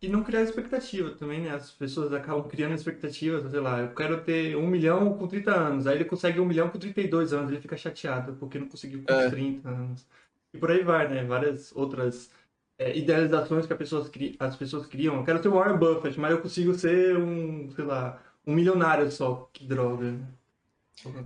[0.00, 1.50] E não criar expectativa também, né?
[1.50, 5.86] As pessoas acabam criando expectativas, sei lá, eu quero ter um milhão com 30 anos,
[5.86, 9.12] aí ele consegue um milhão com 32 anos, ele fica chateado porque não conseguiu com
[9.12, 9.30] é.
[9.30, 10.06] 30 anos.
[10.52, 11.24] E por aí vai, né?
[11.24, 12.30] Várias outras
[12.78, 14.36] é, idealizações que as pessoas, cri...
[14.38, 15.16] as pessoas criam.
[15.16, 19.10] Eu quero ser o Warren Buffett, mas eu consigo ser um, sei lá, um milionário
[19.10, 19.48] só.
[19.52, 20.20] Que droga.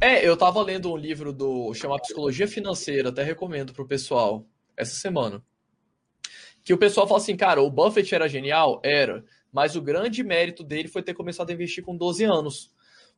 [0.01, 4.45] É, eu tava lendo um livro do chamado Psicologia Financeira, até recomendo pro pessoal,
[4.77, 5.43] essa semana.
[6.67, 8.81] Que o pessoal fala assim, cara, o Buffett era genial?
[8.83, 9.25] Era.
[9.53, 12.73] Mas o grande mérito dele foi ter começado a investir com 12 anos.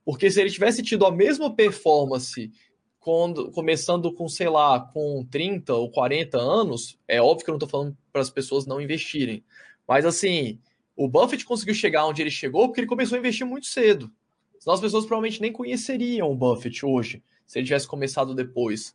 [0.04, 2.52] Porque se ele tivesse tido a mesma performance
[3.00, 7.56] quando, começando com, sei lá, com 30 ou 40 anos, é óbvio que eu não
[7.56, 9.42] estou falando para as pessoas não investirem.
[9.88, 10.60] Mas assim,
[10.94, 14.12] o Buffett conseguiu chegar onde ele chegou porque ele começou a investir muito cedo.
[14.58, 18.94] Senão as pessoas provavelmente nem conheceriam o Buffett hoje, se ele tivesse começado depois.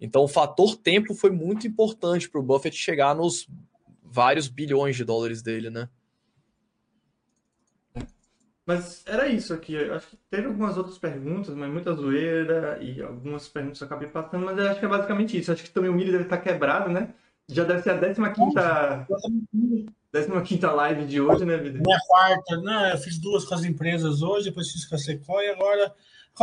[0.00, 3.46] Então o fator tempo foi muito importante para o Buffett chegar nos
[4.12, 5.88] vários bilhões de dólares dele, né?
[8.64, 9.74] Mas era isso aqui.
[9.74, 14.08] Eu acho que teve algumas outras perguntas, mas muita zoeira e algumas perguntas eu acabei
[14.08, 15.50] passando, mas eu acho que é basicamente isso.
[15.50, 17.12] Eu acho que também o milho deve estar quebrado, né?
[17.48, 18.16] Já deve ser a 15
[20.12, 21.80] décima quinta live de hoje, né, Vida?
[21.84, 25.48] Minha quarta, não, eu fiz duas com as empresas hoje, depois fiz com a Sequoia,
[25.48, 25.92] e agora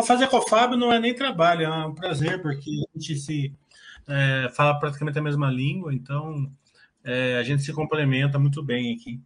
[0.05, 3.53] fazer com o Fábio não é nem trabalho, é um prazer, porque a gente se
[4.07, 6.51] é, fala praticamente a mesma língua, então
[7.03, 9.21] é, a gente se complementa muito bem aqui.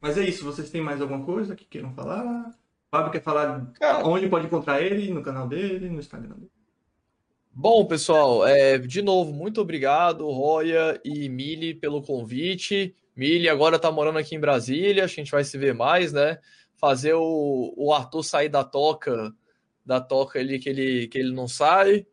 [0.00, 2.48] Mas é isso, vocês têm mais alguma coisa que queiram falar?
[2.48, 2.54] O
[2.90, 3.70] Fábio quer falar
[4.04, 6.50] onde pode encontrar ele, no canal dele, no Instagram dele.
[7.52, 12.94] Bom, pessoal, é, de novo, muito obrigado, Roya e Mili, pelo convite.
[13.14, 16.38] Mili agora está morando aqui em Brasília, a gente vai se ver mais, né?
[16.76, 19.34] Fazer o, o Arthur sair da toca,
[19.84, 22.06] da toca ali que ele, que ele não sai.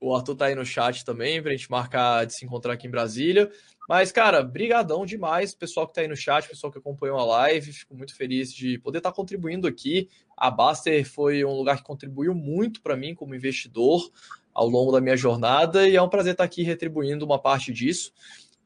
[0.00, 2.86] O Arthur tá aí no chat também, para a gente marcar de se encontrar aqui
[2.86, 3.50] em Brasília.
[3.86, 7.72] Mas, cara, brigadão demais, pessoal que tá aí no chat, pessoal que acompanhou a live,
[7.72, 10.08] fico muito feliz de poder estar tá contribuindo aqui.
[10.36, 14.10] A Baster foi um lugar que contribuiu muito para mim como investidor
[14.54, 17.72] ao longo da minha jornada e é um prazer estar tá aqui retribuindo uma parte
[17.72, 18.12] disso.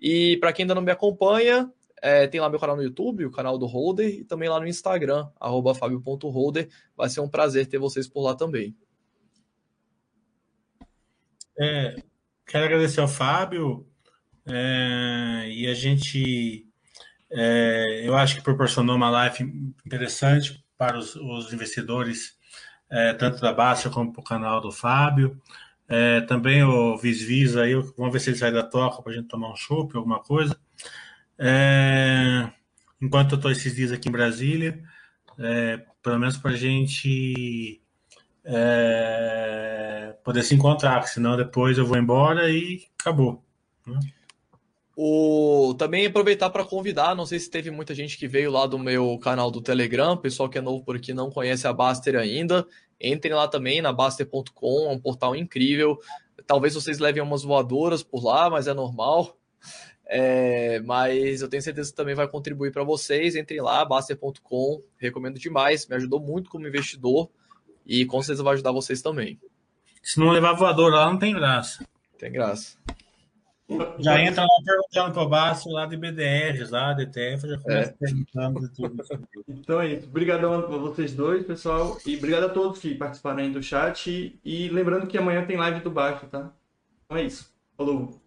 [0.00, 3.30] E para quem ainda não me acompanha, é, tem lá meu canal no YouTube, o
[3.30, 5.26] canal do Holder, e também lá no Instagram,
[5.74, 6.68] fabio.holder.
[6.94, 8.76] Vai ser um prazer ter vocês por lá também.
[11.58, 12.02] É,
[12.46, 13.86] quero agradecer ao Fábio
[14.46, 16.66] é, e a gente,
[17.30, 19.44] é, eu acho que proporcionou uma live
[19.86, 22.36] interessante para os, os investidores,
[22.90, 25.40] é, tanto da Baixa como para o canal do Fábio.
[25.88, 29.28] É, também o Visvis aí, vamos ver se ele sai da toca para a gente
[29.28, 30.58] tomar um chopp, alguma coisa.
[31.38, 32.50] É,
[33.00, 34.82] enquanto eu estou esses dias aqui em Brasília,
[36.02, 37.82] pelo menos para a gente
[40.22, 43.42] poder se encontrar, porque senão depois eu vou embora e acabou.
[43.86, 44.00] Né?
[44.96, 48.78] O, também aproveitar para convidar, não sei se teve muita gente que veio lá do
[48.78, 52.64] meu canal do Telegram, pessoal que é novo por aqui não conhece a Baster ainda,
[53.00, 55.98] entrem lá também na Baster.com, é um portal incrível.
[56.46, 59.36] Talvez vocês levem umas voadoras por lá, mas é normal.
[60.06, 63.34] É, mas eu tenho certeza que também vai contribuir para vocês.
[63.34, 67.30] Entrem lá, Baster.com, recomendo demais, me ajudou muito como investidor
[67.86, 69.38] e com certeza vai ajudar vocês também.
[70.02, 71.86] Se não levar voadora lá, não tem graça.
[72.18, 72.76] Tem graça.
[73.98, 77.94] Já entra lá perguntando para o Basso lá de BDRs, lá, DTF, já começa é.
[77.98, 79.04] perguntando tudo.
[79.48, 80.06] Então é isso.
[80.06, 81.96] Obrigadão a vocês dois, pessoal.
[82.04, 84.38] E obrigado a todos que participaram aí do chat.
[84.44, 86.52] E lembrando que amanhã tem live do baixo, tá?
[87.04, 87.50] Então é isso.
[87.76, 88.23] Falou.